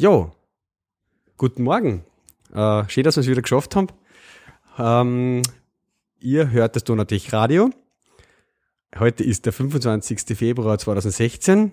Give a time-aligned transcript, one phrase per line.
[0.00, 0.32] Jo,
[1.36, 2.06] guten Morgen.
[2.54, 3.88] Äh, schön, dass wir es wieder geschafft haben.
[4.78, 5.42] Ähm,
[6.20, 7.68] ihr hört das Donatech Radio.
[8.98, 10.38] Heute ist der 25.
[10.38, 11.72] Februar 2016.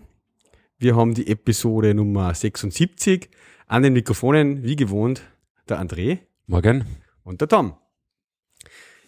[0.77, 3.29] Wir haben die Episode Nummer 76.
[3.65, 5.21] An den Mikrofonen, wie gewohnt,
[5.69, 6.19] der André.
[6.47, 6.83] Morgen.
[7.23, 7.77] Und der Tom.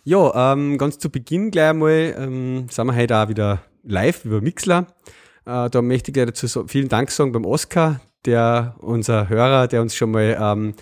[0.06, 4.40] Ja, ähm, ganz zu Beginn gleich einmal ähm, sind wir heute auch wieder live über
[4.40, 4.88] Mixler.
[5.46, 9.68] Äh, da möchte ich gleich dazu so, vielen Dank sagen beim Oscar, der unser Hörer,
[9.68, 10.74] der uns schon mal ähm,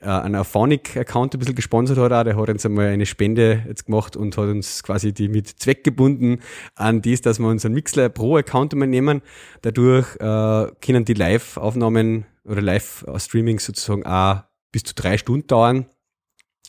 [0.00, 3.86] äh, einen Auphonic-Account ein bisschen gesponsert hat, auch, der hat uns einmal eine Spende jetzt
[3.86, 6.40] gemacht und hat uns quasi die mit Zweck gebunden
[6.76, 9.22] an dies, dass wir unseren Mixler Pro-Account einmal nehmen.
[9.62, 15.86] Dadurch äh, können die Live-Aufnahmen oder Live-Streamings sozusagen auch bis zu drei Stunden dauern.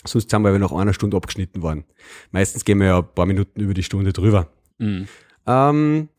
[0.05, 1.83] Sonst sind wir aber nach einer Stunde abgeschnitten worden.
[2.31, 4.47] Meistens gehen wir ja ein paar Minuten über die Stunde drüber.
[4.77, 5.07] Mhm.
[5.45, 6.09] Ähm,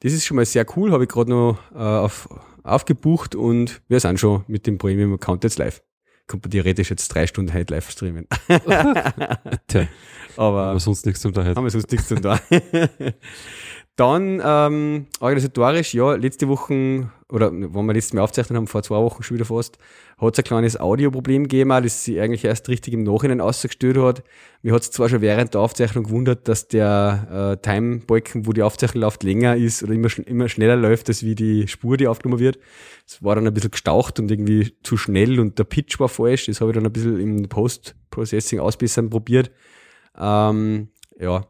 [0.00, 2.28] das ist schon mal sehr cool, habe ich gerade noch äh, auf
[2.62, 5.82] aufgebucht und wir sind schon mit dem Premium-Account jetzt live.
[6.26, 8.26] Kann man theoretisch jetzt drei Stunden heute live streamen.
[9.66, 9.88] Tja,
[10.36, 11.44] aber haben wir sonst nichts zum tun.
[11.44, 12.38] Haben wir sonst nichts zum tun.
[13.96, 18.96] Dann ähm, organisatorisch, ja, letzte Woche, oder wenn wir letztes Mal aufzeichnet haben, vor zwei
[18.96, 19.78] Wochen schon wieder fast,
[20.18, 24.22] hat es ein kleines Audioproblem gegeben, das sich eigentlich erst richtig im Nachhinein ausgestellt hat.
[24.62, 28.62] Mir hat es zwar schon während der Aufzeichnung gewundert, dass der äh, Time-Balken, wo die
[28.62, 32.40] Aufzeichnung läuft, länger ist oder immer, immer schneller läuft, als wie die Spur, die aufgenommen
[32.40, 32.58] wird.
[33.06, 36.46] Es war dann ein bisschen gestaucht und irgendwie zu schnell und der Pitch war falsch.
[36.46, 39.50] Das habe ich dann ein bisschen im Post-Processing ausbessern probiert.
[40.18, 41.46] Ähm, ja,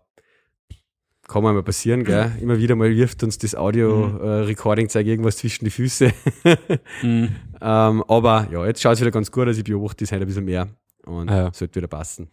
[1.31, 2.33] kann mal passieren, gell?
[2.41, 5.09] Immer wieder mal wirft uns das Audio-Recording-Zeug mhm.
[5.09, 6.13] äh, irgendwas zwischen die Füße.
[7.03, 7.37] mhm.
[7.61, 9.57] ähm, aber ja, jetzt schaut es wieder ganz gut aus.
[9.57, 10.69] Ich beobachte das halt ein bisschen mehr
[11.05, 11.53] und ja.
[11.53, 12.29] sollte wieder passen.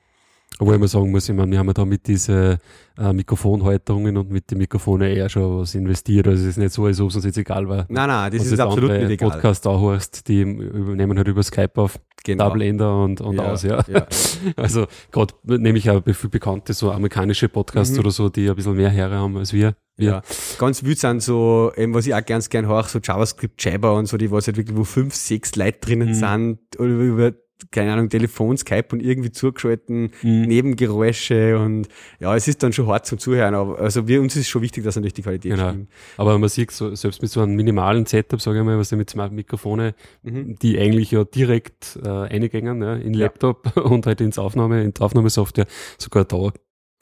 [0.60, 2.58] Obwohl ich mal sagen muss, ich meine, wir haben ja da mit diesen
[2.98, 6.28] äh, Mikrofonhalterungen und mit den Mikrofonen eher schon was investiert.
[6.28, 7.86] Also es ist nicht so, als ob es uns jetzt egal war.
[7.90, 9.30] Nein, nein, das ist absolut nicht egal.
[9.30, 12.46] Podcast auch hörst, die nehmen halt über Skype auf, genau.
[12.46, 13.84] Double Ender und, und ja, aus, ja.
[13.88, 14.08] ja.
[14.56, 18.00] Also gerade nehme ich auch viel bekannte, so amerikanische Podcasts mhm.
[18.00, 19.76] oder so, die ein bisschen mehr Herren haben als wir.
[19.96, 20.10] wir.
[20.10, 20.22] Ja,
[20.58, 24.08] ganz wild sind so, eben, was ich auch ganz gern höre, so JavaScript Jabber und
[24.08, 26.14] so, die was halt wirklich, wo fünf, sechs Leute drinnen mhm.
[26.16, 27.34] sind, oder über
[27.72, 30.42] keine Ahnung, Telefon, Skype und irgendwie zugeschalten, mhm.
[30.42, 31.88] Nebengeräusche und
[32.20, 34.84] ja, es ist dann schon hart zum Zuhören, aber also wir, uns ist schon wichtig,
[34.84, 35.70] dass natürlich die Qualität genau.
[35.70, 35.90] stimmt.
[36.18, 38.98] Aber man sieht so, selbst mit so einem minimalen Setup, sage ich mal, was ja
[38.98, 40.58] mit zwei Mikrofone, mhm.
[40.60, 43.82] die eigentlich ja direkt äh, eingängen, ja, in Laptop ja.
[43.84, 46.52] und halt ins Aufnahme, in die Aufnahmesoftware, sogar da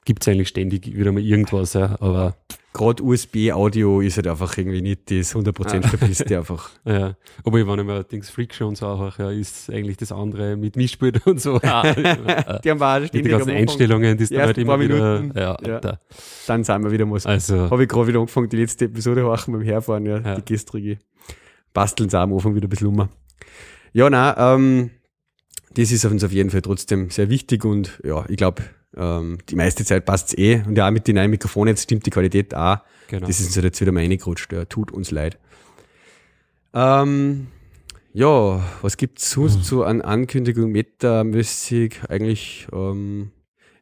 [0.05, 2.35] gibt's eigentlich ständig wieder mal irgendwas, ja, aber
[2.75, 6.69] gerade USB-Audio ist halt einfach irgendwie nicht das 100% stabilste einfach.
[6.85, 10.11] Ja, aber ich war nicht mehr Dings Freak schon so auch, ja, ist eigentlich das
[10.11, 11.57] andere mit Mischbild und so.
[11.59, 15.79] die haben wir auch Die ganzen Einstellungen, die dann halt immer wieder, ja, ja.
[15.79, 15.99] Da.
[16.47, 17.25] Dann sind wir wieder muss.
[17.25, 17.69] Also.
[17.71, 20.35] Habe ich gerade wieder angefangen, die letzte Episode horchen beim Herfahren, ja, ja.
[20.35, 20.99] die gestrige.
[21.73, 23.09] Basteln sie am Anfang wieder ein bisschen um.
[23.93, 24.91] Ja, nein, ähm,
[25.73, 28.63] das ist uns auf jeden Fall trotzdem sehr wichtig und ja, ich glaube,
[28.95, 30.63] ähm, die meiste Zeit passt es eh.
[30.65, 32.79] Und ja, mit den neuen Mikrofonen jetzt stimmt die Qualität auch.
[33.07, 33.27] Genau.
[33.27, 34.51] Das ist uns halt jetzt wieder mal reingerutscht.
[34.51, 35.37] Ja, tut uns leid.
[36.73, 37.47] Ähm,
[38.13, 39.63] ja, was gibt's sonst mhm.
[39.63, 41.99] so an Ankündigung metamäßig?
[42.09, 43.31] Eigentlich, ähm,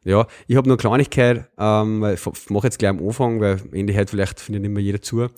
[0.04, 3.94] ja, ich habe nur Kleinigkeit, ähm, weil ich mache jetzt gleich am Anfang, weil Ende
[3.94, 5.28] halt vielleicht findet nicht mehr jeder zu.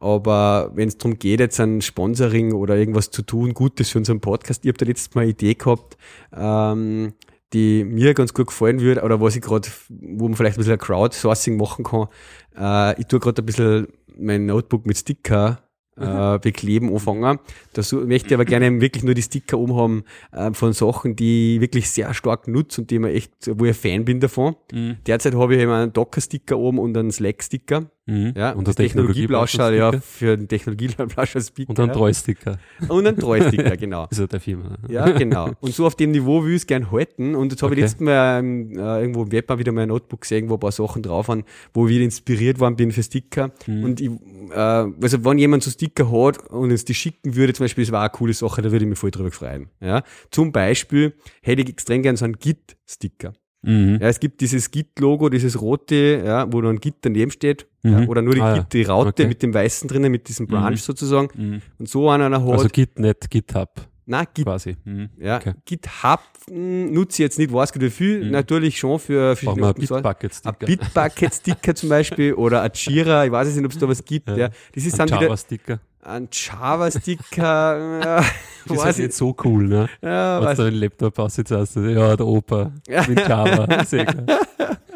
[0.00, 4.20] Aber wenn es darum geht, jetzt ein Sponsoring oder irgendwas zu tun, Gutes für unseren
[4.20, 5.98] Podcast, ich habe da letztes Mal eine Idee gehabt,
[6.34, 7.12] ähm,
[7.52, 10.78] die mir ganz gut gefallen würde, oder was ich gerade, wo man vielleicht ein bisschen
[10.78, 12.08] Crowdsourcing machen kann.
[12.56, 15.58] Äh, ich tue gerade ein bisschen mein Notebook mit Sticker
[16.00, 16.40] äh, mhm.
[16.40, 17.38] bekleben anfangen.
[17.72, 21.56] Da möchte ich aber gerne wirklich nur die Sticker oben haben äh, von Sachen, die
[21.56, 24.56] ich wirklich sehr stark nutze und die mir echt, wo ich Fan bin davon.
[24.72, 24.96] Mhm.
[25.06, 27.90] Derzeit habe ich eben einen Docker-Sticker oben und einen Slack-Sticker.
[28.06, 28.32] Mhm.
[28.36, 31.68] Ja, und der Technologieblauscher, ja, für den Technologieblauscher-Speaker.
[31.70, 32.58] Und einen Treusticker.
[32.88, 34.08] Und einen Treusticker, genau.
[34.10, 34.78] ist ja der Firma.
[34.88, 35.52] Ja, genau.
[35.60, 37.34] Und so auf dem Niveau will ich es gerne halten.
[37.34, 37.80] Und jetzt habe okay.
[37.80, 40.60] ich letztes Mal ähm, äh, irgendwo im Web mal wieder mein Notebook gesehen, wo ein
[40.60, 43.52] paar Sachen drauf waren, wo ich wieder inspiriert worden bin für Sticker.
[43.66, 43.84] Mhm.
[43.84, 44.10] Und ich,
[44.50, 47.92] äh, also wenn jemand so Sticker hat und uns die schicken würde, zum Beispiel, das
[47.92, 49.68] war eine coole Sache, da würde ich mich voll drüber freuen.
[49.80, 50.02] Ja.
[50.30, 51.12] Zum Beispiel
[51.42, 53.34] hätte ich extrem gerne so einen Git-Sticker.
[53.62, 53.98] Mhm.
[54.00, 57.92] Ja, es gibt dieses Git-Logo, dieses rote, ja, wo dann Git daneben steht, mhm.
[57.92, 59.26] ja, oder nur die, ah, Git, die Raute okay.
[59.26, 60.76] mit dem weißen drinnen, mit diesem Branch mhm.
[60.76, 61.28] sozusagen.
[61.34, 61.62] Mhm.
[61.78, 62.48] Und so einer hat.
[62.48, 63.68] Also Git, nicht GitHub.
[64.06, 64.76] Nein, Git, quasi.
[64.84, 65.10] Mhm.
[65.18, 65.52] Ja, okay.
[65.66, 68.30] GitHub nutze ich jetzt nicht, weiß nicht wie viel, mhm.
[68.30, 70.66] natürlich schon für verschiedene Bitbucket-Sticker.
[70.66, 74.28] Bitbucket-Sticker zum Beispiel oder Jira, ich weiß nicht, ob es da was gibt.
[74.28, 74.48] Ja.
[74.74, 75.80] Das ist ein Java-Sticker.
[76.02, 78.22] Ein Java-Sticker.
[78.66, 79.88] das ist halt nicht so cool, ne?
[80.02, 82.72] Ja, Was da ein Laptop das, ja, der Opa
[83.08, 84.40] mit Java, sehr klar.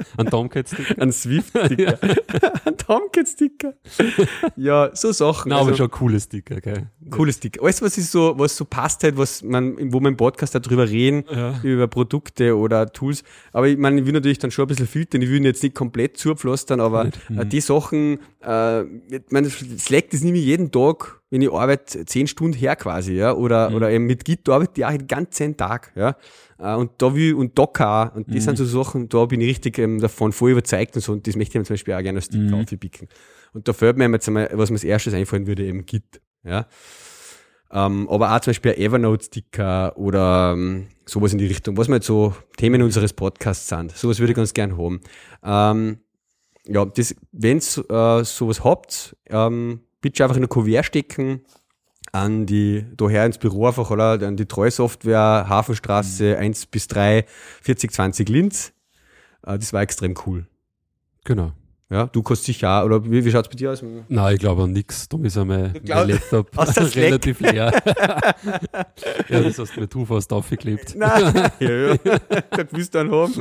[0.17, 1.01] Ein Tomcat-Sticker.
[1.03, 1.99] Ein Swift-Sticker.
[2.65, 3.75] ein Tomcat-Sticker.
[4.57, 5.51] Ja, so Sachen.
[5.51, 6.91] Nein, also, aber schon coole Sticker, gell?
[7.11, 7.63] Coole Sticker.
[7.63, 10.89] Alles, was ist so, was so passt halt, was man, wo wir im Podcast darüber
[10.89, 11.59] reden, ja.
[11.63, 13.23] über Produkte oder Tools.
[13.53, 15.23] Aber ich meine, ich will natürlich dann schon ein bisschen filtern.
[15.23, 17.49] Ich will ihn jetzt nicht komplett zupflastern, aber mhm.
[17.49, 22.29] die Sachen, äh, ich meine, Slack, das nehme ich jeden Tag wenn ich arbeite, zehn
[22.29, 23.75] Stunden her quasi, ja, oder, mhm.
[23.75, 26.15] oder eben mit Git, da arbeite ich auch den ganzen Tag, ja.
[26.61, 28.41] Äh, und da will, und Docker und das mhm.
[28.41, 31.35] sind so Sachen, da bin ich richtig ähm, davon voll überzeugt und so, und das
[31.35, 32.55] möchte ich mir zum Beispiel auch gerne als Stick mhm.
[32.55, 33.09] aufpicken.
[33.53, 36.69] Und da fällt mir jetzt einmal, was mir als erstes einfallen würde, eben Git, ja.
[37.73, 41.97] Ähm, aber auch zum Beispiel ein Evernote-Sticker oder ähm, sowas in die Richtung, was mir
[41.97, 43.91] jetzt so Themen unseres Podcasts sind.
[43.91, 45.01] Sowas würde ich ganz gern haben.
[45.43, 45.99] Ähm,
[46.67, 51.41] ja, das, wenn's äh, sowas habt, ähm, bitte einfach in ein Kuvert stecken,
[52.13, 56.43] an die, daher ins Büro einfach, oder, an die Treusoftware, Hafenstraße mhm.
[56.43, 57.25] 1 bis 3,
[57.63, 58.73] 4020 Linz.
[59.47, 60.47] Äh, das war extrem cool.
[61.25, 61.53] Genau.
[61.89, 63.83] Ja, du kannst sicher auch, oder wie, wie schaut es bei dir aus?
[64.09, 65.09] Nein, ich glaube an nichts.
[65.09, 66.51] Da ist mein, mein Laptop
[66.97, 67.73] relativ leer.
[69.29, 70.95] ja, das hast du mir du fast aufgeklebt.
[70.97, 71.97] Nein, ja, ja.
[72.51, 73.33] Das willst du dann haben.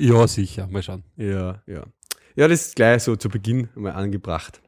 [0.00, 0.66] ja, sicher.
[0.68, 1.04] Mal schauen.
[1.16, 1.84] Ja, ja.
[2.38, 4.60] Ja, das ist gleich so zu Beginn mal angebracht.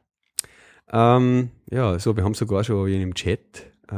[0.91, 3.39] Ähm, ja, so, wir haben sogar schon jeden im Chat.
[3.89, 3.95] Äh,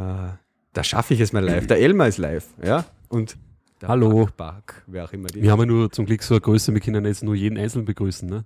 [0.74, 1.66] da schaffe ich es mal live.
[1.66, 2.86] Der Elmar ist live, ja.
[3.10, 3.36] Und
[3.82, 4.30] der Hallo.
[4.38, 6.82] Bark, wer auch immer die Wir haben ja nur zum Glück so eine Größe, wir
[6.82, 8.46] können jetzt nur jeden einzeln begrüßen, ne?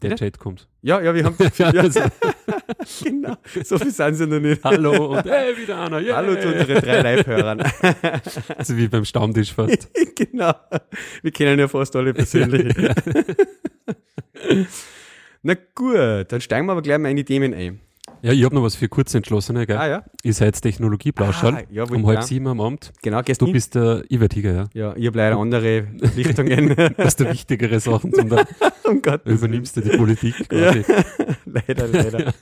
[0.00, 0.68] Der Chat kommt.
[0.80, 1.36] Ja, ja, wir haben.
[1.58, 2.00] ja, also.
[3.02, 3.36] genau.
[3.64, 4.62] So viel sind sie noch nicht.
[4.62, 6.00] Hallo und hey, wieder einer.
[6.00, 6.16] Yeah.
[6.16, 7.62] Hallo zu unseren drei Live-Hörern.
[8.56, 9.90] also wie beim Stammtisch fast.
[10.14, 10.54] genau.
[11.20, 12.74] Wir kennen ja fast alle persönlich.
[15.42, 17.80] Na gut, dann steigen wir aber gleich mal in die Themen ein.
[18.22, 19.78] Ja, ich habe noch was für Kurzentschlossene, gell?
[19.78, 20.04] Ah, ja.
[20.22, 22.92] Ihr seid Technologieplauschall ah, ja, um halb sieben am Abend.
[23.02, 23.46] Genau, gestern.
[23.46, 24.64] Du bist der Ivertiger, ja?
[24.74, 26.68] Ja, ich habe leider andere Verpflichtungen.
[26.76, 28.44] du hast da wichtigere Sachen zum da.
[28.84, 29.00] um.
[29.24, 30.84] Übernimmst du die Politik quasi.
[30.86, 31.04] Ja.
[31.46, 32.34] leider, leider.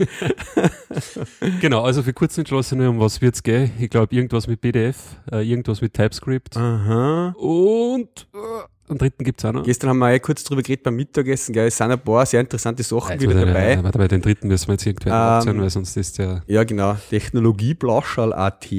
[1.61, 3.71] genau, also für Kurzentschlossene, um was wird's gehen?
[3.79, 4.97] Ich glaube, irgendwas mit PDF,
[5.31, 6.57] äh, irgendwas mit TypeScript.
[6.57, 7.35] Aha.
[7.39, 8.27] Und.
[8.35, 8.39] Äh,
[8.91, 9.65] am dritten gibt es auch noch.
[9.65, 11.67] Gestern haben wir ja kurz drüber geredet beim Mittagessen, gell?
[11.67, 13.75] Es sind ein paar sehr interessante Sachen also wieder dabei.
[13.75, 16.43] Ja, warte, bei den dritten müssen wir jetzt irgendwie ähm, aufzählen, weil sonst ist ja.
[16.47, 16.97] Ja, genau.
[17.11, 18.73] Technologieblauschall.at.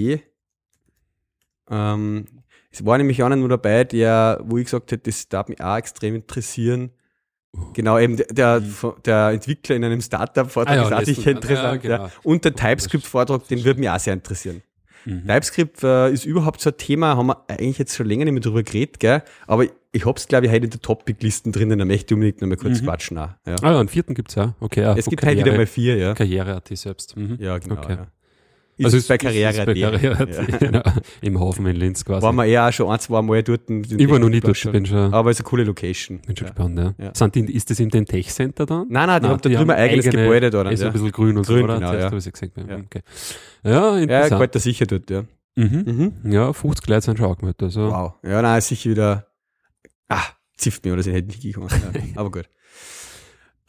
[1.72, 2.26] Ähm,
[2.72, 5.78] es war nämlich einer nur dabei, der, wo ich gesagt hätte, das darf mich auch
[5.78, 6.92] extrem interessieren.
[7.74, 8.64] Genau, eben der, der,
[9.06, 11.84] der Entwickler in einem Startup-Vortrag ah, ja, ist auch sicher interessant.
[11.84, 12.04] Ja, genau.
[12.06, 12.12] ja.
[12.24, 14.62] Und der TypeScript-Vortrag, den würde mich auch sehr interessieren.
[15.06, 15.26] Mhm.
[15.26, 18.42] TypeScript äh, ist überhaupt so ein Thema, haben wir eigentlich jetzt schon länger nicht mehr
[18.42, 19.24] drüber geredet, gell?
[19.48, 22.48] aber ich hab's, glaube ich, heute in der Topic-Listen drinnen, da möchte ich unbedingt noch
[22.48, 22.86] mal kurz mhm.
[22.86, 23.18] quatschen.
[23.18, 23.56] Auch, ja.
[23.62, 24.56] Ah ja, einen vierten gibt's ja.
[24.60, 24.96] Okay, ja.
[24.96, 26.14] Es gibt heute wieder mal vier, ja.
[26.14, 27.18] Karriere.at selbst.
[27.18, 27.38] Mhm.
[27.40, 27.76] Ja, genau.
[27.76, 27.94] Okay.
[27.94, 28.08] Ja.
[28.80, 30.58] Ist also es bei Karriere, bei Karriere ja.
[30.60, 30.82] genau.
[31.22, 32.26] im Hafen in Linz quasi.
[32.26, 33.70] Waren wir eher auch schon ein, zwei Mal dort.
[33.70, 35.14] Ich war noch nie dort, bin schon.
[35.14, 36.20] Aber ist eine coole Location.
[36.20, 36.54] Bin schon ja.
[36.54, 36.94] gespannt, ja.
[36.98, 37.12] ja.
[37.14, 38.88] Sind die, ist das in dem Tech Center dann?
[38.90, 40.70] Nein, nein, die nein, haben da drüben ein eigenes eigene, Gebäude da.
[40.70, 40.88] Ist ja.
[40.88, 41.76] ein bisschen grün und grün, so, oder?
[41.76, 42.14] Genau, ja.
[42.14, 42.52] Ich gesehen.
[42.56, 42.78] Ja.
[42.78, 43.02] Okay.
[43.66, 44.10] ja, interessant.
[44.10, 45.24] Ja, gefällt da sicher dort, ja.
[45.58, 46.14] Mhm.
[46.24, 46.32] Mhm.
[46.32, 47.64] Ja, 50 Leute sind schon angemeldet.
[47.64, 47.92] Also.
[47.92, 48.14] Wow.
[48.24, 49.29] Ja, nein, ist sicher wieder.
[50.10, 50.26] Ah,
[50.58, 51.70] zifft mir oder so, hätte ich nicht gekommen.
[51.70, 52.02] Ja.
[52.20, 52.50] Aber gut.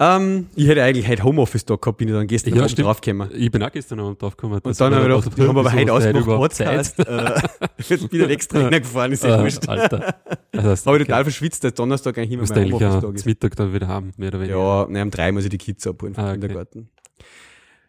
[0.03, 3.31] Ähm, ich hätte eigentlich heute Homeoffice da gehabt, bin ich dann gestern ja, Abend draufgekommen.
[3.35, 4.59] Ich bin auch gestern Abend draufgekommen.
[4.59, 6.99] Und dann habe ich gedacht, wir haben aber heute ausgemacht Podcast.
[7.01, 7.43] Äh,
[7.87, 9.69] jetzt bin ich extra reingefahren, ist ja uh, wurscht.
[9.69, 10.15] Alter.
[10.55, 13.27] Habe ich total verschwitzt, der Donnerstag eigentlich immer mein Homeoffice-Tag ist.
[13.27, 14.57] Mittag dann wieder haben, mehr oder weniger.
[14.57, 16.41] Ja, nein, um drei muss ich die Kids abholen vom ah, okay.
[16.41, 16.89] Kindergarten.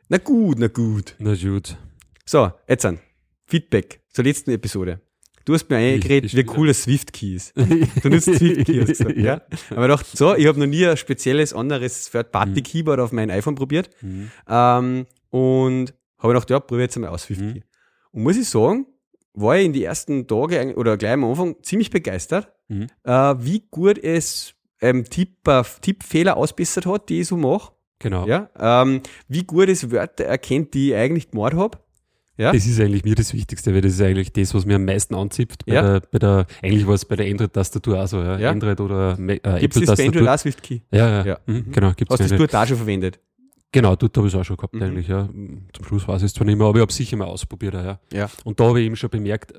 [0.10, 1.16] Na gut, na gut.
[1.18, 1.78] Na gut.
[2.26, 3.00] So, jetzt an.
[3.46, 5.00] Feedback zur letzten Episode.
[5.46, 7.54] Du hast mir eingeredet, wie cool das Swift Key ist.
[7.56, 9.42] Du nutzt Swift Key, hast du gesagt, ja.
[9.72, 13.04] Aber ich dachte, so, ich habe noch nie ein spezielles anderes Third-Party-Keyboard mhm.
[13.04, 13.90] auf mein iPhone probiert.
[14.02, 14.32] Mhm.
[14.48, 17.54] Ähm, und habe gedacht, ja, probiere jetzt einmal aus Swift mhm.
[17.54, 17.62] Key.
[18.12, 18.86] Und muss ich sagen,
[19.34, 22.88] war ich in die ersten Tage oder gleich am Anfang ziemlich begeistert, mhm.
[23.04, 27.72] äh, wie gut es ähm, Tipp, äh, Tippfehler ausbessert hat, die ich so mache.
[28.00, 28.26] Genau.
[28.26, 31.78] Ja, ähm, wie gut es Wörter erkennt, die ich eigentlich gemord habe.
[32.42, 32.52] Ja?
[32.52, 35.14] Das ist eigentlich mir das Wichtigste, weil das ist eigentlich das, was mir am meisten
[35.14, 35.64] anzipft.
[35.68, 35.82] Bei, ja.
[35.84, 38.40] der, bei der, eigentlich war es bei der Android-Tastatur auch so, ja.
[38.40, 38.50] ja.
[38.50, 39.60] Android oder äh, Apple-Tastatur.
[39.60, 40.80] Gibt es das Swift Key?
[40.92, 41.40] Ja, ja, ja.
[41.46, 41.54] Mhm.
[41.54, 41.72] mhm.
[41.72, 41.94] genau.
[41.96, 43.20] Gibt's Hast du das dort auch schon verwendet?
[43.72, 44.82] Genau, dort habe ich es auch schon gehabt mhm.
[44.82, 45.30] eigentlich, ja.
[45.72, 47.76] Zum Schluss weiß ich es zwar nicht mehr, aber ich habe es sicher mal ausprobiert,
[47.76, 48.00] ja.
[48.12, 48.30] ja.
[48.44, 49.54] Und da habe ich eben schon bemerkt,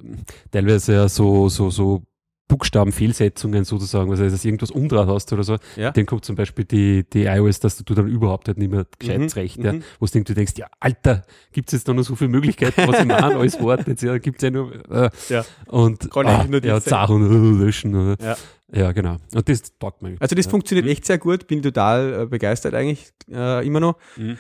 [0.50, 2.02] teilweise ja so, so, so
[2.48, 5.90] Buchstabenfehlsetzungen sozusagen, also dass irgendwas umdraht hast oder so, ja.
[5.90, 9.20] dann kommt zum Beispiel die, die iOS, dass du dann überhaupt halt nicht mehr gescheit
[9.20, 9.28] mhm.
[9.28, 9.82] recht, ja, mhm.
[9.98, 11.22] wo du denkst, ja, Alter,
[11.52, 14.18] gibt es jetzt da noch so viele Möglichkeiten, was ich mache als Wort jetzt, ja,
[14.18, 15.44] gibt es ja nur, äh, ja.
[15.66, 18.36] und, Kann ah, nur ja, Sachen äh, löschen, oder, ja.
[18.74, 19.18] Ja, genau.
[19.34, 20.16] Und das taugt mir.
[20.18, 23.98] Also das funktioniert echt sehr gut, bin total äh, begeistert eigentlich äh, immer noch.
[24.16, 24.38] Mhm.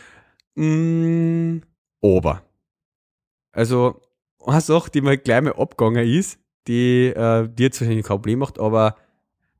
[0.54, 1.62] Mm,
[2.02, 2.42] aber.
[3.52, 4.00] Also,
[4.44, 6.38] eine Sache, die mir gleich mal abgegangen ist,
[6.68, 8.96] die äh, dir jetzt wahrscheinlich kein Problem macht, aber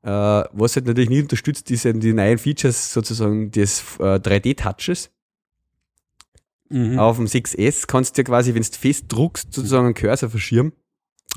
[0.03, 0.09] äh,
[0.51, 5.09] was halt natürlich nicht unterstützt, ist eben die neuen Features sozusagen des äh, 3D-Touches.
[6.69, 6.99] Mhm.
[6.99, 10.73] Auf dem 6S kannst du ja quasi, wenn du fest druckst, sozusagen einen Cursor verschirmen.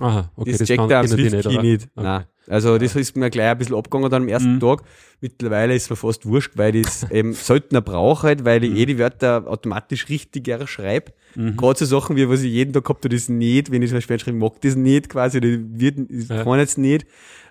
[0.01, 1.63] Aha, okay, das, das, checkt er am Swift Key oder?
[1.63, 1.89] nicht.
[1.95, 2.05] Okay.
[2.05, 2.25] Nein.
[2.49, 4.61] Also das ist mir gleich ein bisschen abgegangen dann am ersten Mhm.
[4.61, 4.83] Tag.
[5.21, 8.77] Mittlerweile ist mir fast wurscht, weil ich es eben seltener brauche, halt, weil ich Mhm.
[8.77, 11.13] eh die Wörter automatisch richtiger schreibe.
[11.35, 11.57] Mhm.
[11.57, 14.19] Gerade so Sachen wie, was ich jeden Tag habe, das nicht, wenn ich zum Beispiel
[14.21, 16.45] schreibe, mag das nicht quasi, oder wird, ich Ja.
[16.45, 17.05] kann jetzt nicht,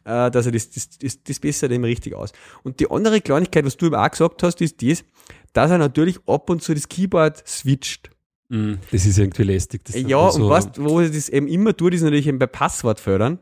[0.06, 2.32] äh, dass er das, das, das, das bessert eben richtig aus.
[2.64, 5.04] Und die andere Kleinigkeit, was du eben auch gesagt hast, ist das,
[5.52, 8.12] dass er natürlich ab und zu das Keyboard switcht.
[8.50, 8.80] Mhm.
[8.92, 9.86] Das ist irgendwie lästig.
[9.86, 12.48] Das Ja, also, und weißt, wo ich das eben immer tut, ist natürlich eben bei
[12.48, 13.40] Passwortfeldern.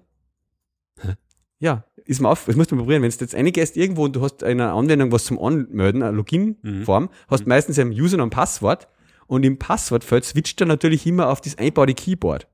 [0.99, 1.13] Hä?
[1.59, 3.01] Ja, ist mir auf, das musst du mal probieren.
[3.01, 7.09] Wenn du jetzt eingehst irgendwo und du hast eine Anwendung was zum Anmelden, eine Login-Form,
[7.27, 8.87] hast meistens einen User und ein Passwort
[9.27, 12.47] und im Passwortfeld switcht er natürlich immer auf das einbaute Keyboard.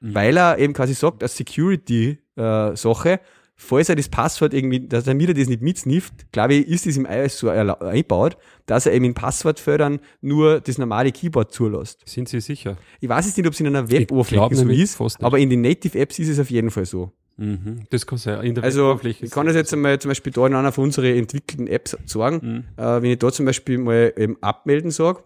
[0.00, 3.20] Weil er eben quasi sagt, als Security-Sache,
[3.56, 6.96] falls er das Passwort irgendwie, dass er mir das nicht mitsnifft, glaube ich, ist es
[6.96, 12.02] im iOS so eingebaut, dass er eben in Passwortfeldern nur das normale Keyboard zulässt.
[12.06, 12.76] Sind Sie sicher?
[13.00, 16.18] Ich weiß jetzt nicht, ob es in einer Web-Oberfläche so ist, aber in den Native-Apps
[16.18, 17.12] ist es auf jeden Fall so.
[17.36, 17.84] Mhm.
[17.90, 18.44] Das kann sein.
[18.44, 21.16] In der Also, ich kann das jetzt einmal zum Beispiel da in einer von unseren
[21.16, 22.66] entwickelten Apps sagen.
[22.76, 22.82] Mhm.
[22.82, 25.24] Äh, wenn ich da zum Beispiel mal eben abmelden sage,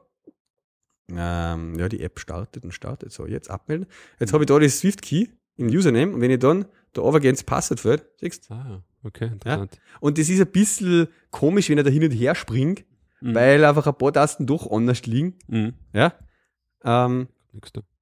[1.14, 3.12] ähm, ja, die App startet und startet.
[3.12, 3.86] So, jetzt abmelden.
[4.20, 7.42] Jetzt habe ich da das Swift-Key im Username und wenn ich dann da runtergehe ins
[7.44, 8.54] Passwortfeld, siehst du?
[8.54, 9.78] Ah, okay, interessant.
[10.00, 12.84] Und das ist ein bisschen komisch, wenn er da hin und her springt,
[13.20, 13.34] Mhm.
[13.34, 15.34] weil einfach ein paar Tasten doch anders liegen.
[15.48, 15.72] Mhm.
[15.92, 16.12] Ja.
[16.84, 17.26] Ähm,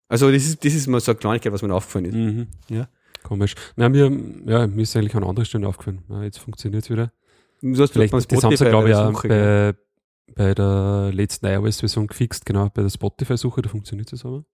[0.08, 2.14] also das ist, das ist mal so eine Kleinigkeit, was mir aufgefallen ist.
[2.14, 2.46] Mhm.
[2.68, 2.88] Ja.
[3.22, 3.54] Komisch.
[3.76, 4.10] Na, mir,
[4.46, 6.02] ja, mir ist eigentlich an anderer Stelle aufgefallen.
[6.08, 7.12] Ja, jetzt funktioniert es wieder.
[7.62, 9.74] Du hast Vielleicht, das haben sie, glaube ich, der auch bei,
[10.34, 14.44] bei der letzten iOS-Version gefixt, genau, bei der Spotify-Suche, da funktioniert es aber.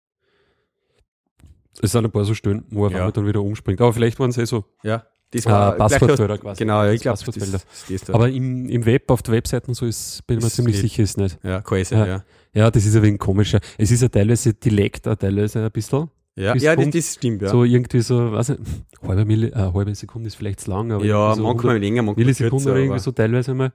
[1.80, 3.10] Es sind ein paar so Stellen, wo er Ja.
[3.10, 3.80] dann wieder umspringt.
[3.80, 6.58] Aber vielleicht waren es eh so Ja, das äh, war gleich Passwortfelder quasi.
[6.58, 8.14] Genau, ja, ich glaube, das, das, das da.
[8.14, 10.92] Aber im, im Web, auf der Webseite und so ist, bin ich mir ziemlich nicht.
[10.92, 11.38] sicher, ist nicht.
[11.42, 12.06] ja, quasi, Ja.
[12.06, 12.24] ja.
[12.54, 13.60] Ja, das ist ein wenig komischer.
[13.78, 16.10] Es ist ja teilweise, auch teilweise ein bisschen.
[16.34, 17.48] Ja, ja das, das stimmt, ja.
[17.48, 18.58] So irgendwie so, weiß ich,
[19.02, 22.02] halbe, Milli, äh, halbe Sekunde ist vielleicht zu lang, aber ja, so manchmal 100 länger,
[22.02, 23.72] manchmal Millisekunden kürzer, irgendwie so teilweise mal.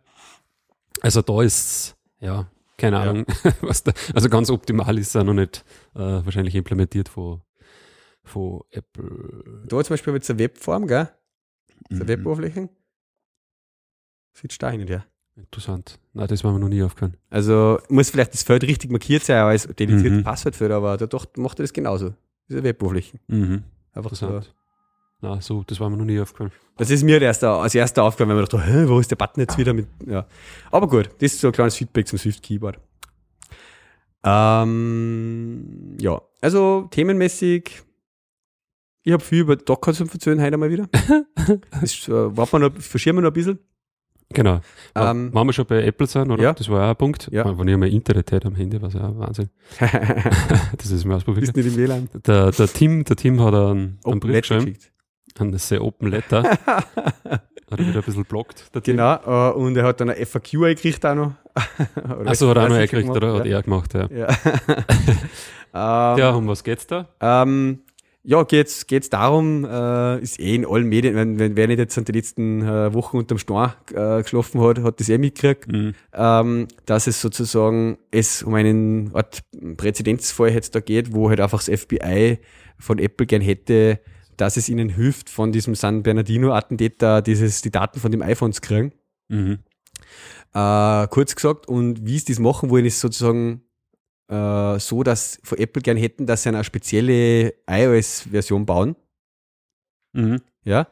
[1.01, 3.01] Also da ist, ja, keine Ja.
[3.03, 3.25] Ahnung,
[3.61, 5.63] was da, also ganz optimal ist es auch noch nicht
[5.95, 7.41] äh, wahrscheinlich implementiert von,
[8.27, 9.63] von Apple.
[9.67, 11.09] Da zum Beispiel jetzt eine Webform, gell?
[11.89, 12.07] So Mhm.
[12.07, 12.69] Weboberflächen.
[14.33, 15.05] Sieht und her.
[15.35, 15.99] Interessant.
[16.13, 17.15] Nein, das war mir noch nie aufgefallen.
[17.29, 20.23] Also muss vielleicht das Feld richtig markiert sein, aber als dediziertes Mhm.
[20.23, 22.13] Passwortfeld, aber da doch macht er das genauso.
[22.49, 23.19] Diese Weboberflächen.
[23.27, 23.63] Mhm.
[23.93, 24.25] Einfach so.
[24.27, 24.53] Interessant.
[25.21, 26.51] Na, so, das war mir noch nie aufgefallen.
[26.77, 29.41] Das ist mir erst als erster aufgefallen, weil man dachte, hä, wo ist der Button
[29.41, 30.27] jetzt wieder mit, ja.
[30.71, 32.79] Aber gut, das ist so ein kleines Feedback zum Swift Keyboard.
[34.23, 37.81] Ähm, ja, also themenmäßig,
[39.07, 40.89] ich habe viel über Docker zu erzählen heute mal wieder.
[41.81, 43.59] das äh, warten wir noch, verschieben wir noch ein bisschen.
[44.33, 44.59] Genau.
[44.95, 46.43] Ähm, Waren wir schon bei Apple sein, oder?
[46.43, 46.51] ja.
[46.51, 47.29] Das war auch ein Punkt.
[47.31, 47.57] Ja.
[47.57, 49.49] Wenn ich mal Internet hätte am Handy, was ja Wahnsinn.
[49.79, 51.53] das ist mir ausprobiert.
[51.53, 52.09] Bist nicht im WLAN.
[52.25, 54.91] Der, der Tim, der Tim hat einen, einen Brief Letter geschrieben, geschickt.
[55.39, 56.43] einen sehr Open Letter.
[56.65, 58.69] hat er wieder ein bisschen blockt.
[58.83, 61.31] Genau, äh, und er hat dann eine FAQ eingekriegt auch noch.
[62.25, 63.33] Achso, hat er auch noch gemacht, oder?
[63.35, 63.55] Hat Ja.
[63.55, 64.09] er gemacht, ja.
[64.11, 64.27] Ja,
[65.73, 67.07] ähm, Ja, um was geht's da?
[67.21, 67.79] Ähm,
[68.23, 71.97] ja, geht's, geht's darum, äh, ist eh in allen Medien, wenn, wenn wer nicht jetzt
[71.97, 75.93] in den letzten äh, Wochen unterm Stein äh, geschlafen hat, hat das eh mitgekriegt, Mhm.
[76.13, 79.41] ähm, dass es sozusagen es um einen Art
[79.77, 82.39] Präzedenzfall jetzt da geht, wo halt einfach das FBI
[82.79, 83.99] von Apple gern hätte,
[84.35, 88.61] dass es ihnen hilft, von diesem San Bernardino-Attentäter dieses, die Daten von dem iPhone zu
[88.61, 88.91] kriegen.
[89.29, 89.59] Mhm.
[90.53, 93.61] Äh, kurz gesagt, und wie sie das machen wollen, ist sozusagen
[94.29, 98.95] äh, so, dass von Apple gern hätten, dass sie eine spezielle iOS-Version bauen,
[100.13, 100.41] Mhm.
[100.63, 100.87] ja,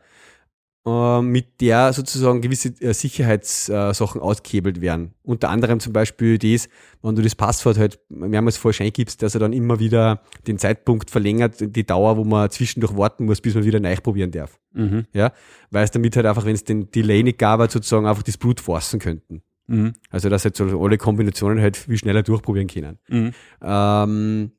[0.86, 5.16] äh, mit der sozusagen gewisse äh, Sicherheitssachen ausgehebelt werden.
[5.24, 6.70] Unter anderem zum Beispiel das,
[7.02, 11.10] wenn du das Passwort halt mehrmals falsch eingibst, dass er dann immer wieder den Zeitpunkt
[11.10, 14.60] verlängert, die Dauer, wo man zwischendurch warten muss, bis man wieder neu probieren darf.
[14.74, 15.06] Mhm.
[15.14, 15.32] Ja,
[15.72, 18.60] weil es damit halt einfach, wenn es den Delay nicht gab, sozusagen einfach das Blut
[18.60, 19.42] forcen könnten.
[19.68, 19.94] Mhm.
[20.10, 22.98] Also, dass halt so alle Kombinationen halt viel schneller durchprobieren können.
[23.08, 23.32] Mhm.
[23.64, 24.52] Ähm,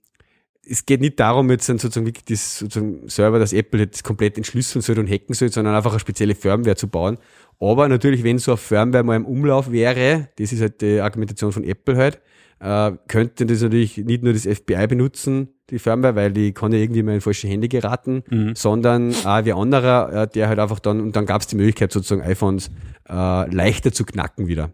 [0.69, 4.83] es geht nicht darum, jetzt sozusagen wirklich das sozusagen Server, dass Apple jetzt komplett entschlüsseln
[4.83, 7.19] soll und hacken soll, sondern einfach eine spezielle Firmware zu bauen.
[7.61, 11.53] Aber natürlich, wenn so eine Firmware mal im Umlauf wäre, das ist halt die Argumentation
[11.53, 12.21] von Apple halt,
[12.59, 16.79] äh, könnte das natürlich nicht nur das FBI benutzen, die Firmware, weil die kann ja
[16.79, 18.55] irgendwie mal in falsche Hände geraten, Mhm.
[18.57, 21.93] sondern auch wie anderer, äh, der halt einfach dann, und dann gab es die Möglichkeit
[21.93, 22.71] sozusagen iPhones
[23.09, 24.71] äh, leichter zu knacken wieder.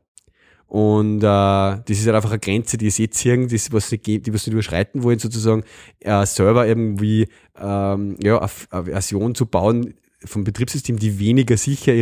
[0.73, 4.33] Und äh, das ist halt einfach eine Grenze, die sie ziehen, das, was sie, die
[4.33, 5.65] was sie überschreiten wollen, sozusagen,
[6.01, 7.29] äh, selber irgendwie
[7.61, 8.39] ähm, ja,
[8.71, 9.93] eine Version zu bauen,
[10.25, 11.93] vom Betriebssystem, die weniger sicher,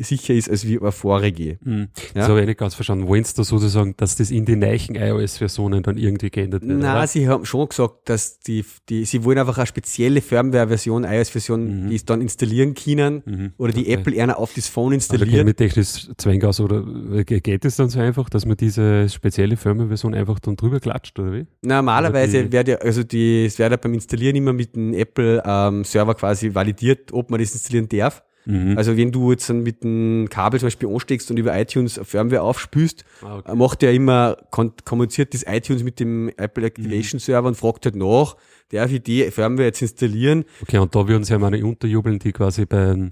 [0.00, 1.58] sicher ist als wie eine vorige.
[1.62, 1.88] Mhm.
[2.14, 2.20] Ja?
[2.20, 3.06] Das habe ich nicht ganz verstanden.
[3.08, 6.78] Wollen Sie da sozusagen, dass das in die neuen iOS-Versionen dann irgendwie geändert wird?
[6.78, 7.06] Nein, oder?
[7.06, 11.90] sie haben schon gesagt, dass die, die, sie wollen einfach eine spezielle Firmware-Version, iOS-Version, mhm.
[11.90, 13.52] die es dann installieren können mhm.
[13.58, 13.94] oder die okay.
[13.94, 15.32] Apple eher auf das Phone installiert.
[15.32, 16.82] Also mit technisch Zwang aus oder
[17.24, 21.32] geht es dann so einfach, dass man diese spezielle Firmware-Version einfach dann drüber klatscht oder
[21.32, 21.46] wie?
[21.62, 26.16] Normalerweise wird ja, also die, es wird ja beim Installieren immer mit dem Apple-Server ähm,
[26.16, 28.22] quasi validiert, ob man das installieren darf.
[28.46, 28.76] Mhm.
[28.76, 33.04] Also wenn du jetzt mit dem Kabel zum Beispiel ansteckst und über iTunes Firmware aufspülst,
[33.22, 33.56] ah, okay.
[33.56, 34.36] macht er immer,
[34.84, 37.20] kommuniziert das iTunes mit dem Apple Activation mhm.
[37.20, 38.36] Server und fragt halt nach,
[38.70, 40.44] darf ich die Firmware jetzt installieren?
[40.62, 43.10] Okay, und da würden sie ja meine unterjubeln, die quasi bei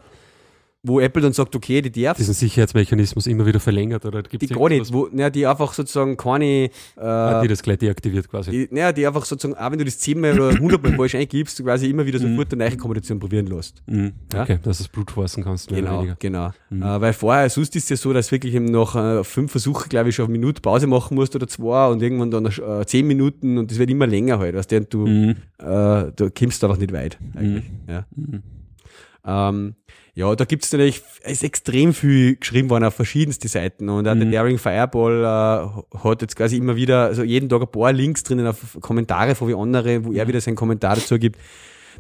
[0.85, 2.17] wo Apple dann sagt, okay, die darf.
[2.17, 5.73] Diesen Sicherheitsmechanismus immer wieder verlängert oder gibt es Die gar nicht, wo, naja, die einfach
[5.73, 6.45] sozusagen keine.
[6.45, 8.51] Äh, ah, die das gleich deaktiviert quasi.
[8.51, 12.05] Die, die einfach sozusagen, auch wenn du das zehnmal oder hundertmal falsch eingibst, quasi immer
[12.05, 12.33] wieder mhm.
[12.33, 13.83] sofort eine neue Kommunikation probieren lässt.
[13.87, 14.13] Mhm.
[14.33, 14.43] Ja?
[14.43, 15.69] Okay, dass du es Blut forcen kannst.
[15.69, 16.51] Genau, genau.
[16.71, 16.83] Mhm.
[16.83, 20.09] Äh, weil vorher, sonst ist es ja so, dass wirklich nach äh, fünf Versuchen, glaube
[20.09, 23.57] ich, schon eine Minute Pause machen musst oder zwei und irgendwann dann äh, zehn Minuten
[23.57, 25.37] und das wird immer länger halt, weißt du, und du, mhm.
[25.59, 27.65] äh, du kommst einfach nicht weit, eigentlich.
[27.65, 27.93] Mhm.
[27.93, 28.07] Ja.
[28.17, 28.43] Mhm.
[29.25, 29.75] Ähm,
[30.15, 34.21] ja, da gibt's natürlich, ist extrem viel geschrieben worden auf verschiedenste Seiten und auch mhm.
[34.21, 38.23] der Daring Fireball äh, hat jetzt quasi immer wieder, also jeden Tag ein paar Links
[38.23, 41.39] drinnen auf Kommentare von wie andere, wo er wieder seinen Kommentar dazu gibt.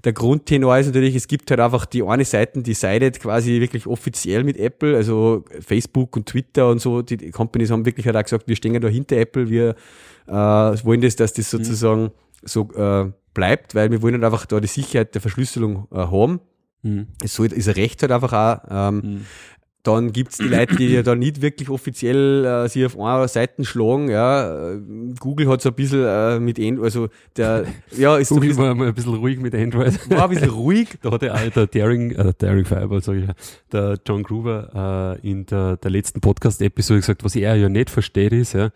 [0.05, 3.87] Der Grundtenor ist natürlich, es gibt halt einfach die eine Seite, die sided quasi wirklich
[3.87, 8.25] offiziell mit Apple, also Facebook und Twitter und so, die Companies haben wirklich halt auch
[8.25, 9.75] gesagt, wir stehen da hinter Apple, wir
[10.27, 11.59] äh, wollen das, dass das mhm.
[11.59, 12.11] sozusagen mhm.
[12.43, 16.41] so äh, bleibt, weil wir wollen halt einfach da die Sicherheit der Verschlüsselung äh, haben.
[16.83, 17.09] Mhm.
[17.25, 18.67] Soll, ist Recht halt einfach auch.
[18.71, 19.27] Ähm, mhm.
[19.85, 23.65] Dann gibt's die Leute, die ja da nicht wirklich offiziell äh, sich auf einer Seite
[23.65, 24.09] schlagen.
[24.09, 24.77] Ja.
[25.19, 28.69] Google hat so ein bisschen äh, mit Android, also der, ja, ist Google so ein
[28.69, 29.99] bisschen, war mal ein bisschen ruhig mit Android.
[30.11, 30.89] War ein bisschen ruhig.
[31.03, 33.35] da hat der, der Daring, äh, Daring Fireball, sag ich ja,
[33.73, 38.33] der John Gruber äh, in der, der letzten Podcast-Episode gesagt, was er ja nicht versteht
[38.33, 38.71] ist, ja,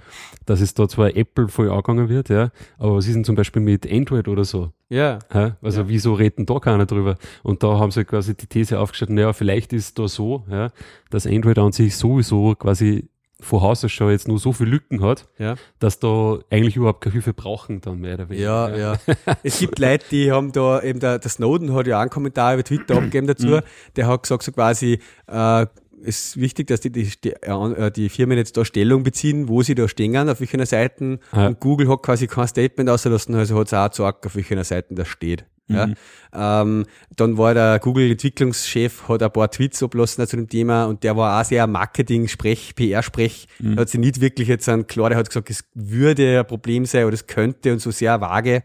[0.45, 3.63] dass es da zwar Apple voll angegangen wird, ja, aber was ist denn zum Beispiel
[3.63, 4.73] mit Android oder so?
[4.89, 5.19] Ja.
[5.35, 5.89] ja also ja.
[5.89, 7.17] wieso reden da keiner drüber?
[7.43, 10.71] Und da haben sie quasi die These aufgestellt, naja, vielleicht ist da so, ja,
[11.11, 13.09] dass Android an sich sowieso quasi
[13.41, 15.57] vor Haus aus schon jetzt nur so viele Lücken hat, ja.
[15.79, 18.77] dass da eigentlich überhaupt keine Hilfe brauchen dann mehr oder weniger.
[18.77, 18.99] Ja, ja.
[19.43, 22.55] es gibt Leute, die haben da eben der, der Snowden hat ja auch einen Kommentar
[22.55, 23.61] über Twitter abgegeben dazu, mhm.
[23.97, 25.67] der hat gesagt so quasi, äh,
[26.03, 29.63] es ist wichtig, dass die, die, die, äh, die Firmen jetzt da Stellung beziehen, wo
[29.63, 31.19] sie da stehen, auf welchen Seiten.
[31.33, 31.49] Ja.
[31.49, 34.95] Und Google hat quasi kein Statement ausgelassen, also hat es auch gesagt, auf welchen Seiten
[34.95, 35.45] das steht.
[35.69, 35.87] Ja.
[35.87, 35.95] Mhm.
[36.33, 41.17] Ähm, dann war der Google-Entwicklungschef, hat ein paar Tweets ablassen zu dem Thema und der
[41.17, 43.49] war auch sehr Marketing-Sprech, PR-Sprech.
[43.59, 43.79] Mhm.
[43.79, 47.05] Hat sich nicht wirklich jetzt an, klar, der hat gesagt, es würde ein Problem sein
[47.05, 48.63] oder es könnte und so sehr vage.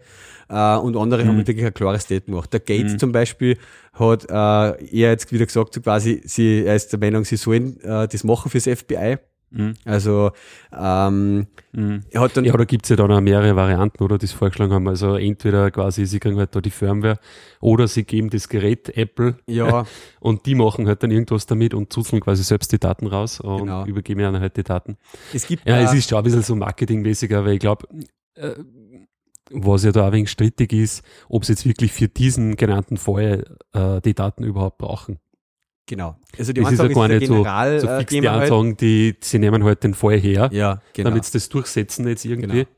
[0.49, 1.29] Äh, und andere mhm.
[1.29, 2.53] haben wirklich ein klares Statement gemacht.
[2.53, 2.99] Der Gates mhm.
[2.99, 3.57] zum Beispiel
[3.93, 7.79] hat äh, er jetzt wieder gesagt, so quasi, sie, er ist der Meinung, sie sollen
[7.81, 9.17] äh, das machen fürs FBI.
[9.51, 9.73] Mhm.
[9.83, 10.31] Also
[10.71, 12.03] ähm, mhm.
[12.15, 12.45] hat dann.
[12.45, 14.87] Ja, da gibt's ja dann auch mehrere Varianten, oder die es vorgeschlagen haben.
[14.87, 17.19] Also entweder quasi, sie kriegen halt da die Firmware
[17.59, 19.85] oder sie geben das Gerät Apple ja.
[20.19, 23.59] und die machen halt dann irgendwas damit und zuzeln quasi selbst die Daten raus und
[23.59, 23.85] genau.
[23.85, 24.97] übergeben ihnen halt die Daten.
[25.33, 27.87] Es gibt ja, es ist schon ein bisschen so marketingmäßiger, weil ich glaube,
[28.35, 28.55] äh,
[29.53, 33.57] was ja da ein wenig strittig ist, ob sie jetzt wirklich für diesen genannten Fall
[33.73, 35.19] äh, die Daten überhaupt brauchen.
[35.91, 36.15] Genau.
[36.39, 38.43] Also die das ist ja gar nicht General, so, so fix die halt.
[38.43, 41.10] Ansagen, die, sie nehmen halt den Fall her, ja, genau.
[41.10, 42.63] damit sie das durchsetzen jetzt irgendwie.
[42.63, 42.69] Genau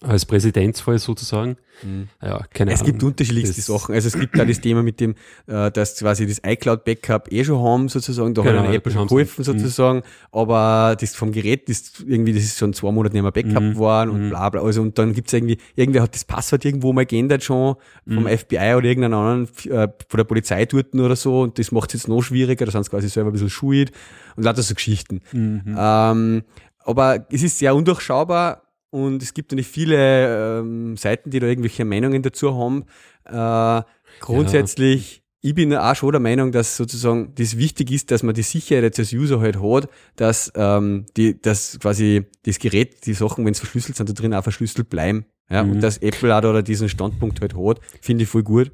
[0.00, 1.56] als Präsidentsfall sozusagen.
[1.82, 2.08] Mhm.
[2.22, 2.92] Ja, keine es Ahnung.
[2.92, 3.94] gibt unterschiedlichste Sachen.
[3.94, 7.60] Also es gibt da das Thema mit dem, äh, dass quasi das iCloud-Backup eh schon
[7.60, 8.32] haben, sozusagen.
[8.32, 9.98] Da genau, hat Apple schon geholfen, sozusagen.
[9.98, 10.02] Mhm.
[10.30, 13.72] Aber das vom Gerät ist irgendwie, das ist schon zwei Monate nicht mehr Backup mhm.
[13.72, 14.30] geworden und mhm.
[14.30, 14.62] bla bla.
[14.62, 17.74] Also und dann gibt's irgendwie, irgendwer hat das Passwort irgendwo mal geändert schon
[18.06, 18.38] vom mhm.
[18.38, 22.02] FBI oder irgendeinen anderen äh, von der Polizei dort oder so und das macht es
[22.02, 22.66] jetzt noch schwieriger.
[22.66, 23.90] Da sind sie quasi selber ein bisschen schuld
[24.36, 25.22] und lauter so Geschichten.
[25.32, 25.76] Mhm.
[25.76, 26.42] Ähm,
[26.84, 31.84] aber es ist sehr undurchschaubar und es gibt natürlich viele ähm, Seiten, die da irgendwelche
[31.84, 32.84] Meinungen dazu haben.
[33.24, 33.82] Äh,
[34.20, 35.48] grundsätzlich, ja.
[35.50, 38.84] ich bin auch schon der Meinung, dass sozusagen das wichtig ist, dass man die Sicherheit
[38.84, 43.52] jetzt als User halt hat, dass, ähm, die, dass quasi das Gerät, die Sachen, wenn
[43.52, 45.26] es verschlüsselt sind, da drin auch verschlüsselt bleiben.
[45.50, 45.72] Ja, mhm.
[45.72, 48.70] und dass Apple auch da diesen Standpunkt halt hat, finde ich voll gut.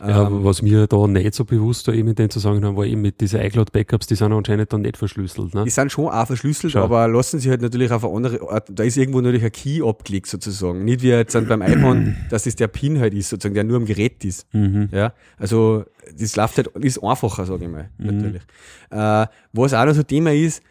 [0.00, 3.00] Ja, ähm, was mir da nicht so bewusst war eben in dem Zusammenhang war eben
[3.00, 5.54] mit diesen iCloud-Backups, die sind anscheinend dann nicht verschlüsselt.
[5.54, 5.64] Ne?
[5.64, 6.84] Die sind schon auch verschlüsselt, Schau.
[6.84, 9.82] aber lassen sich halt natürlich auf eine andere Art, da ist irgendwo natürlich ein Key
[9.82, 10.84] abgelegt sozusagen.
[10.84, 13.86] Nicht wie jetzt beim iPhone, dass das der PIN halt ist, sozusagen, der nur am
[13.86, 14.46] Gerät ist.
[14.52, 14.88] Mhm.
[14.92, 15.84] Ja, also
[16.16, 18.06] das läuft halt, ist einfacher, sage ich mal, mhm.
[18.06, 18.42] natürlich.
[18.90, 20.62] Äh, was auch noch so Thema ist,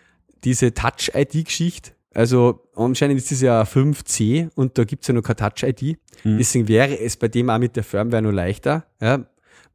[0.43, 5.99] diese Touch-ID-Geschichte, also anscheinend ist das ja 5C und da gibt's ja noch keine Touch-ID.
[6.23, 6.39] Mhm.
[6.39, 8.85] Deswegen wäre es bei dem auch mit der Firmware noch leichter.
[8.99, 9.23] Ja,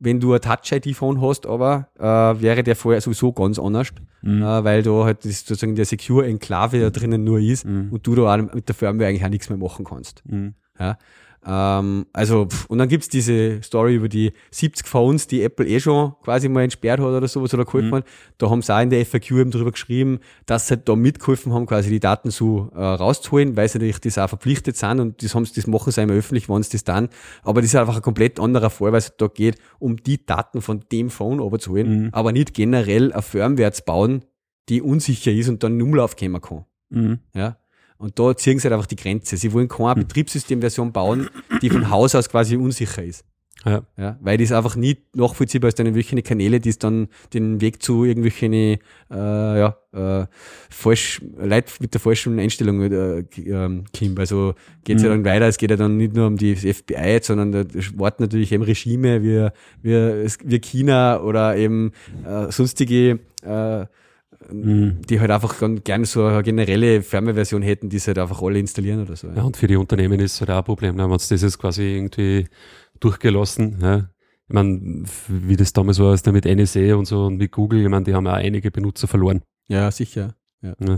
[0.01, 4.43] wenn du ein Touch-ID-Phone hast, aber äh, wäre der vorher sowieso ganz anders, mhm.
[4.43, 7.93] äh, weil da halt das sozusagen der Secure-Enklave da drinnen nur ist mhm.
[7.93, 10.25] und du da auch mit der Firmware eigentlich auch nichts mehr machen kannst.
[10.27, 10.55] Mhm.
[10.81, 10.99] Ja.
[11.45, 15.81] Ähm, also, pff, und dann gibt's diese Story über die 70 Phones, die Apple eh
[15.81, 17.95] schon quasi mal entsperrt hat oder sowas oder geholfen mhm.
[17.97, 18.05] hat.
[18.39, 21.53] Da haben sie auch in der FAQ eben drüber geschrieben, dass sie halt da mitgeholfen
[21.53, 25.23] haben, quasi die Daten so äh, rauszuholen, weil sie natürlich das auch verpflichtet sind und
[25.23, 27.09] das, haben sie, das machen sie einmal öffentlich, wenn sie das dann.
[27.43, 30.63] Aber das ist einfach ein komplett anderer Fall, weil es da geht, um die Daten
[30.63, 32.09] von dem Phone runterzuholen, mhm.
[32.13, 34.25] aber nicht generell eine Firmware zu bauen,
[34.69, 36.65] die unsicher ist und dann in Umlauf kommen kann.
[36.91, 37.19] Mhm.
[37.35, 37.57] Ja,
[38.03, 39.37] und da ziehen sie halt einfach die Grenze.
[39.37, 40.01] Sie wollen keine hm.
[40.01, 41.31] Betriebssystemversion bauen,
[41.63, 43.25] die von Haus aus quasi unsicher ist.
[43.65, 43.83] Ja.
[43.97, 44.19] ja.
[44.21, 48.05] Weil das einfach nicht nachvollziehbar ist, dann irgendwelche Kanäle, die es dann den Weg zu
[48.05, 48.79] irgendwelchen äh,
[49.11, 50.27] ja, äh,
[50.69, 54.19] falsch, Leute mit der falschen Einstellung äh, ähm, kommt.
[54.19, 55.09] Also geht es mhm.
[55.09, 58.25] ja dann weiter, es geht ja dann nicht nur um die FBI, sondern da warten
[58.25, 59.49] natürlich eben Regime wie,
[59.83, 61.93] wie, wie China oder eben
[62.27, 63.87] äh, sonstige äh,
[64.53, 65.03] mhm.
[65.09, 69.03] die halt einfach gerne so eine generelle Firmware-Version hätten, die sie halt einfach alle installieren
[69.03, 69.29] oder so.
[69.29, 71.11] Ja, und für die Unternehmen ist es halt auch ein Problem, ne?
[71.11, 72.47] wenn sie das jetzt quasi irgendwie
[73.01, 74.09] durchgelassen, ja.
[74.49, 77.81] Ich meine, wie das damals war, ist da mit NSA und so und mit Google,
[77.81, 79.41] ich meine, die haben auch einige Benutzer verloren.
[79.69, 80.35] Ja, sicher.
[80.61, 80.75] Ja.
[80.79, 80.95] Ja.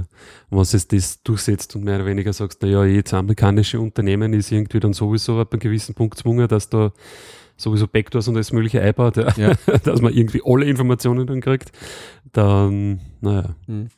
[0.51, 4.53] Und wenn du das durchsetzt und mehr oder weniger sagst, naja, jetzt amerikanische Unternehmen ist
[4.53, 6.93] irgendwie dann sowieso ab einem gewissen Punkt gezwungen, dass da
[7.57, 9.55] sowieso Backdoors und alles mögliche einbaut, ja, ja.
[9.85, 11.73] dass man irgendwie alle Informationen dann kriegt,
[12.33, 13.55] dann, naja.
[13.67, 13.89] Mhm.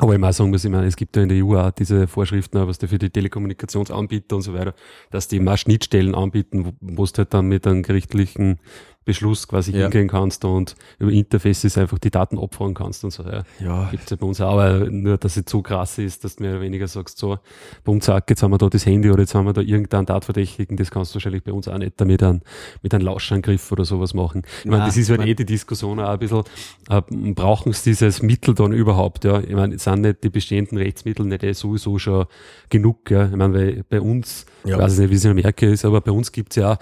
[0.00, 2.06] Aber ich muss sagen muss, ich meine, es gibt ja in der EU auch diese
[2.06, 4.74] Vorschriften, was da für die Telekommunikationsanbieter und so weiter,
[5.10, 8.60] dass die mal Schnittstellen anbieten, wo du halt dann mit einem gerichtlichen
[9.08, 9.84] Beschluss quasi ja.
[9.84, 13.22] hingehen kannst und über Interfaces einfach die Daten abfahren kannst und so.
[13.22, 13.88] Ja, ja.
[13.90, 16.42] gibt es ja bei uns auch, aber nur, dass es so krass ist, dass du
[16.42, 17.38] mehr oder weniger sagst, so,
[17.84, 20.04] bei uns sagt, jetzt haben wir da das Handy oder jetzt haben wir da irgendeinen
[20.04, 22.42] Datverdächtigen, das kannst du wahrscheinlich bei uns auch nicht damit an,
[22.82, 24.42] mit einem Lauschangriff oder sowas machen.
[24.62, 26.44] Ich meine, das ist halt eh die Diskussion auch ein bisschen,
[26.90, 27.00] äh,
[27.32, 29.40] brauchen sie dieses Mittel dann überhaupt, ja?
[29.40, 32.26] Ich meine, sind nicht die bestehenden Rechtsmittel nicht eh sowieso schon
[32.68, 33.24] genug, ja?
[33.24, 34.76] Ich meine, weil bei uns, ja.
[34.76, 36.76] ich weiß nicht, wie es in Amerika ist, aber bei uns gibt's ja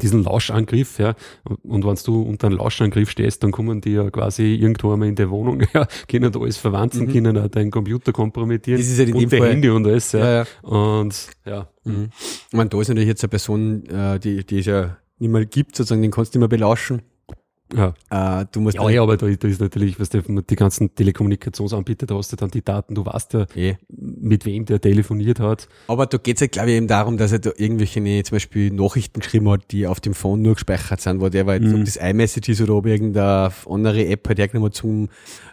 [0.00, 1.14] diesen Lauschangriff, ja.
[1.62, 5.14] Und wenn du unter einem Lauschangriff stehst, dann kommen die ja quasi irgendwo einmal in
[5.14, 7.12] der Wohnung, ja, können da alles verwanzen, mhm.
[7.12, 8.80] können auch deinen Computer kompromittieren.
[8.80, 9.50] Das ist ja in und Fall.
[9.50, 10.18] Handy und alles, ja.
[10.18, 10.46] ja, ja.
[10.62, 11.68] Und, ja.
[11.84, 12.08] Mhm.
[12.48, 15.46] Ich meine, da ist natürlich jetzt eine Person, äh, die, die es ja nicht mehr
[15.46, 17.02] gibt, sozusagen, den kannst du nicht mehr belauschen.
[17.74, 17.94] Ja.
[18.10, 22.06] Äh, du musst ja, ja, aber da, da ist natürlich, was du, die ganzen Telekommunikationsanbieter,
[22.06, 23.74] da hast du dann die Daten, du weißt ja, eh.
[23.88, 25.68] mit wem der telefoniert hat.
[25.88, 28.70] Aber da geht es ja, glaube ich, eben darum, dass er da irgendwelche zum Beispiel
[28.70, 31.74] Nachrichten geschrieben hat, die auf dem Phone nur gespeichert sind, wo der war mhm.
[31.74, 35.08] ob das iMessage ist oder ob irgendeine andere App halt irgendwann zum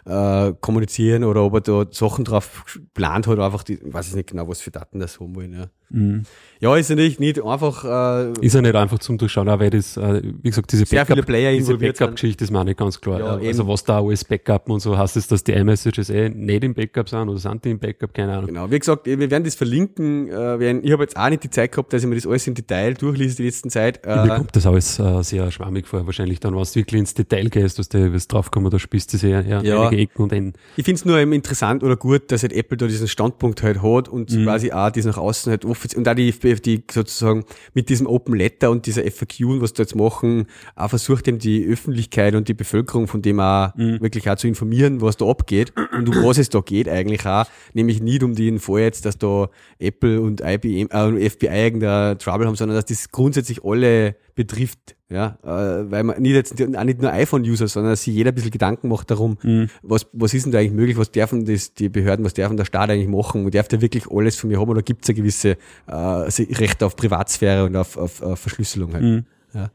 [0.06, 4.30] äh, kommunizieren oder ob er da Sachen drauf geplant hat, einfach die, weiß ich nicht
[4.30, 5.52] genau, was für Daten das haben wollen.
[5.52, 5.66] Ja.
[5.90, 6.22] Mhm.
[6.60, 7.84] Ja, ist ja nicht, nicht einfach.
[7.84, 11.76] Äh, ist ja nicht einfach zum Durchschauen, auch weil das, äh, wie gesagt, diese Backup-Geschichte
[11.76, 13.20] Backup ist mir auch nicht ganz klar.
[13.20, 16.64] Ja, also was da alles Backup und so heißt es, dass die iMessages eh nicht
[16.64, 18.46] im Backup sind oder sind die im Backup, keine Ahnung.
[18.46, 20.28] Genau, wie gesagt, wir werden das verlinken.
[20.28, 22.54] Äh, ich habe jetzt auch nicht die Zeit gehabt, dass ich mir das alles im
[22.54, 24.04] Detail durchlese die letzten Zeit.
[24.04, 27.14] Äh, mir kommt das alles äh, sehr schwammig vor, wahrscheinlich dann, wenn du wirklich ins
[27.14, 29.90] Detail gehst, was du was draufkommen, da spielst du sehr ja, ja.
[29.94, 30.52] Einige Ecken und Enden.
[30.76, 34.08] Ich finde es nur interessant oder gut, dass halt Apple da diesen Standpunkt halt hat
[34.08, 34.44] und mhm.
[34.44, 38.34] quasi auch das nach außen halt offiziell und auch die die sozusagen mit diesem Open
[38.34, 42.54] Letter und dieser FAQ, was da jetzt machen, auch versucht eben die Öffentlichkeit und die
[42.54, 44.00] Bevölkerung von dem auch mhm.
[44.00, 47.46] wirklich auch zu informieren, was da abgeht und um was es da geht eigentlich auch,
[47.72, 52.46] nämlich nicht um den Fall jetzt, dass da Apple und IBM, äh, FBI irgendein Trouble
[52.46, 57.00] haben, sondern dass das grundsätzlich alle betrifft, ja, äh, weil man nicht jetzt auch nicht
[57.00, 59.68] nur iPhone-User, sondern dass sich jeder ein bisschen Gedanken macht darum, mhm.
[59.82, 62.64] was, was ist denn da eigentlich möglich, was dürfen das, die Behörden, was dürfen der
[62.64, 65.56] Staat eigentlich machen, darf der wirklich alles von mir haben oder gibt es ein gewisse
[65.86, 69.02] äh, Rechte auf Privatsphäre und auf, auf, auf Verschlüsselung halt.
[69.04, 69.24] Mhm.
[69.54, 69.70] Ja.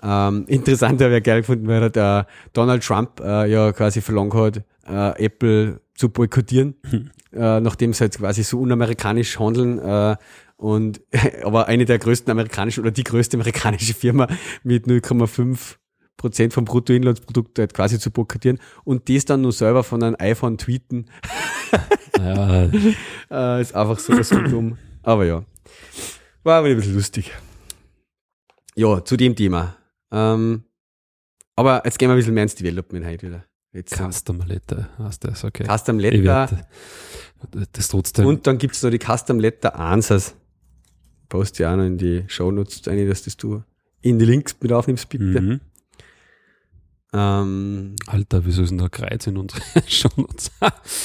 [0.00, 4.62] Ähm, interessant habe ich geil gefunden, weil der Donald Trump äh, ja quasi verlangt hat,
[4.88, 7.10] äh, Apple zu boykottieren, mhm.
[7.32, 10.16] äh, nachdem sie halt quasi so unamerikanisch handeln äh,
[10.58, 11.00] und
[11.42, 14.28] aber eine der größten amerikanischen oder die größte amerikanische Firma
[14.62, 15.76] mit 0,5
[16.18, 20.58] Prozent vom Bruttoinlandsprodukt halt quasi zu boykottieren und das dann nur selber von einem iPhone
[20.58, 21.06] tweeten.
[22.18, 22.64] Ja.
[23.30, 24.76] äh, ist einfach so, so dumm.
[25.04, 25.44] Aber ja.
[26.42, 27.32] War aber ein bisschen lustig.
[28.74, 29.76] Ja, zu dem Thema.
[30.10, 30.64] Ähm,
[31.54, 33.44] aber jetzt gehen wir ein bisschen mehr ins Development heute wieder.
[33.72, 35.66] Jetzt Custom Letter, heißt das, okay.
[35.68, 36.66] Custom Letter.
[37.72, 38.26] Das trotzdem.
[38.26, 40.34] Und dann gibt es noch die Custom Letter Answers.
[41.28, 43.62] Post ja auch noch in die Show Notes ein, dass das du
[44.00, 45.40] in die Links mit aufnimmst, bitte.
[45.40, 45.60] Mhm.
[47.12, 50.50] Ähm, Alter, wieso ist denn da Kreuz in unsere Shownotes?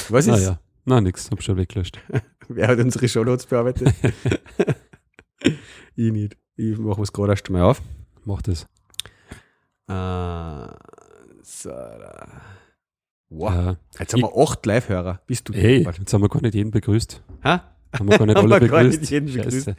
[0.09, 0.31] was ist?
[0.33, 1.99] Naja, nein, nix, hab schon weggelöscht.
[2.49, 3.93] Wer hat unsere Shownotes bearbeitet?
[5.95, 6.37] ich nicht.
[6.55, 7.81] Ich mache es gerade erst mal auf.
[8.25, 8.63] Mach das.
[9.87, 10.67] Äh,
[11.41, 12.41] so, da.
[13.29, 13.51] wow.
[13.53, 13.77] Ja.
[13.99, 15.21] Jetzt haben wir acht Live-Hörer.
[15.25, 15.99] Bist du Ey, deppert.
[15.99, 17.21] jetzt haben wir gar nicht jeden begrüßt.
[17.43, 17.59] Hä?
[17.93, 19.01] Haben wir gar nicht alle wir gar begrüßt.
[19.01, 19.73] nicht jeden begrüßt.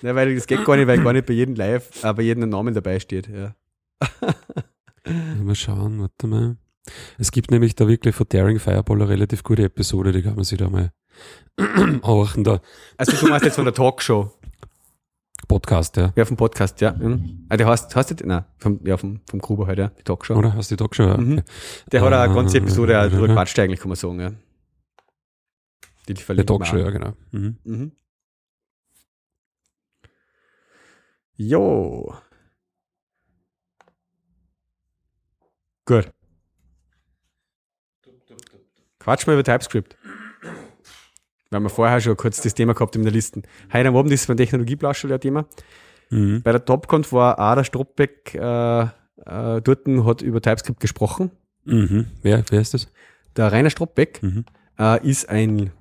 [0.02, 2.74] Nein, weil das geht gar nicht, weil gar nicht bei jedem Live, bei jedem Namen
[2.74, 3.28] dabei steht.
[3.28, 3.54] Ja.
[5.42, 6.56] Mal schauen, warte mal.
[7.18, 10.44] Es gibt nämlich da wirklich von Daring Fireball eine relativ gute Episode, die kann man
[10.44, 10.92] sich da mal
[12.02, 12.60] horchen, da
[12.96, 14.32] Also du meinst jetzt von der Talkshow.
[15.48, 16.12] Podcast, ja.
[16.16, 16.92] Ja, vom Podcast, ja.
[16.92, 17.46] Mhm.
[17.48, 20.34] Ah, der heißt, heißt der, nein, vom, ja, vom, vom Gruber halt, ja, die Talkshow.
[20.34, 21.16] Oder hast du die Talkshow?
[21.16, 21.42] Mhm.
[21.90, 24.32] Der hat eine Ah, ganze Episode auch drüber quatscht eigentlich, kann man sagen, ja.
[26.08, 27.12] Die, die Talkshow, ja, genau.
[27.32, 27.56] Mhm.
[27.64, 27.92] Mhm.
[31.42, 32.12] Jo.
[35.86, 36.10] Gut.
[38.98, 39.96] Quatsch mal über TypeScript.
[41.48, 43.40] Wir haben ja vorher schon kurz das Thema gehabt in der Liste.
[43.72, 45.46] Heute am Abend ist beim Technologieplauscher ein Thema.
[46.10, 46.42] Mhm.
[46.42, 48.88] Bei der TopConf war auch der Stroppbeck äh, äh,
[49.62, 51.30] dort hat über TypeScript gesprochen.
[51.64, 52.08] Mhm.
[52.20, 52.92] Wer, wer ist das?
[53.36, 54.44] Der Rainer Stroppbeck Mhm.
[54.78, 55.72] äh, ist ein,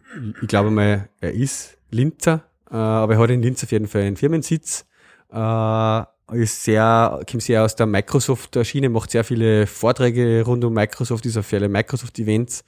[0.42, 4.04] ich glaube mal, er ist Linzer, äh, aber er hat in Linz auf jeden Fall
[4.04, 4.86] einen Firmensitz.
[5.32, 11.26] Äh, ist sehr, kommt sehr aus der Microsoft-Schiene, macht sehr viele Vorträge rund um Microsoft,
[11.26, 12.64] ist auf viele Microsoft-Events.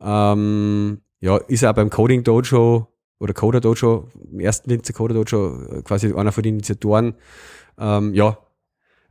[0.00, 2.88] Ähm, ja, ist auch beim Coding Dojo
[3.18, 7.14] oder Coder Dojo, im ersten Linzer Coder Dojo, äh, quasi einer von den Initiatoren.
[7.78, 8.38] Ähm, ja,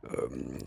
[0.04, 0.58] ähm,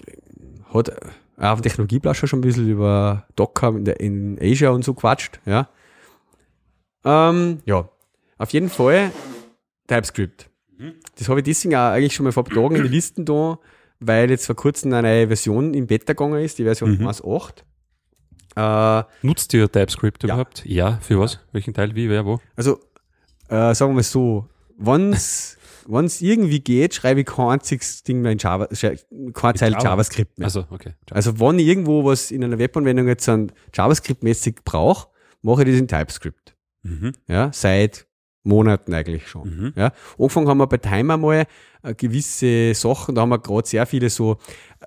[0.73, 0.91] hat
[1.37, 5.39] auch auf Technologieblascher schon ein bisschen über Docker in, der, in Asia und so quatscht,
[5.45, 5.69] ja.
[7.05, 7.87] Ähm, ja,
[8.37, 9.11] auf jeden Fall
[9.87, 10.48] TypeScript.
[11.17, 13.25] Das habe ich deswegen auch eigentlich schon mal vor ein paar Tagen in die Listen
[13.25, 13.59] da,
[13.99, 17.07] weil jetzt vor kurzem eine neue Version im Beta gegangen ist, die Version Mhm.
[17.07, 17.63] 1.8.
[18.55, 20.29] Äh, Nutzt ihr TypeScript Ja.
[20.29, 20.63] überhaupt?
[20.65, 20.97] Ja.
[21.01, 21.39] Für was?
[21.51, 21.95] Welchen Teil?
[21.95, 22.09] Wie?
[22.09, 22.25] Wer?
[22.25, 22.39] Wo?
[22.55, 22.79] also,
[23.49, 28.31] äh, sagen wir mal so, wenn's, wenn's irgendwie geht, schreibe ich kein einziges Ding mehr
[28.31, 28.99] in Java, sche-
[29.33, 29.83] kein Teil Java?
[29.83, 30.45] JavaScript mehr.
[30.45, 30.93] Also, okay.
[31.11, 35.09] Also wenn ich irgendwo was in einer Webanwendung jetzt JavaScript-mäßig brauche,
[35.41, 36.55] mache ich das in TypeScript.
[36.83, 37.13] Mhm.
[37.27, 38.07] Ja, seit
[38.49, 39.49] Monaten eigentlich schon.
[39.49, 39.73] Mhm.
[39.75, 41.45] Ja, angefangen haben wir bei Timer mal
[41.83, 44.37] äh, gewisse Sachen, da haben wir gerade sehr viele so,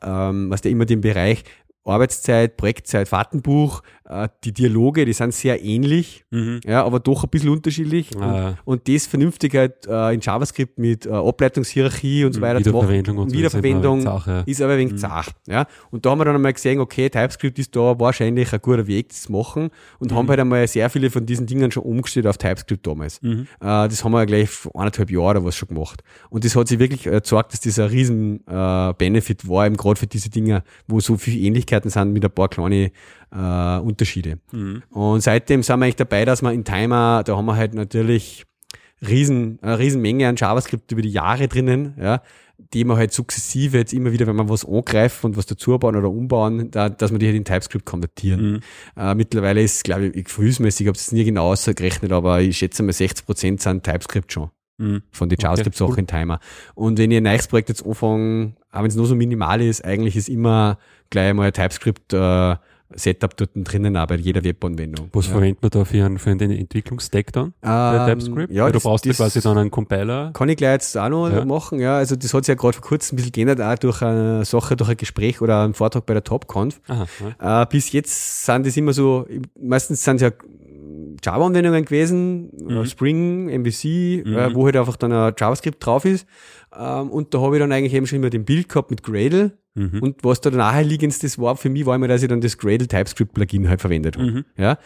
[0.03, 1.44] ähm, was der immer den Bereich
[1.85, 3.83] Arbeitszeit, Projektzeit, Fahrtenbuch,
[4.44, 6.61] die Dialoge, die sind sehr ähnlich, Mhm.
[6.64, 8.11] ja, aber doch ein bisschen unterschiedlich.
[8.18, 8.55] Ah.
[8.64, 12.70] Und, und das vernünftig halt äh, in JavaScript mit äh, Ableitungshierarchie und so weiter zu
[12.70, 12.88] machen.
[12.88, 14.42] Wiederverwendung und so Wiederverwendung ist immer eine Sache.
[14.46, 14.98] ist aber ein wenig Mhm.
[14.98, 15.33] zart.
[15.46, 15.66] Ja?
[15.90, 19.09] Und da haben wir dann einmal gesehen, okay, TypeScript ist da wahrscheinlich ein guter Weg,
[19.11, 20.16] das zu machen und Mhm.
[20.16, 23.20] haben halt einmal sehr viele von diesen Dingen schon umgestellt auf TypeScript damals.
[23.22, 23.42] Mhm.
[23.61, 26.03] Äh, das haben wir ja gleich vor anderthalb Jahren oder was schon gemacht.
[26.31, 29.77] Und das hat sich wirklich äh, gezeigt, dass das ein riesen äh, Benefit war, eben
[29.77, 32.90] gerade für diese Dinge, wo so viele Ähnlichkeiten sind mit ein paar kleine
[33.33, 34.38] äh, Unterschiede.
[34.53, 34.83] Mhm.
[34.90, 38.45] Und seitdem sind wir eigentlich dabei, dass wir in Timer, da haben wir halt natürlich
[39.07, 42.23] riesen, eine riesen Menge an JavaScript über die Jahre drinnen, ja,
[42.73, 45.97] die wir halt sukzessive jetzt immer wieder, wenn wir was angreifen und was dazu bauen
[45.97, 48.53] oder umbauen, da, dass wir die halt in TypeScript konvertieren.
[48.53, 48.61] Mhm.
[48.97, 52.83] Äh, mittlerweile ist, glaube ich, gefühlsmäßig, ich habe es nie genau ausgerechnet, aber ich schätze
[52.83, 55.03] mal 60% sind TypeScript schon Mhm.
[55.11, 55.99] von den Okay, JavaScript-Sachen cool.
[55.99, 56.40] in Timer.
[56.75, 59.85] Und wenn ihr ein neues Projekt jetzt anfangen, auch wenn es nur so minimal ist,
[59.85, 60.79] eigentlich ist immer
[61.11, 62.57] gleich mal ein TypeScript äh,
[62.96, 65.09] Setup dort drinnen, bei jeder Webanwendung.
[65.12, 65.33] Was ja.
[65.33, 67.55] verwendet man da für einen, für einen Entwicklungsstack dann?
[67.62, 68.52] Ähm, TypeScript?
[68.52, 70.31] Ja, Weil du das, brauchst ja das quasi dann einen Compiler.
[70.35, 71.44] Kann ich gleich jetzt auch noch Ja.
[71.44, 71.96] machen, ja.
[71.96, 74.76] Also das hat sich ja gerade vor kurzem ein bisschen geändert, auch durch eine Sache,
[74.76, 76.81] durch ein Gespräch oder einen Vortrag bei der TopConf.
[76.88, 77.62] Aha.
[77.62, 79.26] Äh, bis jetzt sind das immer so,
[79.61, 80.31] meistens sind es ja
[81.24, 82.76] Java-Anwendungen gewesen, Mhm.
[82.78, 84.37] äh, Spring, MVC, Mhm.
[84.37, 86.26] äh, wo halt einfach dann ein JavaScript drauf ist.
[86.76, 89.52] Ähm, und da habe ich dann eigentlich eben schon immer den Bild gehabt mit Gradle.
[89.75, 90.01] Mhm.
[90.03, 93.33] Und was da naheliegendstes war für mich, war immer, dass ich dann das Gradle TypeScript
[93.33, 94.31] Plugin halt verwendet habe.
[94.31, 94.45] Mhm.
[94.57, 94.79] Ja.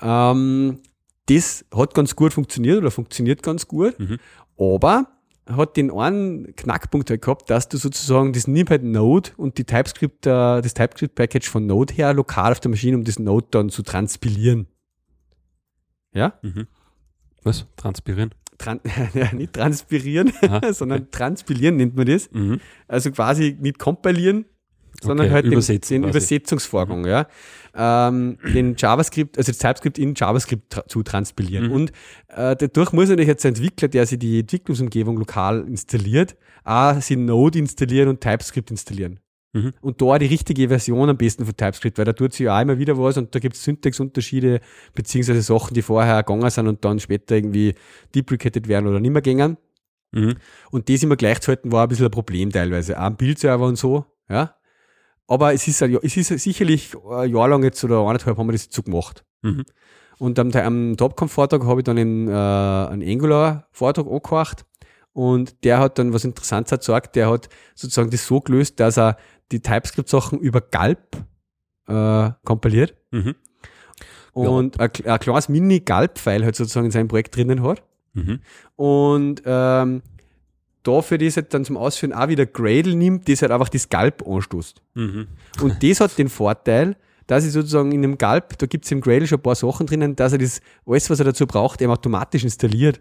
[0.00, 0.80] Ähm,
[1.26, 4.18] das hat ganz gut funktioniert oder funktioniert ganz gut, Mhm.
[4.58, 5.08] aber
[5.46, 9.64] hat den einen Knackpunkt halt gehabt, dass du sozusagen das nimm halt Node und die
[9.64, 10.30] TypeScript, äh,
[10.62, 14.66] das TypeScript-Package von Node her lokal auf der Maschine, um das Node dann zu transpilieren.
[16.12, 16.34] Ja?
[16.42, 16.66] Mhm.
[17.42, 17.66] Was?
[17.76, 18.30] Transpirieren?
[18.58, 18.80] Tran
[19.14, 20.32] ja, nicht transpirieren,
[20.72, 22.30] sondern transpilieren nennt man das.
[22.32, 22.60] Mhm.
[22.88, 24.44] Also quasi nicht kompilieren,
[25.02, 26.08] sondern Okay, halt den, den.
[26.08, 27.26] Übersetzungsvorgang, ja.
[27.74, 31.66] Ähm, den JavaScript, also das TypeScript in JavaScript tra zu transpilieren.
[31.66, 31.72] Mhm.
[31.72, 31.92] Und
[32.28, 37.16] äh, dadurch muss natürlich jetzt der Entwickler, der sich die Entwicklungsumgebung lokal installiert, auch sie
[37.16, 39.18] Node installieren und TypeScript installieren.
[39.54, 39.72] Mhm.
[39.80, 42.62] Und da die richtige Version am besten von TypeScript, weil da tut sich ja auch
[42.62, 44.60] immer wieder was und da gibt es Syntaxunterschiede,
[44.94, 47.74] beziehungsweise Sachen, die vorher gegangen sind und dann später irgendwie
[48.14, 49.56] deprecated werden oder nicht mehr gängen.
[50.10, 50.34] Mhm.
[50.72, 52.98] Und das immer gleich zu halten, war ein bisschen ein Problem teilweise.
[52.98, 54.56] Auch am Bildserver und so, ja.
[55.28, 58.52] Aber es ist, ein, es ist sicherlich ein Jahr lang jetzt oder eineinhalb haben wir
[58.52, 59.24] das so gemacht.
[59.42, 59.64] Mhm.
[60.18, 64.66] Und am, am Topcom-Vortrag habe ich dann einen, äh, einen Angular-Vortrag angehört
[65.14, 67.14] und der hat dann was Interessantes gesagt.
[67.14, 69.16] Der hat sozusagen das so gelöst, dass er
[69.54, 71.16] die TypeScript-Sachen über Galb
[71.86, 73.34] äh, kompiliert mhm.
[74.32, 74.82] und ja.
[74.84, 77.82] ein, ein kleines Mini-Galb-File halt sozusagen in seinem Projekt drinnen hat.
[78.14, 78.40] Mhm.
[78.76, 80.02] Und ähm,
[80.82, 84.26] dafür das halt dann zum Ausführen auch wieder Gradle nimmt, das halt einfach das Galb
[84.26, 84.82] anstoßt.
[84.94, 85.28] Mhm.
[85.62, 89.00] Und das hat den Vorteil, dass ich sozusagen in dem Galb, da gibt es im
[89.00, 91.92] Gradle schon ein paar Sachen drinnen, dass er das, alles, was er dazu braucht, eben
[91.92, 93.00] automatisch installiert.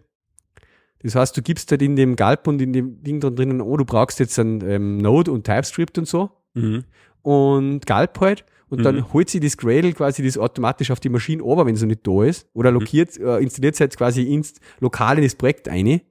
[1.02, 3.76] Das heißt, du gibst halt in dem Galb und in dem Ding dran drinnen, oh,
[3.76, 6.32] du brauchst jetzt ein ähm, Node und TypeScript und so.
[6.54, 6.84] Mhm.
[7.22, 8.46] Und Galb halt.
[8.70, 8.84] Und mhm.
[8.84, 11.88] dann holt sie das Gradle quasi das automatisch auf die Maschine over, wenn es noch
[11.88, 12.48] nicht da ist.
[12.54, 12.80] Oder mhm.
[12.80, 16.02] lokiert, äh, installiert es halt quasi inst lokal in das Projekt eine.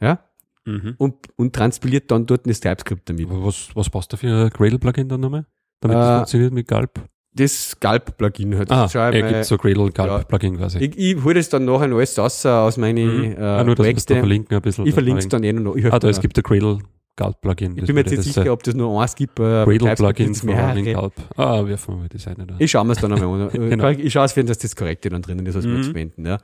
[0.00, 0.22] Ja.
[0.66, 0.96] Mhm.
[0.98, 3.26] Und, und transpiliert dann dort das TypeScript damit.
[3.30, 5.46] Was, was passt da für ein Gradle-Plugin dann nochmal?
[5.80, 7.08] Damit äh, das funktioniert mit Galb?
[7.38, 8.70] das Galb-Plugin halt.
[8.70, 10.60] Ah, er gibt so Gradle Galb-Plugin ja.
[10.60, 10.78] quasi.
[10.78, 13.32] Ich, ich hole das dann nachher alles raus aus meinen mhm.
[13.32, 14.14] äh, ah, nur, Projekte.
[14.14, 14.86] Da verlinken ein bisschen.
[14.86, 15.76] Ich verlinke es dann eh noch.
[15.76, 16.80] Ich ah, da, es gibt ein Gradle
[17.18, 17.76] Galb-Plugin.
[17.76, 19.38] Ich bin mir jetzt nicht sicher, ob das nur eins gibt.
[19.38, 21.12] Äh, Gradle-Plugin von Galb.
[21.36, 22.54] Ah, werfen wir das eine da.
[22.58, 23.50] Ich schaue mir es dann einmal an.
[23.52, 23.88] genau.
[23.88, 25.76] Ich schaue es, wenn das das Korrekte dann drinnen ist, was mhm.
[25.76, 26.24] wir zu verwenden.
[26.24, 26.38] Ja.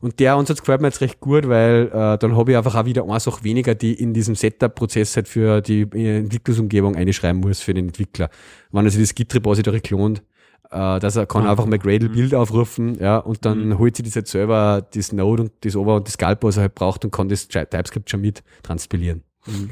[0.00, 2.84] Und der Ansatz gefällt mir jetzt recht gut, weil äh, dann habe ich einfach auch
[2.84, 7.74] wieder eine Sache weniger, die in diesem Setup-Prozess halt für die Entwicklungsumgebung einschreiben muss für
[7.74, 8.28] den Entwickler.
[8.70, 10.22] Wenn er sich das Git-Repository klont,
[10.70, 12.38] äh, dass er kann ah, einfach mal Gradle-Bild mhm.
[12.38, 13.78] aufrufen, ja, und dann mhm.
[13.78, 16.62] holt sich das halt selber, das Node und das Ober- und das Galp, was er
[16.62, 19.22] halt braucht und kann das TypeScript schon mit transpilieren.
[19.46, 19.70] Mhm.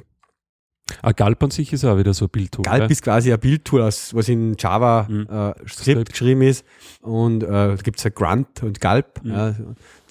[1.02, 2.62] Ah, Galp an sich ist auch wieder so ein Bildtool.
[2.62, 2.92] Galp gell?
[2.92, 5.26] ist quasi ein Bildtool, was in Java mhm.
[5.28, 6.64] äh, Script geschrieben ist.
[7.00, 9.30] Und äh, da gibt es ja Grunt und Galp, mhm.
[9.30, 9.54] ja,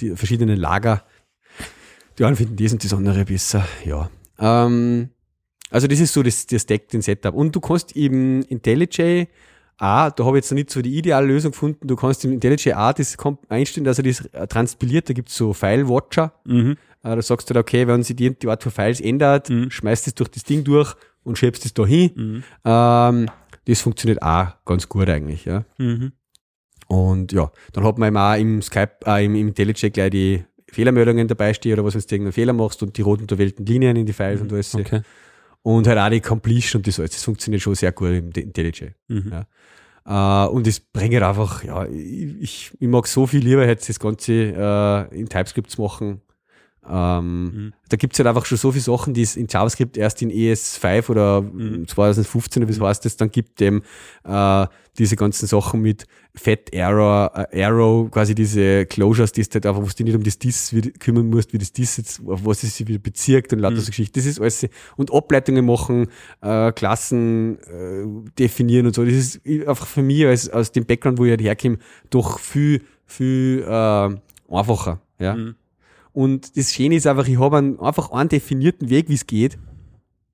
[0.01, 1.03] die verschiedenen Lager.
[2.17, 3.65] Die einen finden das und das andere besser.
[3.85, 4.09] Ja.
[4.39, 5.09] Ähm,
[5.69, 7.33] also das ist so das, das Deck, den Setup.
[7.33, 9.27] Und du kannst eben IntelliJ
[9.77, 11.87] A, da habe ich jetzt noch nicht so die ideale Lösung gefunden.
[11.87, 13.17] Du kannst im IntelliJ A das
[13.49, 15.09] einstellen, dass er das transpiliert.
[15.09, 16.33] Da gibt es so File-Watcher.
[16.45, 16.77] Mhm.
[17.05, 19.69] Äh, da sagst du dann, okay, wenn sich die, die Art von Files ändert, mhm.
[19.69, 22.11] schmeißt es durch das Ding durch und schiebst es da hin.
[22.15, 22.43] Mhm.
[22.65, 23.29] Ähm,
[23.65, 25.45] das funktioniert auch ganz gut eigentlich.
[25.45, 25.65] Ja.
[25.77, 26.13] Mhm.
[26.87, 30.45] Und ja, dann hat man eben auch im Skype, äh, im, im IntelliJ gleich die
[30.71, 33.95] Fehlermeldungen dabei stehen oder was, wenn du irgendeinen Fehler machst und die roten unterwählten Linien
[33.95, 34.47] in die Files mhm.
[34.47, 34.73] und alles.
[34.73, 35.01] Okay.
[35.61, 37.11] Und halt auch die Completion und das alles.
[37.11, 38.93] Das funktioniert schon sehr gut im IntelliJ.
[39.07, 39.31] Mhm.
[39.31, 39.45] Ja.
[40.07, 44.33] Uh, und es bringt einfach, ja, ich, ich mag so viel lieber jetzt das Ganze
[44.33, 46.21] äh, in TypeScript zu machen,
[46.89, 47.73] ähm, mhm.
[47.89, 50.31] Da gibt es halt einfach schon so viele Sachen, die es in JavaScript erst in
[50.31, 51.87] ES5 oder mhm.
[51.87, 52.85] 2015 oder wie mhm.
[52.85, 53.83] heißt das dann gibt, dem
[54.23, 54.67] äh,
[54.97, 59.81] diese ganzen Sachen mit Fat Arrow, äh, Arrow, quasi diese Closures, die ist halt einfach,
[59.81, 62.77] wo du nicht um das Dis kümmern musst, wie das Dis jetzt, auf was es
[62.77, 63.81] sich wieder bezirkt und lauter mhm.
[63.81, 64.19] so Geschichten.
[64.19, 66.07] Das ist alles, und Ableitungen machen,
[66.41, 69.03] äh, Klassen äh, definieren und so.
[69.03, 71.77] Das ist einfach für mich als, aus dem Background, wo ich halt herkomme,
[72.09, 74.09] doch viel, viel äh,
[74.49, 75.01] einfacher.
[75.19, 75.35] Ja.
[76.15, 79.57] Und das Schöne ist einfach, ich habe einen, einfach einen definierten Weg, wie es geht.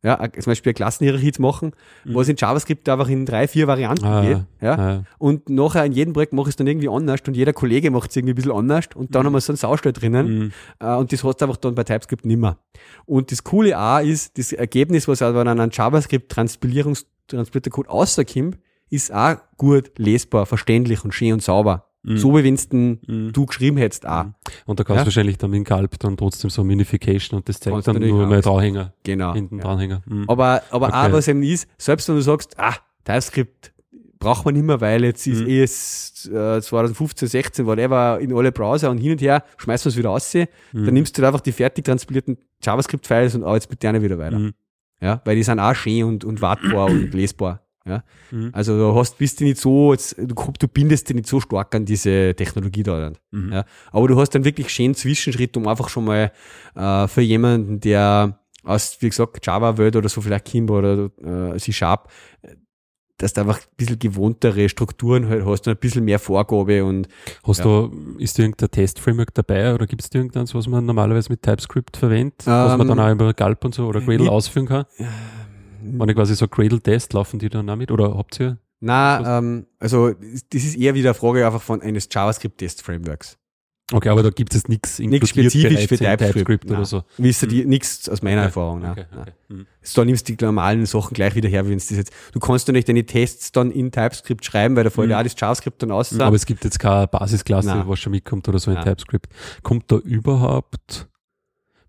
[0.04, 1.74] Ja, zum Beispiel eine Klassenhierarchie zu machen,
[2.06, 2.16] mhm.
[2.16, 4.40] was in JavaScript einfach in drei, vier Varianten ah, geht.
[4.62, 4.76] Ja.
[4.76, 7.90] Ah, Und nachher in jedem Projekt mache ich es dann irgendwie anders und jeder Kollege
[7.92, 9.26] macht es irgendwie ein bisschen anders und dann mhm.
[9.28, 10.52] haben wir so einen Saustall drinnen mhm.
[10.80, 12.58] Äh, und das hast du einfach dann bei TypeScript nimmer.
[13.06, 17.06] Und das Coole auch ist, das Ergebnis, was aber an einem JavaScript-Transpilierungs
[17.72, 18.58] Code rauskommt,
[18.90, 21.91] ist auch gut lesbar, verständlich und schön und sauber.
[22.04, 22.18] Mhm.
[22.18, 23.32] So wie wenn mhm.
[23.32, 24.26] du geschrieben hättest auch.
[24.26, 24.34] Mhm.
[24.66, 25.04] Und da kannst ja?
[25.04, 28.42] du wahrscheinlich dann mit Galb dann trotzdem so Minification und das zeigt dann nur mal
[28.42, 28.94] Dranhänger.
[29.04, 29.34] Genau.
[29.34, 29.64] Hinten ja.
[29.64, 30.02] Dranhänger.
[30.06, 30.26] Mhm.
[30.28, 30.96] Aber, aber okay.
[30.96, 33.74] auch was eben ist, selbst wenn du sagst, ah, TypeScript
[34.18, 35.50] braucht man nicht mehr, weil jetzt ist mhm.
[35.50, 39.90] eh es äh, 2015, 16, whatever, in alle Browser und hin und her, schmeißt man
[39.90, 40.48] es wieder raus, mhm.
[40.86, 44.52] dann nimmst du einfach die fertig transpilierten JavaScript-Files und arbeitest mit denen wieder weiter.
[45.02, 47.64] Ja, weil die sind auch schön und, und wartbar und lesbar.
[47.86, 48.04] Ja?
[48.32, 48.50] Mhm.
[48.54, 51.74] Also du hast, bist du nicht so, jetzt, du, du bindest dich nicht so stark
[51.76, 53.12] an diese Technologie da.
[53.32, 53.54] Mhm.
[53.54, 53.66] Ja?
[53.92, 56.32] Aber du hast dann wirklich schönen Zwischenschritt, um einfach schon mal
[56.76, 61.10] äh, für jemanden, der aus, wie gesagt, Java-Welt oder so vielleicht Kimber oder
[61.54, 62.12] äh, C-Sharp,
[63.18, 67.08] dass du einfach ein bisschen gewohntere Strukturen halt hast und ein bisschen mehr Vorgabe und.
[67.44, 67.66] Hast ja.
[67.66, 72.44] du, ist irgendein Test-Framework dabei oder gibt es irgendeins, was man normalerweise mit TypeScript verwendet,
[72.46, 74.86] ähm, was man dann ähm, auch über Galp und so oder Gradle ausführen kann?
[75.84, 78.58] Ich quasi so Cradle-Test, laufen die dann damit oder habt ihr?
[78.80, 83.38] Na, ähm, also das ist eher wieder eine Frage einfach von eines JavaScript-Test-Frameworks.
[83.94, 87.04] Okay, aber da gibt es nichts Nichts spezifisch für TypeScript, TypeScript oder so.
[87.18, 87.70] Wisst ihr, hm.
[87.70, 88.46] nichts aus meiner okay.
[88.46, 88.86] Erfahrung.
[88.90, 89.32] Okay, okay.
[89.50, 89.66] Hm.
[89.96, 92.14] Da nimmst du die normalen Sachen gleich wieder her, wenn es das jetzt.
[92.32, 95.12] Du kannst ja nicht deine Tests dann in TypeScript schreiben, weil da fällt hm.
[95.12, 96.18] ja auch das JavaScript dann aus.
[96.18, 97.84] Aber es gibt jetzt keine Basisklasse, Nein.
[97.86, 98.86] was schon mitkommt oder so in Nein.
[98.86, 99.28] TypeScript.
[99.62, 101.10] Kommt da überhaupt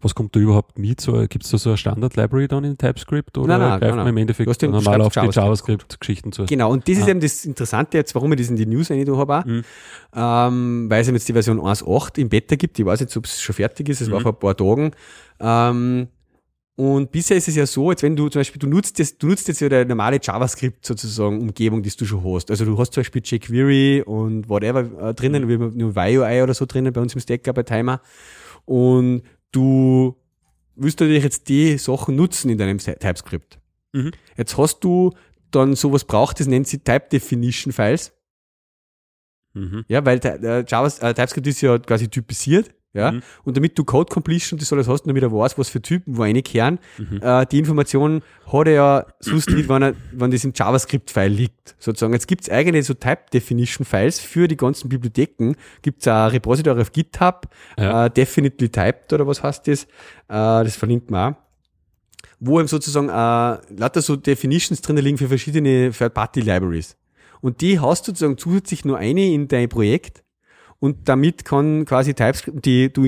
[0.03, 1.01] was kommt da überhaupt mit?
[1.01, 4.05] So, Gibt es da so eine Standard-Library dann in TypeScript oder nein, nein, greift nein,
[4.05, 6.47] man im Endeffekt normal auf schreibst die JavaScript-Geschichten zu?
[6.47, 7.11] Genau, und das ist Ah.
[7.11, 9.63] eben das Interessante jetzt, warum ich das in die News rein habe, auch, Mhm.
[10.15, 12.79] ähm, weil es eben jetzt die Version 1.8 im Beta gibt.
[12.79, 14.23] Ich weiß nicht, ob es schon fertig ist, es war Mhm.
[14.25, 14.91] vor ein paar Tagen.
[15.41, 16.09] Ähm,
[16.75, 19.27] und bisher ist es ja so, jetzt wenn du zum Beispiel, du nutzt das, du
[19.29, 22.51] nutzt jetzt ja eine normale JavaScript sozusagen Umgebung, die du schon hast.
[22.51, 26.65] Also du hast zum Beispiel jQuery und whatever äh, drinnen, wie nur YUI oder so
[26.67, 28.01] drinnen bei uns im Stacker bei Timer.
[28.65, 29.23] Und
[29.53, 30.17] du
[30.75, 33.59] willst natürlich jetzt die Sachen nutzen in deinem TypeScript.
[33.93, 34.13] Mhm.
[34.37, 35.13] Jetzt hast du
[35.51, 38.13] dann sowas braucht, das nennt sich Type Definition Files.
[39.55, 39.85] Mhm.
[39.89, 42.75] Ja, weil äh, Java, äh, TypeScript ist ja quasi typisiert.
[42.95, 43.23] Ja, Mhm.
[43.45, 45.81] und damit du Code Completion und das alles hast und damit er weiß, was für
[45.81, 47.21] Typen wo reinkehren, Mhm.
[47.23, 48.23] äh, die Information
[48.53, 51.75] hat er ja sonst nicht, wenn, er, wenn das im JavaScript-File liegt.
[51.79, 52.13] Sozusagen.
[52.13, 55.55] Jetzt gibt's eigene so Type-Definition-Files für die ganzen Bibliotheken.
[55.81, 58.07] Gibt's ein Repository auf GitHub, Ja.
[58.07, 59.85] äh, definitely typed oder was heißt das?
[59.85, 59.89] Äh,
[60.29, 61.39] das verlinkt man auch.
[62.41, 63.13] Wo eben sozusagen äh,
[63.81, 66.97] lauter so Definitions drin liegen für verschiedene Third-Party-Libraries.
[67.41, 70.23] Und die hast du sozusagen zusätzlich nur eine in dein Projekt
[70.83, 73.05] und damit kann quasi TypeScript, die du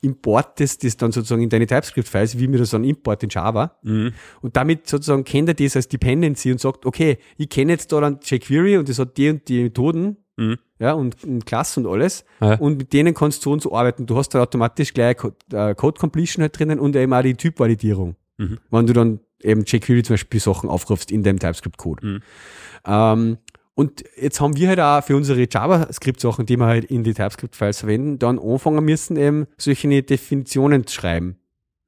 [0.00, 3.76] importest das dann sozusagen in deine TypeScript-Files, wie mir das dann Import in Java.
[3.82, 4.14] Mhm.
[4.40, 8.00] Und damit sozusagen kennt er das als Dependency und sagt, okay, ich kenne jetzt da
[8.00, 10.56] dann jQuery und das hat die und die Methoden, Mhm.
[10.78, 12.24] ja, und, und Klassen und alles.
[12.40, 12.54] Ja.
[12.54, 14.06] Und mit denen kannst du so und so arbeiten.
[14.06, 15.16] Du hast dann automatisch gleich
[15.52, 18.14] äh, Code Completion halt drinnen und eben auch die Typvalidierung.
[18.38, 18.58] Mhm.
[18.70, 22.06] Wenn du dann eben jQuery zum Beispiel Sachen aufrufst in deinem TypeScript-Code.
[22.06, 22.22] Mhm.
[22.86, 23.38] Ähm,
[23.78, 27.78] und jetzt haben wir halt auch für unsere JavaScript-Sachen, die wir halt in die TypeScript-Files
[27.78, 31.36] verwenden, dann anfangen müssen, eben solche Definitionen zu schreiben,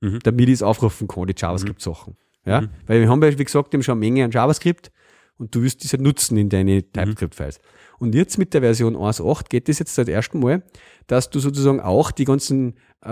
[0.01, 0.21] Mhm.
[0.23, 2.17] damit ich es aufrufen kann, die JavaScript-Sachen.
[2.47, 2.61] Ja?
[2.61, 2.69] Mhm.
[2.87, 4.93] Weil wir haben ja, wie gesagt, eben schon eine Menge an JavaScript
[5.37, 7.59] und du wirst das halt nutzen in deine TypeScript-Files.
[7.99, 10.63] Und jetzt mit der Version 1.8 geht es jetzt seit ersten Mal,
[11.09, 13.09] dass du sozusagen auch die ganzen äh,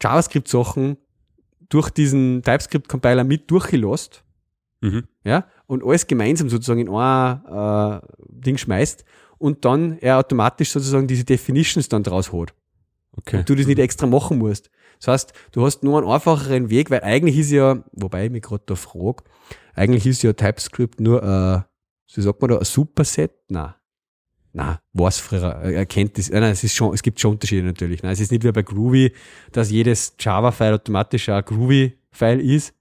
[0.00, 0.98] JavaScript-Sachen
[1.68, 4.22] durch diesen TypeScript-Compiler mit durchgelost
[4.80, 5.02] Mhm.
[5.24, 9.04] ja, und alles gemeinsam sozusagen in ein äh, Ding schmeißt
[9.38, 12.54] und dann er automatisch sozusagen diese Definitions dann draus hat.
[13.12, 13.42] Okay.
[13.44, 14.70] Du das nicht extra machen musst.
[14.98, 18.42] Das heißt, du hast nur einen einfacheren Weg, weil eigentlich ist ja, wobei ich mich
[18.42, 19.22] gerade da frage,
[19.74, 21.60] eigentlich ist ja TypeScript nur, äh,
[22.06, 23.32] so sagt man da, ein Superset?
[23.48, 23.74] Nein.
[24.54, 27.64] Nein, was früher, er erkennt das, äh, nein, es ist schon, es gibt schon Unterschiede
[27.64, 28.02] natürlich.
[28.02, 29.12] Nein, es ist nicht wie bei Groovy,
[29.52, 32.74] dass jedes Java-File automatisch ein Groovy-File ist.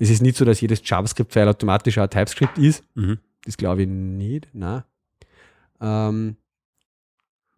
[0.00, 2.82] Es ist nicht so, dass jedes JavaScript-File automatisch auch ein TypeScript ist.
[2.94, 3.18] Mhm.
[3.44, 4.48] Das glaube ich nicht.
[4.52, 4.82] Nein.
[5.80, 6.36] Ähm,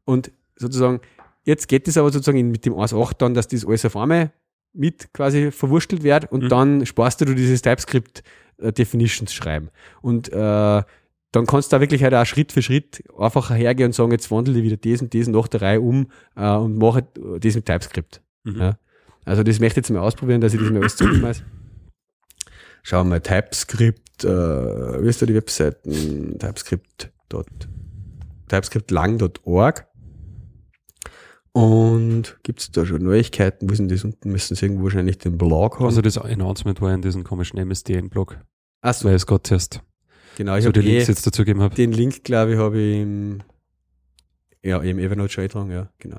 [0.04, 1.00] und sozusagen,
[1.44, 4.32] jetzt geht es aber sozusagen mit dem 1.8 dann, dass das alles auf einmal
[4.74, 6.48] mit quasi verwurstelt wird und Mhm.
[6.48, 8.22] dann sparst du dieses TypeScript
[8.58, 9.70] äh, Definitions schreiben.
[10.00, 10.82] Und äh,
[11.34, 14.30] dann kannst du da wirklich halt auch Schritt für Schritt einfach hergehen und sagen, jetzt
[14.30, 17.06] wandle ich wieder das und das nach der Reihe um äh, und mache
[17.40, 18.20] das mit TypeScript.
[18.44, 18.56] Mhm.
[18.60, 18.78] Ja.
[19.24, 21.44] Also das möchte ich jetzt mal ausprobieren, dass ich das mal alles zurückschmeiße.
[22.82, 26.38] Schauen wir mal, TypeScript, äh, wie ist da die Webseiten?
[26.38, 27.12] TypeScript.
[28.48, 29.86] TypeScriptlang.org.
[31.52, 33.68] Und gibt es da schon Neuigkeiten?
[33.70, 34.32] Wo sind das unten?
[34.32, 35.86] Müssen sie irgendwo wahrscheinlich den Blog haben.
[35.86, 38.38] Also das Announcement war in diesem komischen MSDN-Blog,
[38.80, 39.82] Achso, weil es gerade zuerst
[40.36, 40.56] genau.
[40.56, 41.74] Ich so habe die Links eh, jetzt dazu gegeben habe.
[41.74, 43.42] den Link, glaube ich, habe ich im,
[44.62, 46.18] ja, im Evernote schon eingetragen, ja, genau.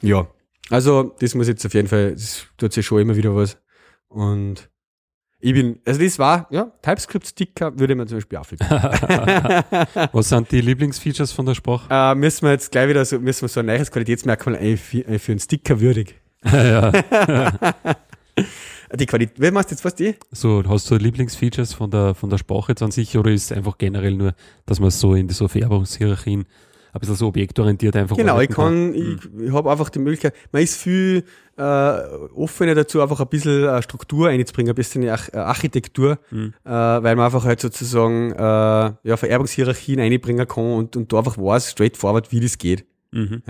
[0.00, 0.28] Ja,
[0.70, 3.58] also das muss jetzt auf jeden Fall, das tut sich schon immer wieder was.
[4.08, 4.70] Und
[5.44, 8.66] ich bin, also das war, ja, TypeScript-Sticker würde man zum Beispiel auffinden.
[10.12, 11.86] Was sind die Lieblingsfeatures von der Sprache?
[11.90, 15.32] äh, müssen wir jetzt gleich wieder so, müssen wir so ein neues Qualitätsmerkmal einführen für
[15.32, 16.14] einen Sticker würdig.
[16.50, 16.90] ja.
[18.94, 20.14] Die Qualität, wer machst du jetzt was die?
[20.30, 23.52] So, hast du Lieblingsfeatures von der, von der Sprache jetzt an sich oder ist es
[23.56, 24.34] einfach generell nur,
[24.66, 26.46] dass man so in die so Vererbungshierarchien
[26.94, 30.34] ein bisschen so objektorientiert einfach Genau, ich arbeiten kann, ich, ich habe einfach die Möglichkeit,
[30.52, 31.24] man ist viel
[31.56, 31.62] äh,
[32.34, 36.54] offener dazu, einfach ein bisschen äh, Struktur einzubringen, ein bisschen äh, Architektur, Mhm.
[36.64, 41.36] äh, weil man einfach halt sozusagen äh, ja, Vererbungshierarchien einbringen kann und, und da einfach
[41.36, 42.84] weiß, straightforward, wie das geht.
[43.10, 43.42] Mhm.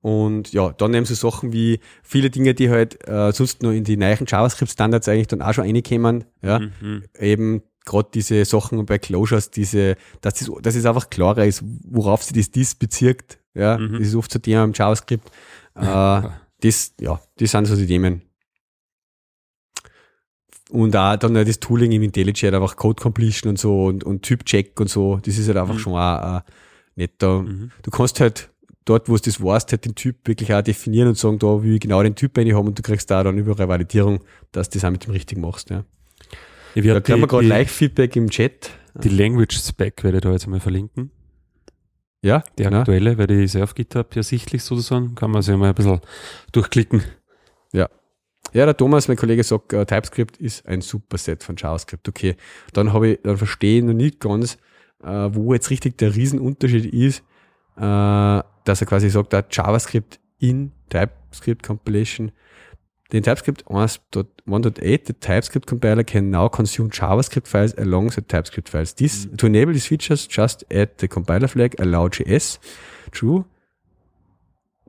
[0.00, 3.82] Und ja, dann eben so Sachen wie viele Dinge, die halt äh, sonst nur in
[3.84, 7.02] die neuen JavaScript-Standards eigentlich dann auch schon reinkommen, ja, Mhm.
[7.18, 12.22] eben gerade diese Sachen bei Closures, diese, dass, das, dass es einfach klarer ist, worauf
[12.22, 13.38] sie das dies bezirkt.
[13.54, 13.92] Ja, Mhm.
[13.98, 15.28] das ist oft so Thema im JavaScript.
[15.74, 16.22] Äh,
[16.60, 18.22] das, ja, das sind so die Themen.
[20.70, 24.78] Und auch dann das Tooling im IntelliJ, einfach Code Completion und so und, und Typ-Check
[24.80, 25.78] und so, das ist halt einfach Mhm.
[25.78, 26.40] schon auch äh,
[26.96, 27.42] netter.
[27.42, 27.70] Mhm.
[27.82, 28.50] Du kannst halt
[28.84, 31.74] dort, wo es das weißt, halt den Typ wirklich auch definieren und sagen, da will
[31.74, 34.20] ich genau den Typ rein haben und du kriegst da dann überall Validierung,
[34.52, 35.70] dass du das auch mit dem richtig machst.
[35.70, 35.84] Ja.
[36.74, 38.70] Ich Da werde kriegen wir gerade die, Like-Feedback im Chat.
[38.94, 41.10] die Language Spec werde ich da jetzt mal verlinken.
[42.22, 45.68] Ja, Die aktuelle, weil die ist ja auf GitHub ersichtlich sozusagen, kann man sich mal
[45.68, 46.00] ein bisschen
[46.52, 47.02] durchklicken.
[48.54, 52.08] Ja, der Thomas, mein Kollege, sagt, äh, TypeScript ist ein Superset von JavaScript.
[52.08, 52.36] Okay,
[52.72, 54.56] dann habe ich, dann verstehe ich noch nicht ganz,
[55.02, 57.22] äh, wo jetzt richtig der Riesenunterschied ist,
[57.76, 62.32] äh, dass er quasi sagt, da JavaScript in TypeScript Compilation.
[63.12, 68.94] Den TypeScript 1.1.8, the TypeScript compiler can now consume JavaScript files alongside TypeScript files.
[68.94, 72.58] This, to enable these features, just add the compiler flag allow.js.
[73.10, 73.46] True.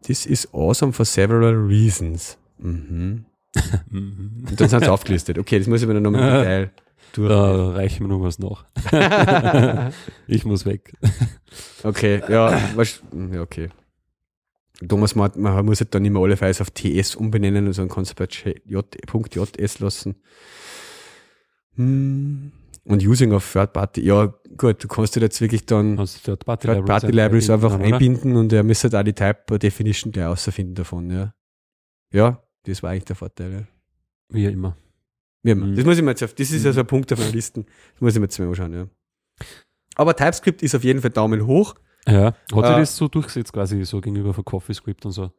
[0.01, 2.37] This is awesome for several reasons.
[2.61, 3.25] Mhm.
[3.89, 4.45] Mhm.
[4.47, 5.39] Und dann sind sie aufgelistet.
[5.39, 6.71] Okay, das muss ich mir dann nochmal im Detail
[7.13, 7.29] durch.
[7.29, 8.65] Da reichen wir noch was nach.
[10.27, 10.93] ich muss weg.
[11.83, 13.01] Okay, ja, was,
[13.31, 13.69] ja, okay.
[14.87, 17.89] Thomas meint, man muss halt dann immer alle Files auf TS umbenennen und so dann
[17.89, 18.27] kannst du bei
[18.65, 20.15] J- .js lassen.
[21.75, 22.51] Hm.
[22.85, 26.31] Und Using of Third Party, ja, gut, du kannst dir jetzt wirklich dann Hast du
[26.31, 27.83] Third-Party Third Party Libraries Libraries einfach oder?
[27.83, 31.33] einbinden und er müsste halt auch die Type Definition gleich außerfinden davon, ja.
[32.11, 33.63] Ja, das war eigentlich der Vorteil, ja.
[34.29, 34.75] Wie immer.
[35.43, 35.67] Wie immer.
[35.67, 35.75] Mhm.
[35.75, 37.63] Das muss ich mir jetzt auf, das ist ja so ein Punkt auf meiner Liste.
[37.63, 38.87] Das muss ich mir jetzt mal anschauen, ja.
[39.95, 41.75] Aber TypeScript ist auf jeden Fall Daumen hoch.
[42.07, 45.31] Ja, hat sich Äh, das so durchgesetzt quasi so gegenüber von CoffeeScript und so?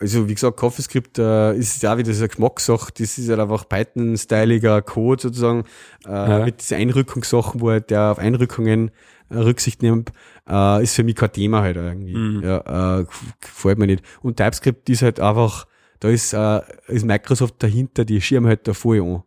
[0.00, 2.92] Also, wie gesagt, CoffeeScript äh, ist ja wieder so eine Geschmackssache.
[2.98, 5.64] Das ist halt einfach Python-styliger Code sozusagen,
[6.06, 6.44] äh, Ja.
[6.44, 8.90] mit diesen Einrückungssachen, wo halt der auf Einrückungen
[9.30, 10.12] äh, Rücksicht nimmt,
[10.48, 12.14] äh, ist für mich kein Thema halt irgendwie.
[12.14, 12.42] Mhm.
[12.42, 13.06] Ja, äh,
[13.40, 14.02] gefällt mir nicht.
[14.22, 15.66] Und TypeScript ist halt einfach,
[16.00, 19.22] da ist, äh, ist Microsoft dahinter, die schirmen halt da voll an.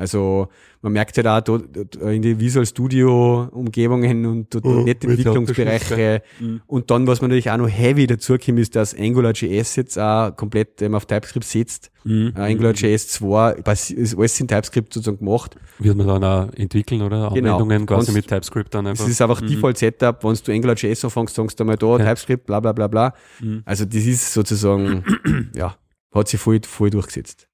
[0.00, 0.48] Also
[0.82, 6.22] man merkt halt auch dort, dort in die Visual Studio Umgebungen und dort, Oh, Entwicklungsbereiche.
[6.40, 6.62] Mhm.
[6.66, 10.80] Und dann, was man natürlich auch noch heavy dazukommt, ist, dass AngularJS jetzt auch komplett
[10.82, 11.90] ähm, auf TypeScript sitzt.
[12.04, 12.32] Mhm.
[12.34, 15.56] Äh, AngularJS 2 basi- ist alles in TypeScript sozusagen gemacht.
[15.78, 17.30] Wird man dann auch entwickeln, oder?
[17.34, 17.56] Genau.
[17.58, 19.10] Anwendungen quasi Kannst- mit TypeScript dann Das einfach.
[19.10, 19.46] ist einfach Mhm.
[19.48, 22.04] Default Setup, wenn du AngularJS anfängst, sagst du einmal da, Okay.
[22.04, 23.12] TypeScript, bla bla bla bla.
[23.40, 23.62] Mhm.
[23.66, 25.04] Also das ist sozusagen,
[25.54, 25.76] ja,
[26.14, 27.48] hat sich voll, voll durchgesetzt.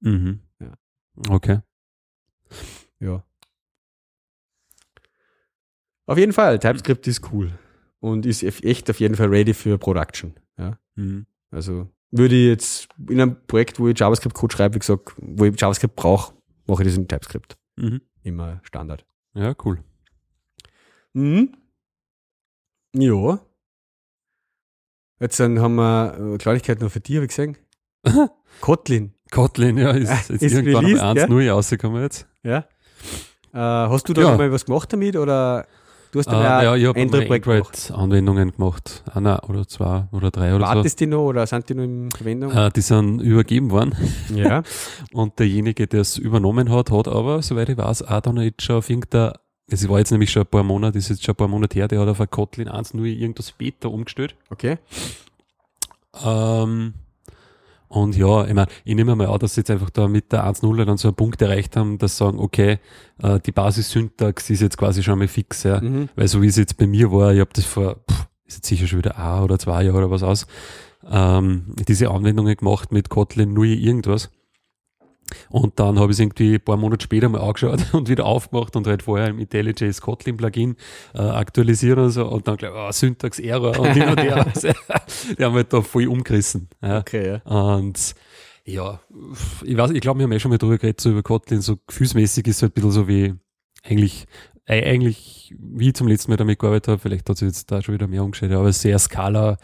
[0.00, 0.40] Mhm.
[0.60, 0.72] Ja.
[1.30, 1.60] Okay.
[3.00, 3.24] Ja.
[6.06, 7.58] Auf jeden Fall, TypeScript ist cool.
[8.00, 10.34] Und ist echt auf jeden Fall ready für Production.
[10.58, 10.78] Ja.
[10.94, 11.26] Mhm.
[11.50, 15.60] Also würde ich jetzt in einem Projekt, wo ich JavaScript-Code schreibe, wie gesagt, wo ich
[15.60, 16.34] JavaScript brauche,
[16.66, 17.56] mache ich das in TypeScript.
[17.76, 18.00] Mhm.
[18.22, 19.04] Immer Standard.
[19.34, 19.82] Ja, cool.
[21.12, 21.56] Mhm.
[22.94, 23.40] Ja.
[25.18, 27.56] Jetzt dann haben wir eine Kleinigkeit noch für dich, habe ich gesehen.
[28.60, 29.14] Kotlin.
[29.30, 32.28] Kotlin, ja, ist jetzt Ist irgendwann released, mal 1.0 rausgekommen jetzt.
[32.42, 32.68] Ja.
[33.52, 34.36] Äh, hast du da Ja.
[34.36, 35.66] mal was gemacht damit oder
[36.12, 37.22] du hast Äh, da mal ja, ich andere?
[37.34, 39.02] Android-Anwendungen gemacht.
[39.14, 42.52] Einer oder zwei oder drei oder Wartest die noch oder sind die noch in Verwendung?
[42.52, 42.58] so.
[42.58, 43.94] Äh, die sind übergeben worden.
[44.34, 44.62] ja.
[45.12, 48.76] Und derjenige, der es übernommen hat, hat aber, soweit ich weiß, auch dann jetzt schon
[48.76, 49.34] auf irgendeiner,
[49.68, 51.88] es war jetzt nämlich schon ein paar Monate, ist jetzt schon ein paar Monate her,
[51.88, 54.34] der hat auf ein Kotlin 1.0 irgendwas Beta umgestellt.
[54.50, 54.78] Okay.
[56.24, 56.94] Ähm,
[57.88, 60.44] und ja, ich meine, ich nehme mal an, dass sie jetzt einfach da mit der
[60.44, 62.78] 1.0 dann so einen Punkt erreicht haben, dass sie sagen, okay,
[63.22, 65.80] äh, die Basis-Syntax ist jetzt quasi schon mal fix, ja.
[65.80, 66.08] Mhm.
[66.16, 68.66] Weil so wie es jetzt bei mir war, ich habe das vor, pff, ist jetzt
[68.66, 70.46] sicher schon wieder ein oder zwei Jahre oder was aus,
[71.08, 74.30] ähm, diese Anwendungen gemacht mit Kotlin 0 irgendwas.
[75.48, 78.76] Und dann habe ich es irgendwie ein paar Monate später mal angeschaut und wieder aufgemacht
[78.76, 80.76] und halt vorher im IntelliJ Kotlin Plugin
[81.14, 84.46] äh, aktualisiert und so und dann gleich, oh, Syntax Error und hin und her.
[85.38, 86.68] Die haben halt da voll umgerissen.
[86.82, 86.98] Ja.
[86.98, 87.50] Okay, ja.
[87.50, 88.14] Und
[88.64, 89.00] ja,
[89.64, 91.76] ich weiß, ich glaube, wir haben eh schon mal drüber geredet, so über Kotlin, so
[91.86, 93.34] gefühlsmäßig ist es halt ein bisschen so wie
[93.84, 94.26] eigentlich,
[94.64, 97.80] äh, eigentlich, wie ich zum letzten Mal damit gearbeitet habe, vielleicht hat sich jetzt da
[97.80, 99.58] schon wieder mehr umgestellt, aber sehr Skala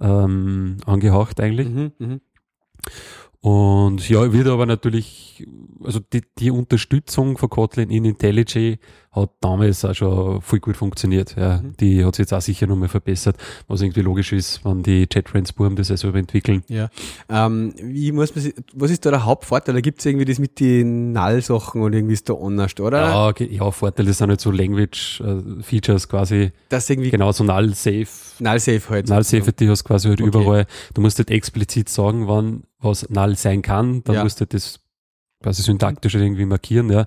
[0.00, 1.68] ähm, angehaucht eigentlich.
[1.68, 1.92] Mhm.
[1.98, 2.20] Mhm.
[3.46, 5.46] Und ja, wird aber natürlich,
[5.84, 8.78] also die, die Unterstützung von Kotlin in IntelliJ
[9.16, 11.34] hat damals auch schon voll gut funktioniert.
[11.36, 11.72] Ja, Mhm.
[11.80, 13.36] Die hat sich jetzt auch sicher nochmal verbessert,
[13.66, 16.62] was irgendwie logisch ist, wenn die JetBrains-Buben das ja selber entwickeln.
[16.68, 16.88] Ja.
[17.28, 19.74] Ähm, wie muss man sich, was ist da der Hauptvorteil?
[19.74, 23.00] Da gibt es irgendwie das mit den Null-Sachen und irgendwie ist da anders, oder?
[23.00, 28.06] Ja, ge- ja, Vorteile sind halt so Language-Features quasi, Das irgendwie genau so null-safe.
[28.38, 29.08] Null-Safe halt.
[29.08, 30.28] Null-safe, die hast quasi halt Okay.
[30.28, 30.66] überall.
[30.94, 34.22] Du musst halt explizit sagen, wann was null sein kann, dann Ja.
[34.22, 34.80] musst du halt das
[35.42, 37.06] quasi syntaktisch halt irgendwie markieren, ja.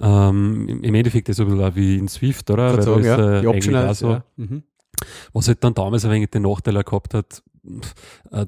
[0.00, 2.80] Ähm, im- Endeffekt ist es ein bisschen wie in Swift, oder?
[2.82, 3.38] Sagen, ist, ja.
[3.38, 4.24] äh, Die Optionals, auch so, ja.
[4.36, 4.62] Mhm.
[5.32, 7.42] Was halt dann damals ein wenig den Nachteil gehabt hat,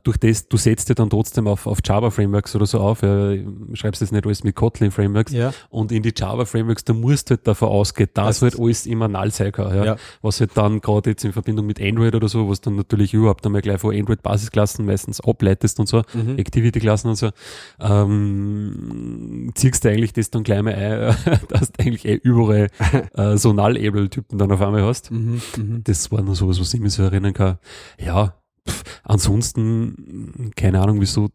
[0.03, 3.33] durch das, du setzt dir dann trotzdem auf, auf Java-Frameworks oder so auf, ja,
[3.75, 5.53] schreibst das nicht alles mit Kotlin-Frameworks Ja.
[5.71, 9.09] und in die Java-Frameworks, da musst du halt davon ausgehen, dass Das halt alles immer
[9.09, 9.75] null sein kann.
[9.75, 9.85] Ja.
[9.85, 9.97] Ja.
[10.23, 13.45] Was halt dann gerade jetzt in Verbindung mit Android oder so, was dann natürlich überhaupt
[13.47, 16.39] einmal gleich von Android-Basisklassen meistens ableitest und so, Mhm.
[16.39, 17.31] Activity-Klassen und so,
[17.81, 21.17] ähm, ziehst du eigentlich das dann gleich mal ein,
[21.49, 22.69] dass du eigentlich eh überall
[23.15, 25.11] äh, so Null-Able-Typen dann auf einmal hast.
[25.11, 25.41] Mhm.
[25.57, 25.81] Mhm.
[25.85, 27.59] Das war nur sowas, was ich mich so erinnern kann.
[27.99, 28.35] Ja,
[28.69, 31.29] pff, ansonsten, keine Ahnung, wieso.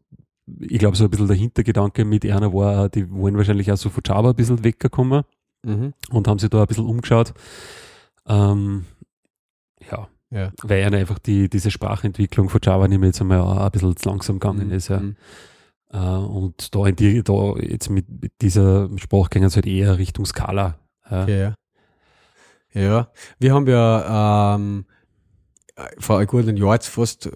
[0.60, 3.90] Ich glaube, so ein bisschen der Hintergedanke mit einer war, die wollen wahrscheinlich auch so
[3.90, 5.24] von Java ein bisschen weggekommen
[5.66, 5.94] Mhm.
[6.12, 7.34] und haben sich da ein bisschen umgeschaut.
[8.28, 8.86] Ähm,
[9.90, 10.52] ja, Ja.
[10.62, 13.96] weil ihnen einfach die, diese Sprachentwicklung von Java nicht mehr jetzt einmal auch ein bisschen
[13.98, 14.90] zu langsam gegangen ist.
[14.90, 15.00] Ja.
[15.00, 15.16] Mhm.
[15.92, 18.88] Äh, und da in die, da jetzt mit, mit dieser
[19.50, 20.78] sie halt eher Richtung Scala.
[21.10, 21.24] Ja.
[21.24, 21.56] Okay, ja.
[22.74, 23.08] Ja,
[23.40, 24.86] wir haben ja ähm,
[26.00, 27.32] vor einem guten Jahr jetzt fast äh,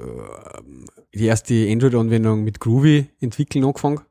[1.13, 4.01] die erste Android-Anwendung mit Groovy entwickeln angefangen.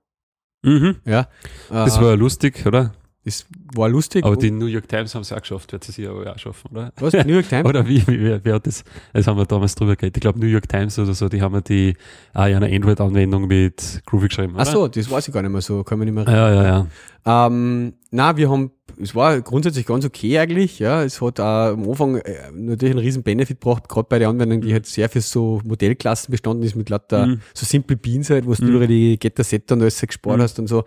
[0.63, 0.97] Mhm.
[1.05, 1.29] Ja.
[1.71, 2.93] Das Äh, war lustig, oder?
[3.25, 4.25] das war lustig.
[4.25, 6.71] Aber die New York Times haben es auch geschafft, wird sie sich aber auch schaffen,
[6.73, 6.93] oder?
[6.97, 7.65] was, New York Times?
[7.69, 8.85] Oder wie, wie wer, wer hat das?
[9.13, 10.17] Das haben wir damals drüber geredet.
[10.17, 11.95] Ich glaube New York Times oder so, die haben ja die
[12.33, 14.55] auch eine Android-Anwendung mit Groovy geschrieben.
[14.55, 14.63] Oder?
[14.63, 16.87] Ach so, das weiß ich gar nicht mehr so, kann man nicht mehr Ja, ja,
[17.27, 17.47] ja.
[17.47, 18.71] Ähm, na, wir haben,
[19.01, 21.03] es war grundsätzlich ganz okay eigentlich, ja.
[21.03, 24.61] Es hat auch am Anfang äh, natürlich einen riesen Benefit gebracht, gerade bei der Anwendung,
[24.61, 27.41] die halt sehr für so Modellklassen bestanden ist, mit lauter Mhm.
[27.55, 28.75] so simple Beans halt, wo du Mhm.
[28.77, 30.43] über die Getter-Setter und alles gespart Mhm.
[30.43, 30.85] hast und so.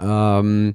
[0.00, 0.74] Ähm,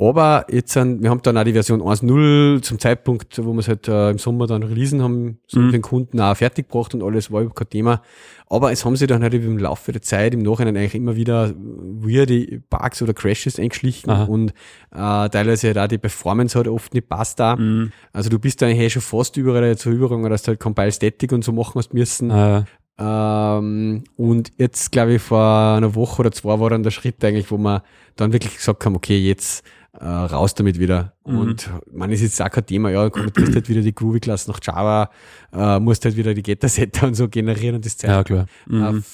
[0.00, 3.66] aber jetzt sind, wir haben dann auch die Version 1.0 zum Zeitpunkt, wo wir es
[3.68, 5.72] halt äh, im Sommer dann releasen haben, so Mhm.
[5.72, 8.02] den Kunden auch fertig gebracht und alles war überhaupt kein Thema.
[8.48, 11.52] Aber es haben sich dann halt im Laufe der Zeit im Nachhinein eigentlich immer wieder
[11.56, 14.24] weirde Bugs oder Crashes eingeschlichen Aha.
[14.24, 14.50] und
[14.94, 17.56] äh, teilweise halt auch die Performance hat oft nicht passt da.
[17.56, 17.90] Mhm.
[18.12, 21.32] Also du bist da eigentlich schon fast überall zur Übergang, dass du halt Compile Static
[21.32, 22.30] und so machen hast müssen.
[22.30, 22.62] Äh,
[23.00, 25.40] Ähm, und jetzt, glaube ich, vor
[25.76, 27.84] einer Woche oder zwei war dann der Schritt eigentlich, wo wir
[28.16, 31.14] dann wirklich gesagt haben, okay, jetzt äh, raus damit wieder.
[31.26, 31.38] Mhm.
[31.38, 35.10] Und man ist jetzt auch kein Thema, ja, konvertierst halt wieder die Groovy-Klasse nach Java,
[35.52, 38.10] äh, musst halt wieder die Getter-Setter und so generieren und das Zeug.
[38.10, 38.46] ja, klar.
[38.70, 39.04] Äh, Mhm.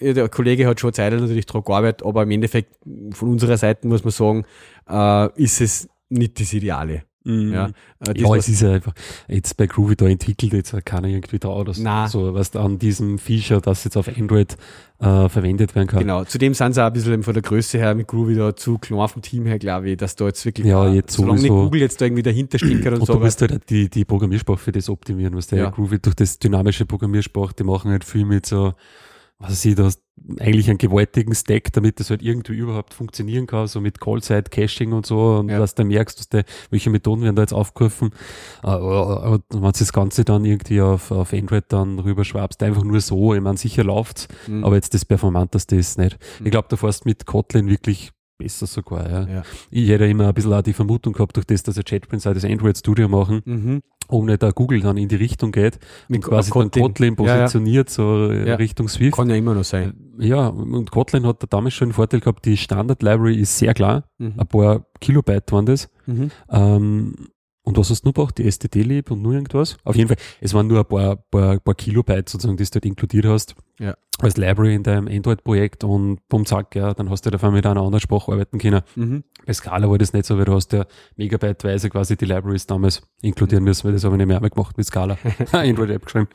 [0.00, 2.76] ja, der Kollege hat schon Zeit natürlich drauf gearbeitet, aber im Endeffekt
[3.12, 4.44] von unserer Seite muss man sagen,
[4.88, 7.02] äh, ist es nicht das Ideale.
[7.24, 7.52] Mhm.
[7.52, 7.66] Ja,
[8.06, 8.94] äh, Ja, es ist ja einfach,
[9.28, 13.60] jetzt bei Groovy, da entwickelt jetzt keiner irgendwie da oder so, was an diesem Feature,
[13.60, 14.56] das jetzt auf Android
[15.00, 16.00] äh, verwendet werden kann.
[16.00, 18.78] Genau, zudem sind sie auch ein bisschen von der Größe her mit Groovy da zu
[18.78, 21.50] klein vom Team her, glaube ich, dass da jetzt wirklich, Ja, jetzt solange nicht.
[21.50, 24.04] Google jetzt da irgendwie dahinter stehen kann und, Und so, du musst halt die, die
[24.04, 25.70] Programmiersprache für das optimieren, was der Ja.
[25.70, 28.74] Groovy durch das dynamische Programmiersprache, die machen halt viel mit so,
[29.38, 30.00] was weiß ich, du hast
[30.40, 34.92] eigentlich einen gewaltigen Stack, damit das halt irgendwie überhaupt funktionieren kann, so mit Call-Side, Caching
[34.92, 35.58] und so, und Ja.
[35.58, 38.10] dass du merkst, dass der, welche Methoden werden da jetzt aufgerufen.
[38.62, 42.84] Äh, Aber aber wenn du das Ganze dann irgendwie auf, auf Android dann rüberschwabst, einfach
[42.84, 44.64] nur so, ich meine, sicher läuft's, Mhm.
[44.64, 46.18] aber jetzt das Performanteste ist nicht.
[46.40, 46.46] Mhm.
[46.46, 49.26] Ich glaube, da fährst mit Kotlin wirklich besser sogar, ja.
[49.26, 49.42] Ja.
[49.70, 52.34] Ich hätte immer ein bisschen auch die Vermutung gehabt, durch das, dass der JetBrains auch
[52.34, 53.82] das Android Studio machen, Mhm.
[54.08, 55.78] Ohne da Google dann in die Richtung geht
[56.08, 57.34] Mit und quasi dann Kotlin Ja, ja.
[57.42, 58.54] positioniert so äh, Ja.
[58.56, 59.16] Richtung Swift.
[59.16, 59.94] Kann ja immer noch sein.
[60.18, 64.04] Ja, und Kotlin hat da damals schon einen Vorteil gehabt, die Standard-Library ist sehr klar,
[64.18, 64.34] Mhm.
[64.36, 65.88] ein paar Kilobyte waren das.
[66.06, 66.30] Mhm.
[66.50, 67.14] Ähm,
[67.68, 68.38] und was hast du nur gebraucht?
[68.38, 69.76] Die STD-Lib und nur irgendwas?
[69.84, 72.86] Auf jeden Fall, es waren nur ein paar, paar, paar Kilobyte sozusagen, die du dort
[72.86, 73.56] inkludiert hast.
[73.78, 73.94] Ja.
[74.20, 77.66] Als Library in deinem Android-Projekt und bumm, zack, ja, dann hast du auf einmal mit
[77.66, 78.80] einer anderen Sprache arbeiten können.
[78.96, 79.22] Mhm.
[79.44, 83.02] Bei Scala war das nicht so, weil du hast ja megabyteweise quasi die Libraries damals
[83.20, 85.18] inkludieren müssen, weil das habe ich nicht mehr einmal gemacht mit Scala.
[85.52, 86.28] Android-App geschrieben.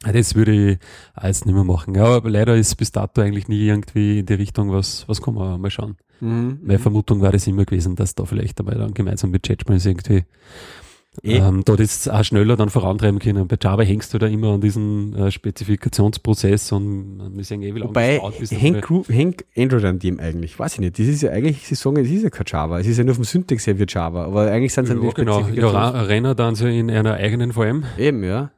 [0.00, 0.78] Das würde ich
[1.22, 1.94] jetzt nicht mehr machen.
[1.94, 5.36] Ja, aber leider ist bis dato eigentlich nie irgendwie in die Richtung was, was kommen
[5.36, 5.98] wir mal schauen.
[6.20, 6.58] Mhm.
[6.62, 10.24] Meine Vermutung war das immer gewesen, dass da vielleicht einmal dann gemeinsam mit JetBrains irgendwie
[11.24, 11.38] Eh.
[11.38, 13.48] ähm, dort jetzt auch schneller dann vorantreiben können.
[13.48, 17.80] Bei Java hängst du da immer an diesen äh, Spezifikationsprozess und wir sehen eh, wie
[17.80, 18.20] lange Wobei,
[19.08, 20.58] hängt, Android an dem eigentlich?
[20.58, 20.98] Weiß ich nicht.
[20.98, 22.78] Das ist ja eigentlich, sie sagen, es ist ja kein Java.
[22.78, 24.24] Es ist ja nur vom Syntax her wie Java.
[24.24, 25.48] Aber eigentlich sind es ja, genau.
[25.48, 27.84] Ja, Renner dann so in einer eigenen VM.
[27.98, 28.50] Eben, ja.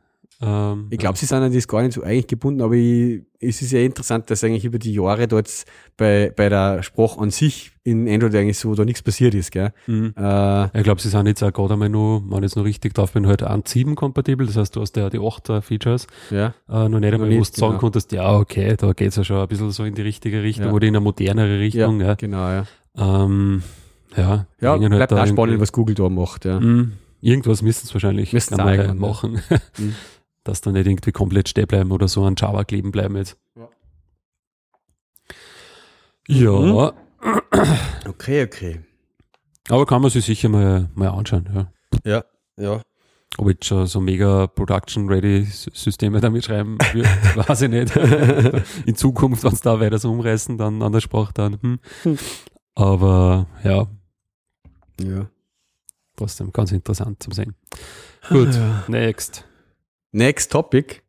[0.42, 3.60] Ähm, Ich glaube, sie sind an das gar nicht so eigentlich gebunden, aber ich, es
[3.62, 5.48] ist ja interessant, dass eigentlich über die Jahre dort
[5.96, 9.72] bei, bei der Sprache an sich in Android eigentlich so da nichts passiert ist, gell?
[9.86, 10.14] mhm.
[10.16, 12.94] Äh, Ich glaube, sie sind jetzt auch gerade einmal nur, wenn ich jetzt noch richtig
[12.94, 14.46] drauf bin, halt 1.7 kompatibel.
[14.46, 16.54] Das heißt, du hast ja die 8er Features ja.
[16.68, 17.78] äh, noch nicht einmal, wo du sagen genau.
[17.78, 20.72] konntest, ja, okay, da geht's ja schon ein bisschen so in die richtige Richtung Ja.
[20.72, 22.00] oder in eine modernere Richtung.
[22.00, 22.64] Ja, Genau, ja.
[22.96, 23.62] Ähm,
[24.16, 26.58] ja, Ja, hängen bleibt da auch spannend, was Google da macht, ja.
[26.60, 26.92] Mhm.
[27.22, 28.94] Irgendwas müssen sie wahrscheinlich ja.
[28.94, 29.40] machen,
[29.78, 29.94] Mhm.
[30.50, 33.38] dass da nicht irgendwie komplett stehen bleiben oder so an Java kleben bleiben jetzt.
[33.56, 33.68] Ja.
[36.26, 36.92] Ja,
[38.06, 38.80] Okay, okay.
[39.68, 41.48] aber kann man sich sicher mal, mal anschauen.
[41.54, 41.72] Ja.
[42.04, 42.24] Ja,
[42.56, 42.82] ja.
[43.38, 47.06] Ob ich schon so mega Production-Ready-Systeme damit schreiben wird,
[47.48, 47.94] weiß ich nicht.
[48.86, 51.58] In Zukunft, wenn es da weiter so umreißen, dann an der Sprache dann.
[51.62, 51.78] Hm.
[52.02, 52.18] hm.
[52.74, 53.86] Aber ja.
[55.00, 55.30] Ja.
[56.16, 57.54] Trotzdem ganz interessant zu sehen.
[58.28, 58.84] Gut, ja.
[58.88, 59.44] next.
[60.12, 61.02] Next topic.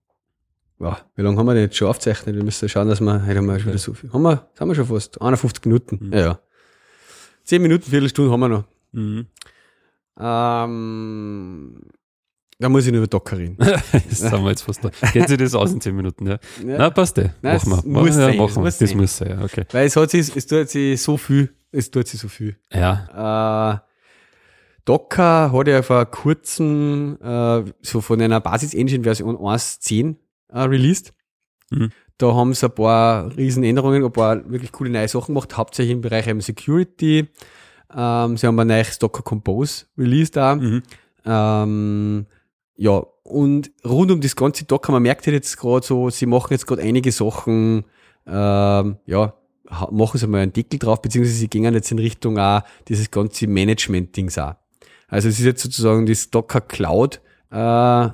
[0.77, 2.35] Wow, wie lange haben wir denn jetzt schon aufgezeichnet?
[2.35, 4.11] Wir müssen schauen, dass wir, heute haben wir schon wieder so viel.
[4.11, 5.99] Haben wir, sind wir schon fast 51 Minuten.
[6.07, 6.13] Mhm.
[6.13, 6.39] Ja, ja.
[7.43, 8.63] 10 Minuten, Viertelstunde haben wir noch.
[8.91, 9.27] Mhm.
[10.19, 11.81] Ähm,
[12.59, 13.57] da muss ich nur über Docker reden.
[13.59, 14.89] das sind wir jetzt fast da.
[15.13, 16.33] Geht sich das aus in 10 Minuten, ja?
[16.33, 16.77] ja.
[16.77, 17.31] Na, passt eh.
[17.41, 17.83] Machen wir.
[17.85, 18.65] Muss ja, sein, machen wir.
[18.65, 19.65] Das, das muss sein, ja, okay.
[19.71, 22.55] Weil es hat sich, es tut sich so viel, es tut sich so viel.
[22.71, 23.81] Ja.
[23.83, 23.90] Äh,
[24.86, 30.15] Docker hat ja vor kurzem äh, so von einer Basis-Engine Version 1.10
[30.49, 31.13] äh, released.
[31.69, 31.91] Mhm.
[32.17, 36.01] Da haben sie ein paar Riesenänderungen, ein paar wirklich coole neue Sachen gemacht, hauptsächlich im
[36.01, 37.27] Bereich eben Security.
[37.95, 40.55] Ähm, sie haben ein neues Docker Compose released da.
[40.55, 40.84] Mhm.
[41.25, 42.25] Ähm,
[42.75, 46.51] ja, und rund um das ganze Docker, man merkt halt jetzt gerade so, sie machen
[46.51, 47.86] jetzt gerade einige Sachen,
[48.25, 49.34] ähm, ja,
[49.89, 53.47] machen sie mal einen Deckel drauf, beziehungsweise sie gehen jetzt in Richtung auch dieses ganze
[53.47, 54.55] Management-Dings auch.
[55.12, 58.09] Also es ist jetzt sozusagen das Docker Cloud äh,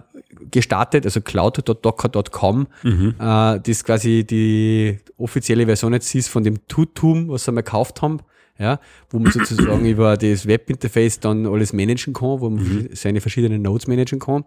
[0.52, 3.16] gestartet, also cloud.docker.com, mhm.
[3.20, 8.02] äh, das quasi die offizielle Version jetzt ist von dem Tutum, was sie mal gekauft
[8.02, 8.20] haben,
[8.60, 8.80] ja,
[9.10, 12.90] wo man sozusagen über das Webinterface dann alles managen kann, wo man mhm.
[12.94, 14.46] seine verschiedenen Nodes managen kann.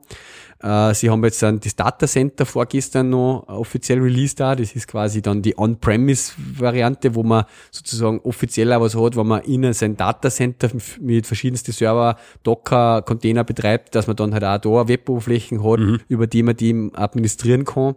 [0.62, 4.54] Äh, sie haben jetzt dann das Datacenter vorgestern noch offiziell released da.
[4.54, 9.42] Das ist quasi dann die On-Premise-Variante, wo man sozusagen offiziell auch was hat, wo man
[9.42, 14.88] innen sein Datacenter mit verschiedensten Server, Docker, Container betreibt, dass man dann halt auch da
[14.88, 16.00] Web-Oberflächen hat, mhm.
[16.08, 17.94] über die man die administrieren kann.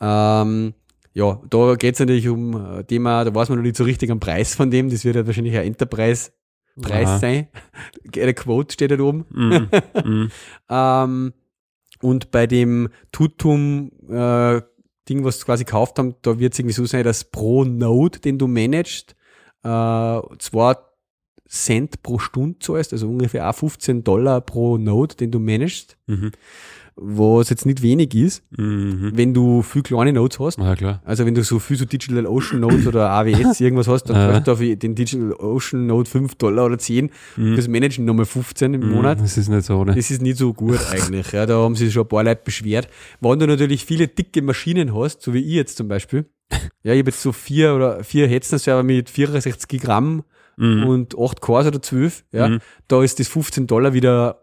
[0.00, 0.74] Ähm,
[1.12, 4.10] ja, da geht es natürlich um äh, Thema, da weiß man noch nicht so richtig
[4.10, 4.90] am Preis von dem.
[4.90, 7.18] Das wird ja wahrscheinlich ein Enterprise-Preis Aha.
[7.18, 7.48] sein.
[8.16, 9.26] Eine Quote steht da oben.
[9.30, 10.30] Mm, mm.
[10.70, 11.32] ähm,
[12.00, 14.62] und bei dem Tutum äh,
[15.08, 18.20] Ding, was sie quasi gekauft haben, da wird es irgendwie so sein, dass pro Node,
[18.20, 19.16] den du managst,
[19.64, 20.76] äh, zwei
[21.48, 25.96] Cent pro Stunde zahlst, also ungefähr auch 15 Dollar pro Node, den du managst.
[26.06, 26.30] Mhm
[26.96, 29.12] was jetzt nicht wenig ist, mhm.
[29.14, 30.58] wenn du viel kleine Nodes hast.
[30.58, 31.02] Ja, klar.
[31.04, 34.40] Also wenn du so viel so Digital Ocean Nodes oder AWS irgendwas hast, dann ja.
[34.40, 37.56] du auf den Digital Ocean Node 5 Dollar oder 10, mhm.
[37.56, 38.94] das Managen nochmal 15 im mhm.
[38.94, 39.20] Monat.
[39.20, 39.94] Das ist nicht so, ne?
[39.94, 41.32] Das ist nicht so gut eigentlich.
[41.32, 42.88] Ja, da haben sich schon ein paar Leute beschwert.
[43.20, 46.26] Wenn du natürlich viele dicke Maschinen hast, so wie ich jetzt zum Beispiel,
[46.82, 50.22] ja, ich habe jetzt so vier oder vier Hetzner-Server mit 64 Gramm
[50.56, 50.84] mhm.
[50.84, 52.58] und 8 Cores oder 12, ja, mhm.
[52.88, 54.42] da ist das 15 Dollar wieder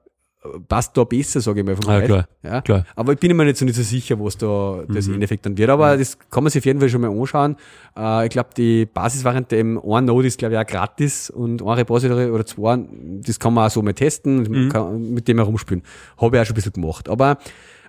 [0.67, 2.61] passt da besser, sage ich mal, vom ah, klar, ja?
[2.61, 2.85] klar.
[2.95, 5.15] Aber ich bin mir nicht so, nicht so sicher, was da das mhm.
[5.15, 5.69] Endeffekt dann wird.
[5.69, 7.55] Aber das kann man sich auf jeden Fall schon mal anschauen.
[7.97, 11.67] Äh, ich glaube, die Basisvariante im ein Node ist, glaube ich, auch gratis und ein
[11.67, 12.79] Repository oder zwei,
[13.21, 14.69] das kann man auch so mal testen, mhm.
[14.69, 15.83] kann mit dem herumspielen.
[16.17, 17.09] Habe ich auch schon ein bisschen gemacht.
[17.09, 17.37] Aber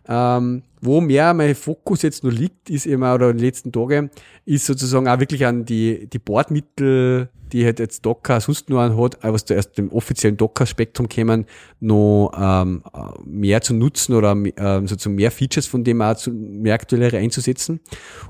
[0.09, 4.11] ähm, wo mehr mein Fokus jetzt nur liegt, ist immer, oder in den letzten Tagen,
[4.45, 9.19] ist sozusagen auch wirklich an die, die Bordmittel, die halt jetzt Docker sonst nur hat,
[9.23, 11.47] was da erst dem offiziellen Docker-Spektrum kämen,
[11.81, 12.83] noch ähm,
[13.25, 17.81] mehr zu nutzen oder ähm, sozusagen mehr Features von dem auch zu, mehr aktuellere einzusetzen.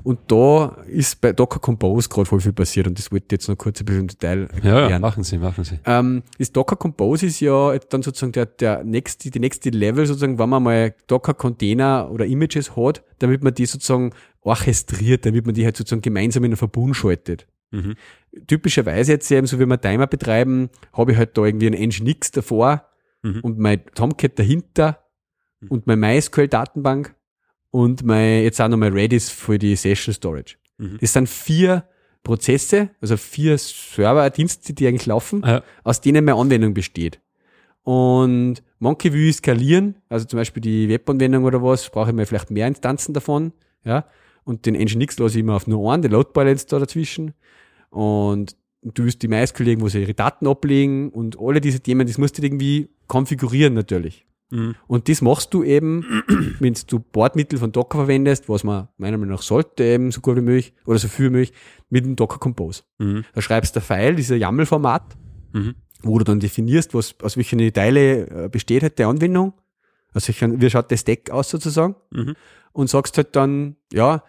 [0.03, 3.49] Und da ist bei Docker Compose gerade voll viel passiert und das wollte ich jetzt
[3.49, 4.89] noch kurz ein bisschen im Detail erklären.
[4.89, 5.79] Ja, machen Sie, machen Sie.
[5.85, 10.39] Ähm, das Docker Compose ist ja dann sozusagen der, der nächste, die nächste Level sozusagen,
[10.39, 14.11] wenn man mal Docker Container oder Images hat, damit man die sozusagen
[14.41, 17.47] orchestriert, damit man die halt sozusagen gemeinsam in einen Verbund schaltet.
[17.71, 17.95] Mhm.
[18.47, 22.31] Typischerweise jetzt eben, so wie wir Timer betreiben, habe ich halt da irgendwie ein Nginx
[22.31, 22.85] davor
[23.21, 23.41] mhm.
[23.41, 25.03] und mein Tomcat dahinter
[25.59, 25.67] mhm.
[25.69, 27.15] und meine MySQL-Datenbank
[27.71, 30.55] und mein, jetzt auch noch mein Redis für die Session Storage.
[30.77, 30.97] Mhm.
[31.01, 31.83] Das sind vier
[32.23, 35.63] Prozesse, also vier Server-Dienste, die eigentlich laufen, ja.
[35.83, 37.21] aus denen meine Anwendung besteht.
[37.83, 42.25] Und manche will ich skalieren, also zum Beispiel die Webanwendung oder was, brauche ich mir
[42.25, 43.53] vielleicht mehr Instanzen davon,
[43.83, 44.05] ja.
[44.43, 47.33] Und den Nginx lasse ich immer auf nur einen, den Load Balance da dazwischen.
[47.91, 52.37] Und du wirst die MySQL irgendwo ihre Daten ablegen und alle diese Themen, das musst
[52.37, 54.25] du irgendwie konfigurieren natürlich.
[54.51, 54.75] Mhm.
[54.87, 56.23] Und das machst du eben,
[56.59, 60.37] wenn du Bordmittel von Docker verwendest, was man meiner Meinung nach sollte, eben so gut
[60.37, 61.53] wie möglich oder so viel wie möglich,
[61.89, 62.83] mit dem Docker Compose.
[62.97, 63.25] Mhm.
[63.33, 65.15] Da schreibst du ein File, dieser YAML-Format,
[65.53, 65.75] mhm.
[66.01, 69.53] Wo du dann definierst, was, aus welchen Teile äh, besteht halt die Anwendung.
[70.13, 71.95] Also wie schaut das Stack aus sozusagen?
[72.11, 72.35] Mhm.
[72.71, 74.23] Und sagst halt dann, ja,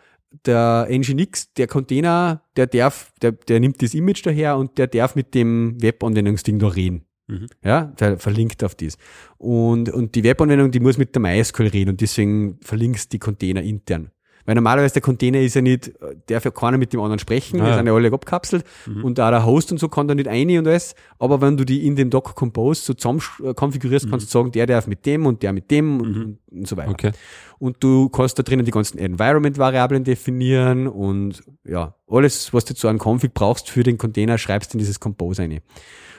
[0.44, 5.16] der Nginx, der Container, der darf, der, der nimmt das Image daher und der darf
[5.16, 7.04] mit dem Webanwendungsding da reden.
[7.26, 7.46] Mhm.
[7.64, 8.96] Ja, der verlinkt auf das.
[9.38, 13.62] Und, und die Webanwendung, die muss mit der MySQL reden und deswegen verlinkst die Container
[13.62, 14.10] intern.
[14.46, 15.92] Weil normalerweise der Container ist ja nicht,
[16.26, 19.04] darf ja keiner mit dem anderen sprechen, ah, die sind ja alle abkapselt mhm.
[19.04, 20.94] und auch der Host und so kann da nicht rein und alles.
[21.18, 24.10] Aber wenn du die in dem Docker Compose so zusammen äh, konfigurierst, mhm.
[24.10, 26.00] kannst du sagen, der darf mit dem und der mit dem mhm.
[26.00, 26.90] und, und, so weiter.
[26.90, 27.12] Okay.
[27.58, 32.88] Und du kannst da drinnen die ganzen Environment-Variablen definieren und ja, alles, was du zu
[32.88, 35.60] einem Config brauchst für den Container, schreibst in dieses Compose rein.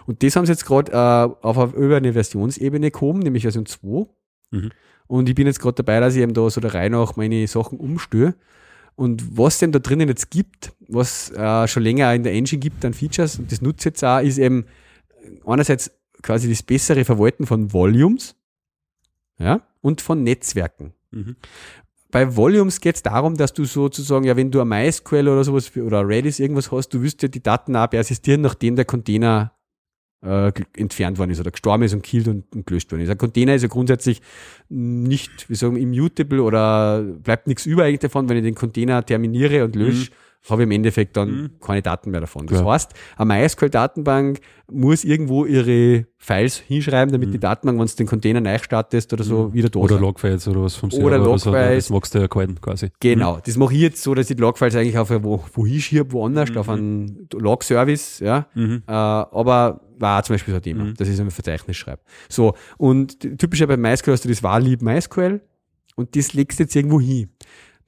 [0.06, 4.08] Und das haben sie jetzt gerade äh, auf, über eine Versionsebene gehoben, nämlich Version 2.
[4.52, 4.72] Mhm.
[5.12, 7.46] Und ich bin jetzt gerade dabei, dass ich eben da so der Reihe nach meine
[7.46, 8.34] Sachen umstöre.
[8.96, 12.86] Und was denn da drinnen jetzt gibt, was äh, schon länger in der Engine gibt
[12.86, 14.64] an Features, und das nutze ich jetzt auch, ist eben
[15.46, 15.92] einerseits
[16.22, 18.38] quasi das bessere Verwalten von Volumes
[19.38, 20.94] ja, und von Netzwerken.
[21.12, 21.36] Mhm.
[22.10, 25.76] Bei Volumes geht es darum, dass du sozusagen, ja, wenn du ein MySQL oder sowas
[25.76, 29.52] oder Redis irgendwas hast, du wirst ja die Daten auch persistieren, nachdem der Container
[30.24, 33.10] äh, entfernt worden ist oder gestorben ist und killed und, und gelöscht worden ist.
[33.10, 34.22] Ein Container ist ja grundsätzlich
[34.70, 39.76] nicht, wie sagen, immutable oder bleibt nichts eigentlich davon, wenn ich den Container terminiere und
[39.76, 40.12] lösche.
[40.12, 40.16] Mhm
[40.50, 41.50] habe ich im Endeffekt dann mhm.
[41.62, 42.48] keine Daten mehr davon.
[42.48, 42.66] Das ja.
[42.66, 44.40] heißt, eine MySQL-Datenbank
[44.72, 47.34] muss irgendwo ihre Files hinschreiben, damit mhm.
[47.34, 49.54] die Datenbank, wenn du den Container neu startest oder so, mhm.
[49.54, 51.06] wieder da Oder Logfiles oder was vom Server.
[51.06, 51.44] Oder Logfiles.
[51.44, 52.90] So, das magst du ja kalten quasi.
[53.00, 53.36] Genau.
[53.36, 53.42] Mhm.
[53.46, 56.50] Das mache ich jetzt so, dass ich die Logfiles eigentlich auf wo, wo hinschiebe, woanders,
[56.50, 56.58] mhm.
[56.58, 58.48] auf einen Log-Service, ja.
[58.56, 58.84] Mhm.
[58.88, 60.96] Äh, aber war zum Beispiel so ein Thema, mhm.
[60.96, 62.02] dass ich so ein Verzeichnis schreibe.
[62.30, 62.56] So.
[62.78, 65.42] Und typischer bei MySQL hast du das war lieb MySQL
[65.96, 67.30] und das legst du jetzt irgendwo hin.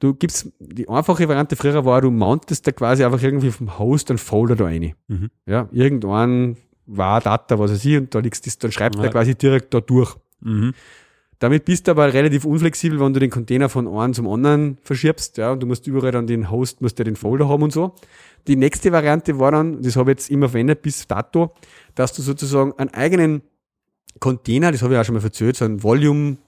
[0.04, 4.12] Du gibst, die einfache Variante früher war, du mountest da quasi einfach irgendwie vom Host
[4.12, 4.96] einen Folder da rein.
[5.08, 5.30] Mhm.
[5.46, 9.04] Ja, irgendwann war Data, was weiß ich, und da liegst das, dann schreibt ja.
[9.06, 10.14] er quasi direkt da durch.
[10.42, 10.74] Mhm.
[11.40, 15.38] Damit bist du aber relativ unflexibel, wenn du den Container von einem zum anderen verschiebst,
[15.38, 17.96] ja, und du musst überall dann den Host, musst ja den Folder haben und so.
[18.48, 21.54] Die nächste Variante war dann, das habe ich jetzt immer verwendet bis dato,
[21.96, 23.42] dass du sozusagen einen eigenen
[24.20, 26.40] Container, das habe ich auch schon mal erzählt, so ein Volume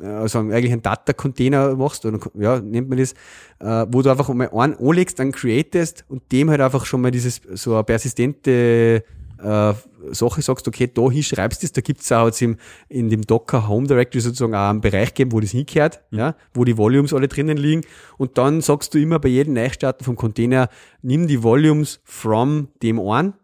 [0.00, 3.12] also eigentlich einen Data-Container machst, oder ja, nennt man das,
[3.60, 7.10] äh, wo du einfach mal einen anlegst, dann createst und dem halt einfach schon mal
[7.10, 9.04] dieses so eine persistente
[9.38, 9.74] äh,
[10.12, 12.56] Sache sagst, okay, da hinschreibst du es, da gibt's auch jetzt im,
[12.88, 16.18] in dem Docker Home Directory sozusagen auch einen Bereich geben, wo das hingehört, mhm.
[16.18, 17.82] ja, wo die Volumes alle drinnen liegen
[18.18, 20.68] und dann sagst du immer bei jedem Neustarten vom Container,
[21.02, 23.34] nimm die Volumes from dem an,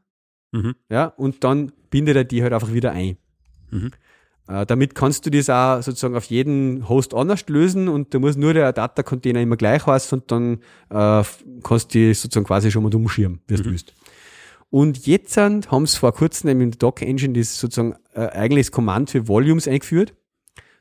[0.53, 0.75] mhm.
[0.89, 3.17] ja, und dann bindet er die halt einfach wieder ein.
[3.71, 3.91] Mhm.
[4.49, 8.37] Äh, damit kannst du das auch sozusagen auf jeden Host anders lösen und da muss
[8.37, 10.55] nur der Data-Container immer gleich heißen und dann
[10.91, 11.25] äh,
[11.63, 13.71] kannst du die sozusagen quasi schon mal umschirmen, wie du mhm.
[13.73, 13.95] willst.
[14.71, 18.73] Und jetzt haben sie vor kurzem in der Docker Engine das sozusagen äh, eigentlich das
[18.73, 20.15] Command für Volumes eingeführt.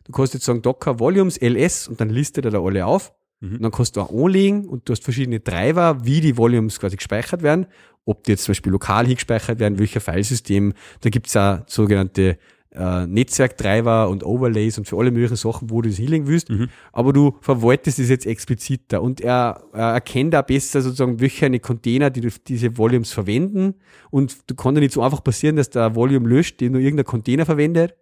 [0.06, 3.14] Du kannst jetzt sagen Docker Volumes ls und dann listet er da alle auf.
[3.42, 3.56] Mhm.
[3.56, 6.96] Und dann kannst du auch anlegen und du hast verschiedene Treiber, wie die Volumes quasi
[6.96, 7.68] gespeichert werden.
[8.06, 10.74] Ob die jetzt zum Beispiel lokal hier gespeichert werden, welcher Filesystem.
[11.02, 12.38] Da gibt's auch sogenannte
[12.74, 16.50] äh, Netzwerktreiber und Overlays und für alle möglichen Sachen, wo du das Healing willst.
[16.50, 16.70] Mhm.
[16.94, 21.60] Aber du verwaltest es jetzt expliziter und er, er erkennt auch besser sozusagen, welche eine
[21.60, 23.76] Container, die diese Volumes verwenden.
[24.10, 27.06] Und du kann ja nicht so einfach passieren, dass der Volume löscht, den nur irgendein
[27.06, 27.96] Container verwendet.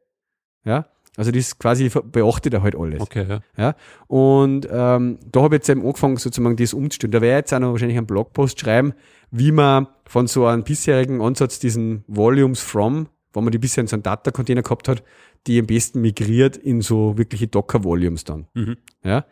[0.64, 0.86] Ja.
[1.18, 3.02] Also das quasi beachtet er halt alles.
[3.02, 3.42] Okay, ja.
[3.58, 3.76] ja?
[4.08, 7.12] Und ähm, da habe ich jetzt eben angefangen, sozusagen das umzustellen.
[7.12, 8.94] Da werde ich jetzt auch noch wahrscheinlich einen Blogpost schreiben,
[9.32, 13.88] wie man von so einem bisherigen Ansatz diesen Volumes from wenn man die bisher in
[13.88, 15.04] so einem Data-Container gehabt hat,
[15.48, 18.48] die am besten migriert in so wirkliche Docker-Volumes dann.
[18.54, 18.78] Mhm.
[19.04, 19.26] Ja.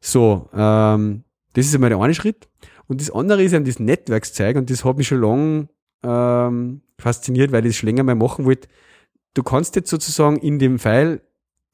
[0.00, 2.48] So, ähm, das ist einmal der eine Schritt.
[2.86, 5.68] Und das andere ist eben das Netzwerkszeug und das hat mich schon lange
[6.02, 8.68] ähm, fasziniert, weil ich das schon länger mal machen wollte.
[9.34, 11.20] Du kannst jetzt sozusagen in dem File,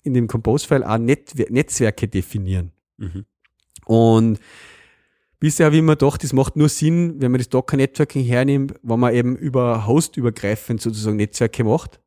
[0.02, 2.72] in dem Compose-File auch Net Netzwerke definieren.
[2.98, 3.24] Mhm.
[3.86, 4.40] Und
[5.38, 8.74] Bisher habe ich immer gedacht, das macht nur Sinn, wenn man das Docker Networking hernimmt,
[8.82, 12.00] wenn man eben über Host übergreifend sozusagen Netzwerke macht.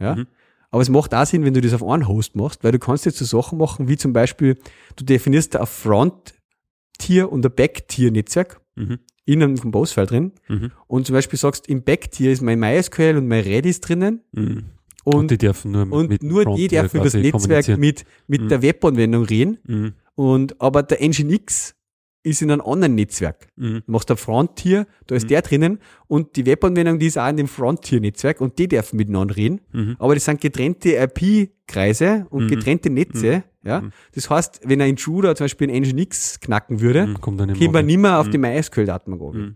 [0.00, 0.16] Ja.
[0.16, 0.26] Mhm.
[0.70, 3.04] Aber es macht auch Sinn, wenn du das auf einen Host machst, weil du kannst
[3.04, 4.56] jetzt so Sachen machen, wie zum Beispiel,
[4.96, 8.98] du definierst ein Front-Tier und ein Back-Tier-Netzwerk mhm.
[9.26, 10.72] in einem Compose-File drin mhm.
[10.86, 14.64] und zum Beispiel sagst, im Back-Tier ist mein MySQL und mein Redis drinnen mhm.
[15.04, 18.40] und, und, die dürfen nur, und mit nur die dürfen über das Netzwerk mit, mit
[18.40, 18.48] mhm.
[18.48, 19.92] der Webanwendung reden mhm.
[20.14, 21.74] und aber der Nginx
[22.22, 23.48] ist in einem anderen Netzwerk.
[23.56, 23.82] Mhm.
[23.86, 25.28] Du machst ein Frontier, da ist mhm.
[25.28, 29.36] der drinnen und die Webanwendung, die ist auch in dem Frontier-Netzwerk und die dürfen miteinander
[29.36, 29.60] reden.
[29.72, 29.96] Mhm.
[29.98, 32.48] Aber das sind getrennte IP-Kreise und mhm.
[32.48, 33.44] getrennte Netze.
[33.62, 33.68] Mhm.
[33.68, 33.90] Ja, mhm.
[34.14, 37.46] das heißt, wenn ein Intruder zum Beispiel ein Nginx knacken würde, kommt er
[37.82, 39.54] nicht mehr auf die MySQL-Datenbank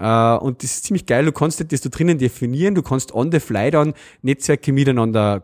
[0.00, 1.26] Uh, und das ist ziemlich geil.
[1.26, 2.74] Du kannst das da drinnen definieren.
[2.74, 3.92] Du kannst on the fly dann
[4.22, 5.42] Netzwerke miteinander,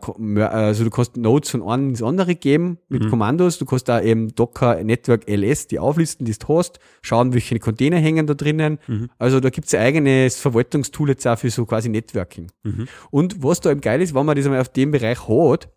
[0.51, 3.09] also du kannst Nodes von einem ins andere geben mit mhm.
[3.11, 3.59] Kommandos.
[3.59, 7.97] Du kannst da eben Docker Network LS, die auflisten, die du hast, schauen, welche Container
[7.97, 8.79] hängen da drinnen.
[8.87, 9.09] Mhm.
[9.19, 12.47] Also da gibt's ein eigenes Verwaltungstool jetzt auch für so quasi Networking.
[12.63, 12.87] Mhm.
[13.11, 15.69] Und was da eben geil ist, wenn man das einmal auf dem Bereich hat,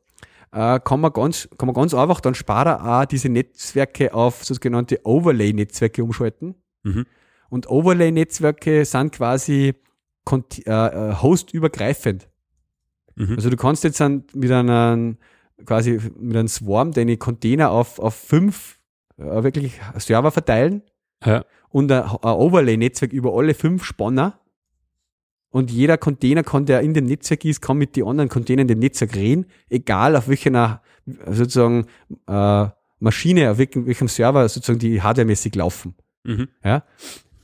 [0.53, 5.01] äh, kann, man ganz, kann man ganz einfach dann sparen auch diese Netzwerke auf sogenannte
[5.05, 6.57] Overlay-Netzwerke umschalten.
[6.83, 7.07] Mhm.
[7.49, 9.75] Und Overlay-Netzwerke sind quasi
[10.33, 12.29] äh, äh, hostübergreifend.
[13.17, 13.35] Mhm.
[13.35, 15.19] Also du kannst jetzt an, mit einem
[15.67, 18.79] quasi mit einem Swarm deine Container auf, auf fünf
[19.19, 20.83] äh, wirklich Server verteilen
[21.25, 21.45] ja.
[21.69, 24.40] und ein, ein Overlay-Netzwerk über alle fünf Spanner.
[25.51, 28.69] Und jeder Container kann, der in dem Netzwerk ist, kann mit den anderen Containern in
[28.69, 30.83] dem Netzwerk reden, egal auf welcher
[31.27, 31.87] sozusagen
[32.29, 32.69] äh,
[33.01, 35.95] Maschine, auf welchem, welchem Server sozusagen die hardwaremäßig laufen.
[36.23, 36.49] Mhm.
[36.63, 36.85] Ja.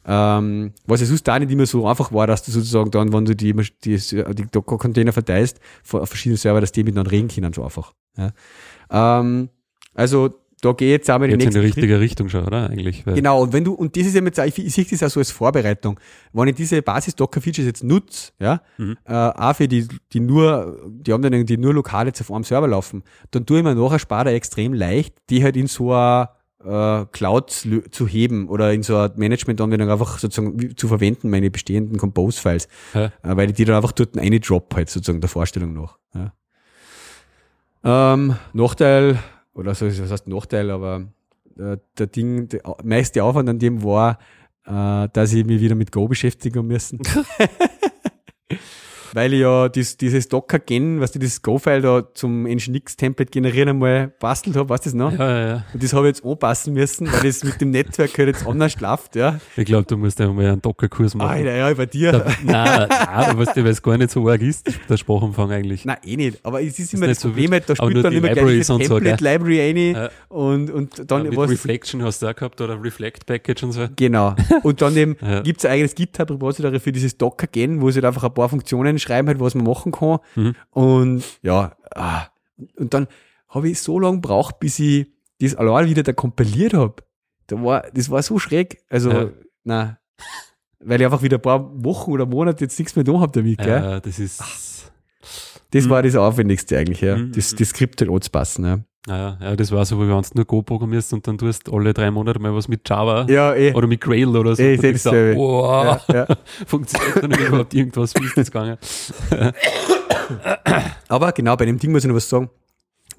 [0.09, 3.25] Ähm, was ja sonst da nicht immer so einfach war, dass du sozusagen dann, wenn
[3.25, 5.59] du die, die, die Docker-Container verteilst,
[5.91, 7.93] auf verschiedene Server, dass die miteinander reden können, so einfach.
[8.17, 8.33] Ja.
[8.91, 9.49] Ähm,
[9.95, 10.31] also
[10.67, 12.69] da gehe jetzt auch mal die Jetzt in die richtige Richtung schon, oder?
[12.69, 13.05] Eigentlich.
[13.05, 15.09] Genau, und wenn du, und das ist ja jetzt, auch- ich, ich sehe das auch
[15.11, 15.99] so als Vorbereitung.
[16.33, 18.97] Wenn ich diese Basis-Docker-Features jetzt nutze, ja, Mhm.
[19.05, 22.69] äh, auch für die, die nur, die Anwendungen, die nur lokal jetzt auf einem Server
[22.69, 26.31] laufen, dann tue ich mir nachher Sparer extrem leicht, die halt in so eine
[26.65, 27.51] äh, Cloud
[27.93, 33.05] zu heben oder in so eine Management-Anwendung einfach sozusagen zu verwenden, meine bestehenden Compose-Files, Ja.
[33.05, 35.97] äh, weil ich die dann einfach dort eine drop halt sozusagen der Vorstellung nach.
[36.15, 36.33] Ja.
[38.15, 39.19] Ähm, Nachteil,
[39.57, 41.09] oder so, was heißt Nachteil, aber
[41.59, 44.19] äh, der Ding, der meiste Aufwand an dem war,
[44.67, 47.01] äh, dass ich mich wieder mit Go beschäftigen müssen.
[49.17, 54.09] Weil ich ja dies, dieses Docker-Gen, was du dieses Go-File da zum Nginx-Template generieren einmal
[54.21, 55.13] bastelt habe, weißt du das noch?
[55.19, 55.65] Ja, ja, ja.
[55.73, 58.79] Und das habe ich jetzt anpassen müssen, weil das mit dem Netzwerk halt jetzt anders
[58.79, 59.41] läuft, ja.
[59.57, 61.31] Ich glaube, du musst einmal einen Docker-Kurs machen.
[61.31, 62.13] Alter, ja, bei dir.
[62.13, 65.87] Da, nein, nein, weißt du, weil es gar nicht so arg ist, der Sprachumfang eigentlich.
[65.87, 66.39] Nein, eh nicht.
[66.43, 67.69] Aber es ist immer das so Problem, wichtig.
[67.69, 70.11] halt, da spielt dann die immer gleich diese und so, Template-Library rein Ja.
[70.29, 71.51] und, und Ja, dann mit was.
[71.51, 73.87] Reflection hast du auch gehabt oder Reflect-Package und so.
[73.97, 74.35] Genau.
[74.63, 75.41] Und dann eben Ja.
[75.41, 79.29] gibt's ein eigenes GitHub-Repository für dieses Docker-Gen, wo sie halt einfach ein paar Funktionen schreiben,
[79.29, 80.19] halt, was man machen kann.
[80.35, 80.55] Mhm.
[80.71, 82.27] Und ja, ah.
[82.77, 83.07] und dann
[83.49, 85.07] habe ich so lange gebraucht, bis ich
[85.41, 86.97] das allein wieder da kompiliert habe.
[87.47, 88.79] Da war, das war so schräg.
[88.91, 89.29] Also, Ja.
[89.65, 89.99] na,
[90.81, 93.59] weil ich einfach wieder ein paar Wochen oder Monate jetzt nichts mehr da habe damit,
[93.59, 93.69] gell?
[93.69, 94.43] Ja, das ist.
[95.71, 95.91] Das Mhm.
[95.91, 97.17] war das Aufwendigste eigentlich, ja.
[97.17, 97.33] Mhm.
[97.33, 98.79] Das, das Skript halt anzupassen, ja.
[99.09, 101.95] Ja, ja, das war so, wie wenn du nur Go programmierst und dann tust alle
[101.95, 103.73] drei Monate mal was mit Java Ja, eh.
[103.73, 104.63] oder mit Grail oder so.
[104.63, 105.39] Eh, Und dasselbe.
[105.41, 106.27] wow, Ja, ja.
[106.67, 108.79] funktioniert da nicht überhaupt irgendwas, wie ist das gegangen?
[111.09, 112.51] Aber genau, bei dem Ding muss ich noch was sagen.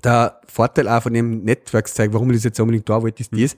[0.03, 3.41] Der Vorteil auch von dem Netzwerkszeug, warum ich das jetzt unbedingt da wollte, ist Mhm.
[3.41, 3.57] das,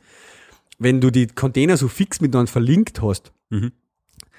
[0.78, 3.72] wenn du die Container so fix miteinander verlinkt hast, Mhm.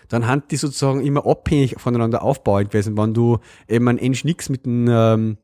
[0.08, 2.96] dann haben die sozusagen immer abhängig voneinander aufbauend gewesen.
[2.96, 3.38] Wenn du
[3.68, 5.36] eben einen Nginx mit einem ähm,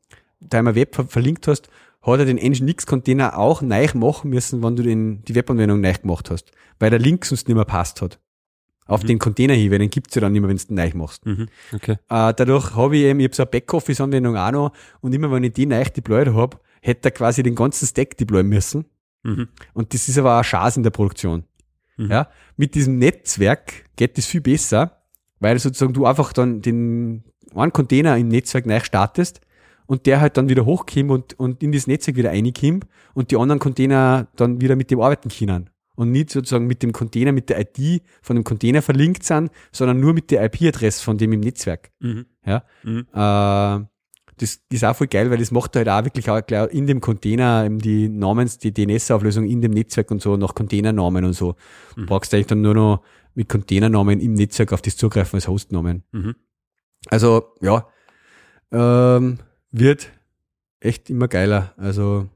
[0.49, 1.69] Timer Web ver verlinkt hast,
[2.13, 6.29] hat er den Nginx-Container auch neu machen müssen, wenn du den, die Webanwendung neu gemacht
[6.31, 8.19] hast, weil der Link sonst nicht mehr passt hat.
[8.85, 9.07] Auf Mhm.
[9.07, 11.25] den Container hin, weil den gibt's ja dann nicht mehr, wenn du den neu machst.
[11.25, 11.47] Mhm.
[11.73, 11.93] Okay.
[12.09, 15.43] Äh, dadurch habe ich eben, ich habe so eine Backoffice-Anwendung auch noch und immer wenn
[15.43, 18.85] ich die neu deployed habe, hätte er quasi den ganzen Stack deployen müssen.
[19.23, 19.49] Mhm.
[19.73, 21.43] Und das ist aber auch eine Chance in der Produktion.
[21.97, 22.09] Mhm.
[22.11, 25.01] Ja, mit diesem Netzwerk geht das viel besser,
[25.41, 27.23] weil sozusagen du einfach dann den
[27.55, 29.41] einen Container im Netzwerk neu startest
[29.87, 33.37] und der halt dann wieder hochkommt und, und in das Netzwerk wieder reinkommt und die
[33.37, 35.69] anderen Container dann wieder mit dem arbeiten können.
[35.95, 39.99] Und nicht sozusagen mit dem Container, mit der ID von dem Container verlinkt sind, sondern
[39.99, 41.89] nur mit der IP-Adresse von dem im Netzwerk.
[41.99, 42.27] Mhm.
[42.45, 42.63] Ja.
[42.83, 43.07] Mhm.
[43.11, 43.87] Äh,
[44.39, 47.01] das ist auch voll geil, weil das macht halt auch wirklich auch gleich in dem
[47.01, 51.55] Container eben die Namens, die DNS-Auflösung in dem Netzwerk und so nach Containernamen und so.
[51.95, 53.01] Du brauchst eigentlich dann nur noch
[53.33, 56.03] mit Containernamen im Netzwerk auf das zugreifen als Hostnamen.
[56.11, 56.35] Mhm.
[57.07, 57.87] Also, ja,
[58.71, 59.39] ähm,
[59.71, 60.11] wird
[60.79, 61.73] echt immer geiler.
[61.77, 62.27] Also,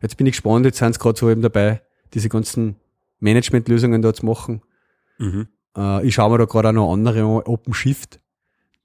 [0.00, 1.82] jetzt bin ich gespannt, jetzt sind sie gerade so eben dabei,
[2.14, 2.76] diese ganzen
[3.20, 4.62] Management-Lösungen da zu machen.
[5.18, 5.48] Mhm.
[5.76, 8.20] Äh, ich schaue mir da gerade auch noch andere an, OpenShift.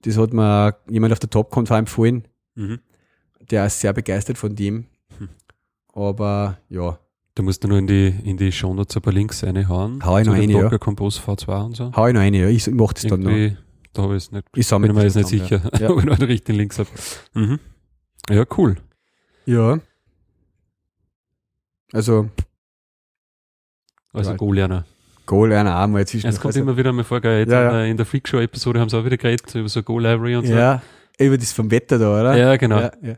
[0.02, 2.26] Das hat mir jemand auf der TopConf empfohlen.
[2.54, 2.78] Mhm.
[3.50, 4.86] Der ist sehr begeistert von dem.
[5.18, 5.28] Hm.
[5.92, 6.98] Aber ja,
[7.34, 10.04] Da musst du nur in die, in die Shownotes ein paar Links reinhauen.
[10.04, 10.78] Hau ich noch eine, ja.
[10.78, 11.92] Compose V2 und so.
[11.94, 12.38] hau ich noch eine.
[12.38, 12.48] Ja.
[12.48, 13.30] Ich, mach das dann noch.
[13.92, 14.46] Da habe ich es nicht.
[14.54, 15.90] Ich Bin mir jetzt nicht sicher, Ja.
[15.90, 16.88] ob ich noch die richtigen Links habe.
[17.34, 17.58] Mhm.
[18.30, 18.76] Ja, cool.
[19.46, 19.78] Ja.
[21.92, 22.28] Also,
[24.12, 24.34] Also.
[24.34, 24.84] Go-Lerner.
[25.26, 26.26] Goal einer auch mal zwischen.
[26.28, 27.72] Es kommt also, immer wieder mal vor, gell, jetzt Ja, in ja.
[27.72, 30.52] der- in der Freakshow-Episode haben sie auch wieder geredet über so Go-Library und so.
[30.54, 30.82] ja,
[31.18, 32.36] über das vom Wetter da, oder?
[32.36, 32.80] Ja, genau.
[32.80, 33.16] Ja.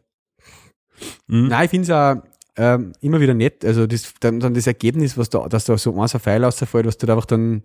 [1.28, 1.48] Mhm.
[1.48, 2.22] Nein, ich finde es auch
[2.60, 3.64] ähm, immer wieder nett.
[3.64, 6.98] Also das, dann, dann das Ergebnis, was da, dass da so ein Pfeil rausfällt, was
[6.98, 7.62] du da einfach dann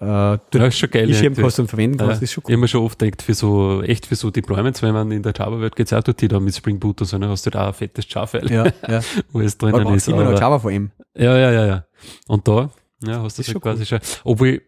[0.00, 1.32] äh, Ja, ist schon geil.
[1.36, 3.82] kannst und verwenden kannst, Ja, ist schon ich habe mir schon oft gedacht, für so,
[3.82, 6.78] echt für so Deployments, wenn man in der Java-Welt geht, auch dort da mit Spring
[6.80, 9.00] Boot und so, dann hast du da ein fettes Java-File, Ja, ja.
[9.32, 10.08] wo es Aber drinnen man ist.
[10.08, 10.90] immer noch aber- Java vor ihm.
[11.14, 11.84] Ja, ja, ja, ja.
[12.26, 12.70] Und da,
[13.04, 13.98] ja, hast du das schon quasi schon.
[14.24, 14.62] Obwohl,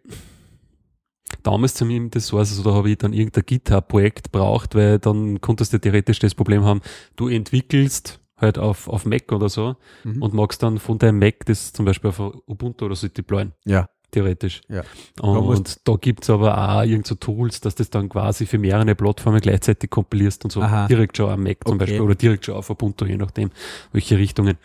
[1.42, 5.40] damals zu mir das war, also da habe ich dann irgendein GitHub-Projekt braucht, weil dann
[5.40, 6.80] konntest du theoretisch das Problem haben,
[7.16, 10.22] du entwickelst halt auf, auf Mac oder so Mhm.
[10.22, 13.88] und magst dann von deinem Mac das zum Beispiel auf Ubuntu oder so deployen, Ja.
[14.10, 14.60] theoretisch.
[14.68, 14.82] Ja.
[15.20, 18.94] Und, musst- da gibt's aber auch irgend so Tools, dass das dann quasi für mehrere
[18.94, 20.86] Plattformen gleichzeitig kompilierst und so Aha.
[20.88, 21.78] direkt schon am Mac zum Okay.
[21.84, 23.50] Beispiel oder direkt schon auf Ubuntu, je nachdem,
[23.92, 24.56] welche Richtungen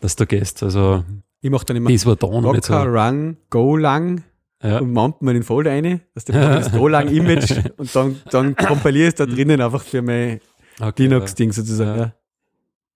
[0.00, 0.62] das da gehst.
[0.62, 1.04] Also
[1.42, 2.72] Ich mache dann immer das war da noch nicht so.
[2.72, 4.22] Docker Run Go lang
[4.62, 4.78] Ja.
[4.78, 8.56] und mount mir den Folder rein, dass der das Go lang Image und dann, dann
[8.56, 10.40] kompiliere ich es da drinnen einfach für mein
[10.80, 11.98] Okay, Linux-Ding sozusagen.
[12.00, 12.04] Ja.
[12.06, 12.14] Ja.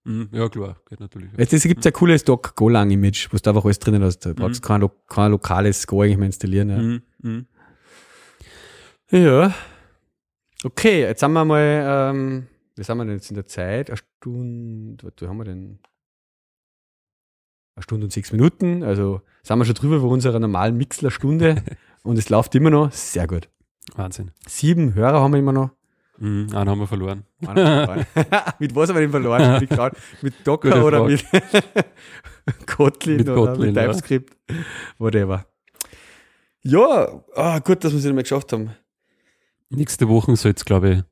[0.05, 1.29] Mhm, ja, klar, geht natürlich.
[1.37, 4.19] Jetzt es gibt ein cooles Docker Go lang Image, wo du einfach alles drinnen hast.
[4.19, 4.61] Da brauchst Mhm.
[4.61, 6.69] du kein, lo kein lokales Go eigentlich mehr installieren.
[6.69, 6.77] Ja.
[6.77, 7.47] Mhm, mhm.
[9.11, 9.53] Ja.
[10.63, 13.89] Okay, jetzt haben wir mal, ähm, wie sind wir denn jetzt in der Zeit?
[13.89, 15.79] Eine Stunde, was haben wir denn?
[17.75, 21.63] Eine Stunde und sechs Minuten, also sind wir schon drüber über unserer normalen Mixler-Stunde
[22.03, 23.49] und es läuft immer noch sehr gut.
[23.95, 24.31] Wahnsinn.
[24.47, 25.71] Sieben Hörer haben wir immer noch.
[26.19, 27.23] Mhm, einen haben wir verloren.
[28.59, 29.65] Mit was haben wir den verloren?
[30.21, 31.23] Mit Docker Gute oder mit
[32.65, 33.85] Kotlin Mit oder Kotlin, mit ja.
[33.85, 34.37] TypeScript?
[34.97, 35.45] Whatever.
[36.61, 38.71] Ja, ah, gut, dass wir es nicht mehr geschafft haben.
[39.69, 41.03] Nächste Woche soll es, glaube ich,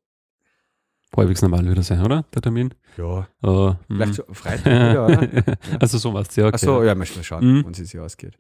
[1.16, 2.26] halbwegs normal wieder sein, oder?
[2.34, 2.74] Der Termin?
[2.98, 4.14] Ja, Äh, vielleicht mhm.
[4.14, 5.30] so Freitag wieder, oder?
[5.80, 6.48] Also so was ja.
[6.48, 6.56] Okay.
[6.56, 7.64] Achso, ja, müssen wir schauen, Mhm.
[7.64, 8.38] wann es sich ausgeht.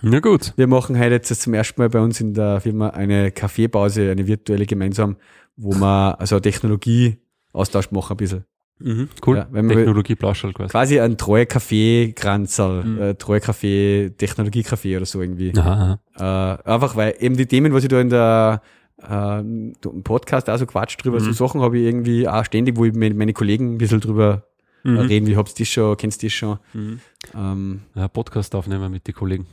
[0.00, 0.54] Na gut.
[0.56, 4.26] Wir machen heute jetzt zum ersten Mal bei uns in der Firma eine Kaffeepause, eine
[4.26, 5.16] virtuelle gemeinsam,
[5.56, 8.44] wo wir also Technologie-Austausch machen ein bisschen.
[8.78, 9.36] Mhm, cool.
[9.36, 10.52] Ja, wenn wir- Technologie quasi.
[10.68, 13.00] Quasi ein treue Kaffee-Kranzerl, Mhm.
[13.00, 15.52] äh, treue Kaffee, Technologie-Kaffee oder so irgendwie.
[15.56, 16.58] Aha, aha.
[16.64, 18.62] Äh, einfach weil eben die Themen, was ich da in der
[19.08, 19.72] äh, im
[20.04, 21.24] Podcast auch so quatscht drüber, Mhm.
[21.24, 24.44] so Sachen habe ich irgendwie auch ständig, wo ich mit meine Kollegen ein bisschen drüber
[24.84, 24.98] äh, Mhm.
[24.98, 26.58] reden, wie hab's das schon, kennst du das schon?
[26.72, 27.00] Mhm.
[27.34, 29.46] Ähm, Ja, Podcast aufnehmen mit den Kollegen.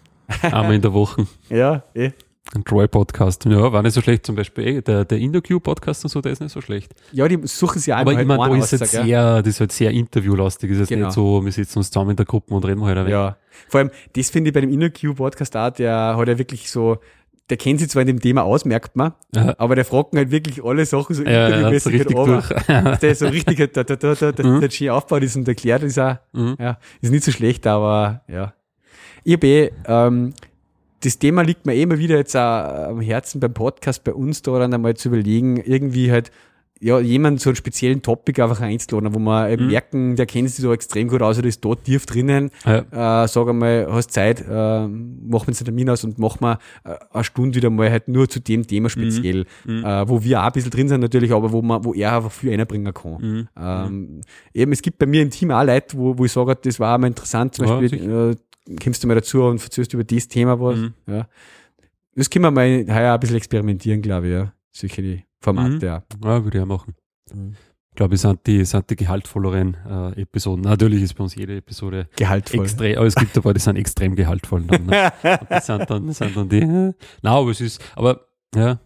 [0.44, 1.26] Einmal in der Woche.
[1.50, 2.12] ja, eh.
[2.56, 3.46] Ein Troy-Podcast.
[3.46, 4.26] Ja, war nicht so schlecht.
[4.26, 6.92] Zum Beispiel eh, der, der IndoQ-Podcast und so, der ist nicht so schlecht.
[7.12, 9.04] Ja, die suchen sich auch Aber immer meine, einen da ist jetzt ja.
[9.04, 10.72] sehr, das ist halt sehr interviewlastig.
[10.72, 11.06] ist jetzt Genau.
[11.08, 13.12] nicht so, wir sitzen uns zusammen in der Gruppe und reden halt ein wenig.
[13.14, 13.38] Ja,
[13.68, 16.98] vor allem, das finde ich bei dem InnoQ-Podcast auch, der hat ja wirklich so,
[17.52, 19.54] der kennt sich zwar in dem Thema aus, merkt man, Ja.
[19.60, 21.54] aber der fragt halt wirklich alle Sachen so Ja, ja, so
[21.92, 24.62] interviewmäßig richtig halt der so richtig, halt da, da, da, da, da, Mhm.
[24.62, 26.56] der schön aufgebaut ist und erklärt ist auch, Mhm.
[26.60, 28.54] ja, ist nicht so schlecht, aber ja.
[29.24, 30.34] Ich hab eh, ähm,
[31.02, 34.42] das Thema liegt mir eh immer wieder jetzt auch am Herzen beim Podcast bei uns
[34.42, 36.32] da dann einmal zu überlegen, irgendwie halt,
[36.82, 39.72] ja, jemanden so einen speziellen Topic einfach einzuladen, wo wir eben Mhm.
[39.72, 42.52] merken, der kennt sich so extrem gut aus oder ist dort tief drinnen.
[42.66, 43.24] Ja.
[43.24, 44.88] Äh, sag einmal, hast Zeit, äh, machen
[45.28, 48.30] wir uns einen Termin aus und machen wir äh, eine Stunde wieder mal halt nur
[48.30, 49.84] zu dem Thema speziell, Mhm.
[49.84, 52.32] Äh, wo wir auch ein bisschen drin sind natürlich, aber wo man, wo er einfach
[52.32, 53.18] viel einbringen kann.
[53.20, 53.48] Mhm.
[53.62, 54.22] Ähm,
[54.54, 56.96] eben, es gibt bei mir im Team auch Leute, wo, wo ich sage, das war
[56.96, 58.36] auch mal interessant, zum Beispiel, äh,
[58.84, 60.78] kommst du mal dazu und erzählst über das Thema was.
[60.78, 60.94] Mhm.
[61.08, 61.28] Ja.
[62.16, 64.54] Das können wir mal heuer ein bisschen experimentieren, glaube ich, ja.
[64.72, 65.82] Solche Formate, Mhm.
[65.82, 66.04] ja.
[66.24, 66.96] Ja, würde ich auch machen.
[67.34, 67.56] Mhm.
[67.92, 69.76] Ich glaube, es sind die, sind die gehaltvolleren
[70.16, 70.64] äh, Episoden.
[70.64, 72.62] Natürlich ist bei uns jede Episode Gehaltvoll.
[72.64, 74.64] extrem, aber es gibt ein paar, die sind extrem gehaltvoll.
[74.64, 75.12] Dann, ne?
[75.42, 78.80] Und das sind dann, das sind dann die, äh, na, aber es ist, aber, ja,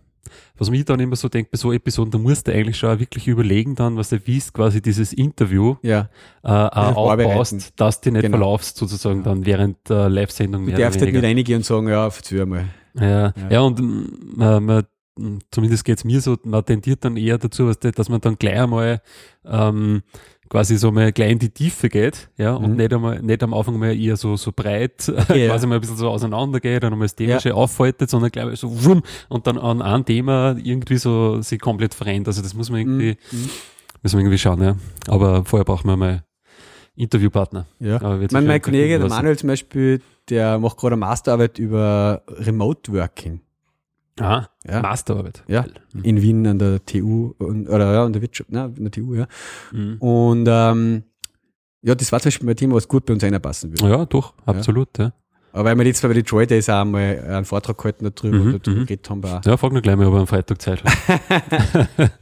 [0.63, 3.27] was mich dann immer so denkt, bei so Episoden, da musst du eigentlich schon wirklich
[3.27, 6.09] überlegen dann, was du wisst, quasi dieses Interview ja.
[6.41, 8.37] äh, aufbaust, dass du nicht Genau.
[8.37, 12.45] verlaufst, sozusagen dann während der Live-Sendung Du darfst halt nicht reingehen und sagen, ja, verzeih
[12.45, 12.65] mal.
[12.95, 13.33] Ja, ja.
[13.49, 13.61] Ja.
[13.61, 14.83] und mm, man, man,
[15.51, 19.01] zumindest geht's mir so, man tendiert dann eher dazu, dass man dann gleich einmal
[19.45, 20.01] ähm,
[20.53, 22.75] quasi so mal gleich in die Tiefe geht, ja, und Mhm.
[22.77, 25.47] nicht einmal, nicht am Anfang mal eher so, so breit, Ja.
[25.47, 27.39] quasi mal ein bisschen so auseinander geht und einmal das Thema Ja.
[27.39, 31.59] schon auffaltet, sondern gleich mal so wumm, und dann an einem Thema irgendwie so sich
[31.59, 32.27] komplett verändert.
[32.27, 33.49] Also das muss man irgendwie, Mhm.
[34.03, 34.75] müssen wir irgendwie schauen, ja.
[35.07, 36.23] Aber vorher brauchen wir mal
[36.95, 37.65] Interviewpartner.
[37.79, 37.99] Ja.
[38.31, 43.41] Mein, mein Kollege, der Manuel zum Beispiel, der macht gerade eine Masterarbeit über Remote Working
[44.19, 44.81] Aha, Ja.
[44.81, 45.43] Masterarbeit.
[45.47, 45.65] Ja.
[45.93, 46.03] Mhm.
[46.03, 49.27] in Wien an der TU oder ja, an der Wirtschaft, ne, an der TU, ja.
[49.71, 49.97] Mhm.
[49.99, 51.03] Und ähm,
[51.81, 53.89] ja, das war zum Beispiel mein Thema, was gut bei uns reinpassen würde.
[53.89, 55.13] Ja, doch, absolut, ja.
[55.51, 58.67] Aber weil wir jetzt bei Detroit Days auch mal einen Vortrag gehalten darüber Mhm, und
[58.67, 58.85] darüber mhm.
[58.87, 59.21] geredet haben.
[59.45, 61.19] Ja, frag noch gleich mal, ob er am Freitag Zeit hat.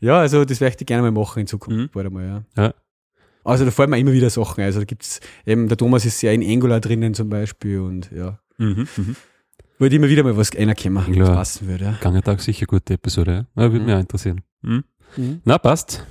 [0.00, 1.78] Ja, also das werde ich gerne mal machen in Zukunft.
[1.78, 1.88] Mhm.
[1.92, 2.44] bald einmal, ja.
[2.64, 2.74] Ja.
[3.44, 4.60] Also da fallen mir immer wieder Sachen.
[4.60, 4.66] ein.
[4.66, 8.38] Also da gibt's eben, der Thomas ist sehr in Angular drinnen zum Beispiel und ja.
[8.58, 8.88] Mhm.
[8.96, 9.16] Mhm.
[9.78, 11.34] Würde immer wieder mal was reinkommen, was Klar.
[11.34, 11.84] passen würde.
[11.84, 13.62] Ja, Gangetag sicher gute Episode, ja.
[13.64, 13.86] ja würde Mhm.
[13.86, 14.40] mich auch interessieren.
[14.62, 14.84] Mhm.
[15.16, 15.40] Mhm.
[15.44, 16.04] Na, passt.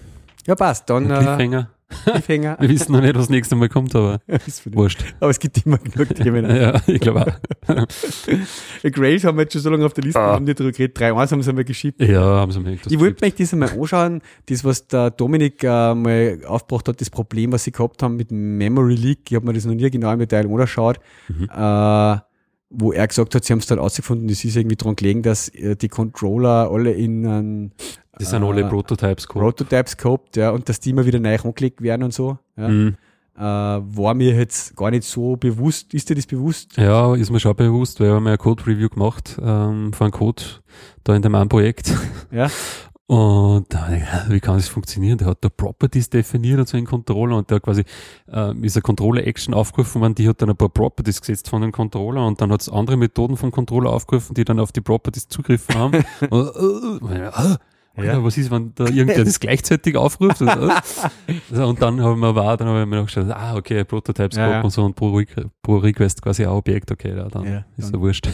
[0.45, 0.89] ja passt.
[0.89, 1.69] Dann äh, Cliffhanger.
[2.05, 2.57] Cliffhanger.
[2.61, 4.19] Wir wissen noch nicht, was das nächste Mal kommt, aber
[4.65, 5.03] wurscht.
[5.19, 6.45] Aber es gibt immer genug Themen.
[6.55, 7.21] Ja, ich glaube
[7.67, 7.85] auch.
[8.91, 10.27] Grails haben wir jetzt schon so lange auf der Liste, Ah.
[10.29, 10.97] wir haben nicht drüber geredet.
[10.97, 12.01] 3-1 haben sie mal geschickt.
[12.01, 15.63] Ja, haben sie mir echt Ich wollte mir das einmal anschauen, das, was der Dominik
[15.63, 19.19] äh, mal aufgebracht hat, das Problem, was sie gehabt haben mit Memory Leak.
[19.29, 20.99] Ich habe mir das noch nie genau im Detail angeschaut.
[21.27, 21.49] Mhm.
[21.51, 22.17] Äh,
[22.69, 25.49] wo er gesagt hat, sie haben es dann rausgefunden, das ist irgendwie daran gelegen, dass
[25.49, 27.71] äh, die Controller alle in einen
[28.17, 29.57] Das sind alle Prototypes gehabt.
[29.57, 32.37] Prototypes gehabt, ja, und dass die immer wieder neu angelegt werden und so.
[32.57, 32.67] Ja.
[32.67, 32.95] Mhm.
[33.37, 35.93] Äh, war mir jetzt gar nicht so bewusst.
[35.93, 36.77] Ist dir das bewusst?
[36.77, 40.11] Ja, ist mir schon bewusst, weil wir haben ja ein Code-Review gemacht ähm, von einem
[40.11, 40.43] Code
[41.03, 41.93] da in dem einen Projekt.
[42.31, 42.49] Ja.
[43.07, 43.67] Und
[44.29, 45.19] wie kann das funktionieren?
[45.19, 47.83] Der hat da Properties definiert, also einen Controller und der hat quasi
[48.31, 51.71] äh, ist eine Controller-Action aufgerufen worden, die hat dann ein paar Properties gesetzt von dem
[51.71, 55.27] Controller und dann hat es andere Methoden vom Controller aufgerufen, die dann auf die Properties
[55.27, 56.03] zugriffen haben.
[56.31, 57.27] und, äh,
[57.97, 58.23] äh, ja.
[58.23, 60.41] was ist, wenn da irgendwer das gleichzeitig aufruft?
[60.41, 61.59] und, äh?
[61.61, 64.61] und dann haben wir war, dann haben wir noch geschaut, ah, okay, Prototypes ja, ja.
[64.61, 65.21] und so und pro,
[65.61, 68.27] pro Request quasi ein Objekt, okay, ja, dann ja, ist ja wurscht.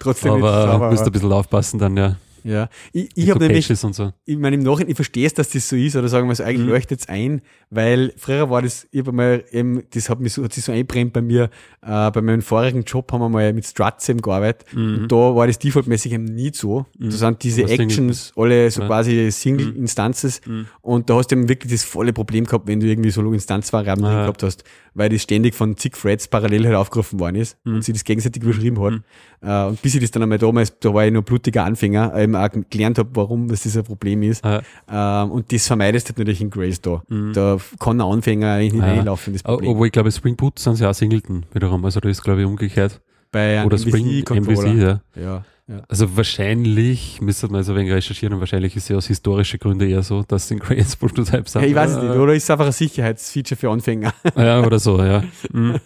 [0.00, 2.16] Trotzdem aber müsst ein bisschen aufpassen dann, ja.
[2.48, 4.12] Ja, ich, ich habe nämlich, so.
[4.24, 6.40] ich meine im Nachhinein, ich verstehe es, dass das so ist, oder sagen wir es,
[6.40, 6.72] eigentlich mhm.
[6.72, 10.44] leuchtet es ein, weil früher war das, ich habe mal eben, das hat mich so,
[10.44, 11.50] hat sich so einbrennt bei mir,
[11.82, 14.94] äh, bei meinem vorigen Job haben wir mal mit Struts eben gearbeitet, mhm.
[14.94, 16.86] und da war das defaultmäßig eben nie so.
[16.98, 17.10] Mhm.
[17.10, 18.86] Da sind diese Was Actions alle so ja.
[18.86, 19.76] quasi Single mhm.
[19.76, 20.68] Instances, mhm.
[20.80, 24.06] und da hast du eben wirklich das volle Problem gehabt, wenn du irgendwie so Instanzvariablen
[24.06, 24.64] ah, gehabt hast,
[24.94, 27.76] weil das ständig von zig Threads parallel halt aufgerufen worden ist mhm.
[27.76, 29.02] und sie das gegenseitig überschrieben hat.
[29.40, 32.34] Uh, und bis ich das dann einmal damals, da war ich noch blutiger Anfänger, eben
[32.44, 34.44] auch gelernt habe, warum das ein Problem ist.
[34.44, 34.62] Ja.
[34.90, 37.02] Uh, und das vermeidest du natürlich in Grace da.
[37.08, 37.32] Mhm.
[37.32, 38.94] Da kann ein Anfänger eigentlich nicht ja.
[38.94, 39.70] reinlaufen, das Problem.
[39.70, 41.84] Obwohl ich glaube, Spring Boot sind sie auch Singleton wiederum.
[41.84, 43.00] Also da ist glaube ich umgekehrt.
[43.30, 45.00] Bei Oder Spring MVC, ja.
[45.14, 45.44] ja.
[45.68, 45.82] Ja.
[45.86, 49.60] Also wahrscheinlich, müsste man so ein wenig recherchieren, und wahrscheinlich ist es ja aus historischen
[49.60, 51.60] Gründen eher so, dass in Grace Prototypes sind.
[51.60, 54.14] Ja, ich weiß es nicht, oder ist es einfach ein Sicherheitsfeature für Anfänger?
[54.36, 55.22] Ja, oder so, ja.
[55.52, 55.78] Mhm.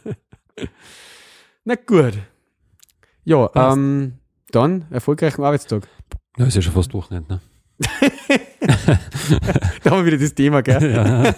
[1.64, 2.14] Na gut.
[3.24, 4.14] Ja, ähm,
[4.52, 5.88] dann erfolgreichen Arbeitstag.
[6.38, 7.40] Ja, ist ja schon fast Wochenende, ne?
[9.82, 10.92] da haben wir wieder das Thema, gell?
[10.94, 11.34] Ja.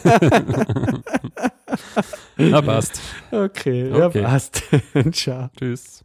[2.50, 3.00] Na, passt.
[3.30, 4.20] Okay, okay.
[4.20, 4.62] ja, passt.
[5.12, 5.48] Ciao.
[5.56, 6.04] Tschüss.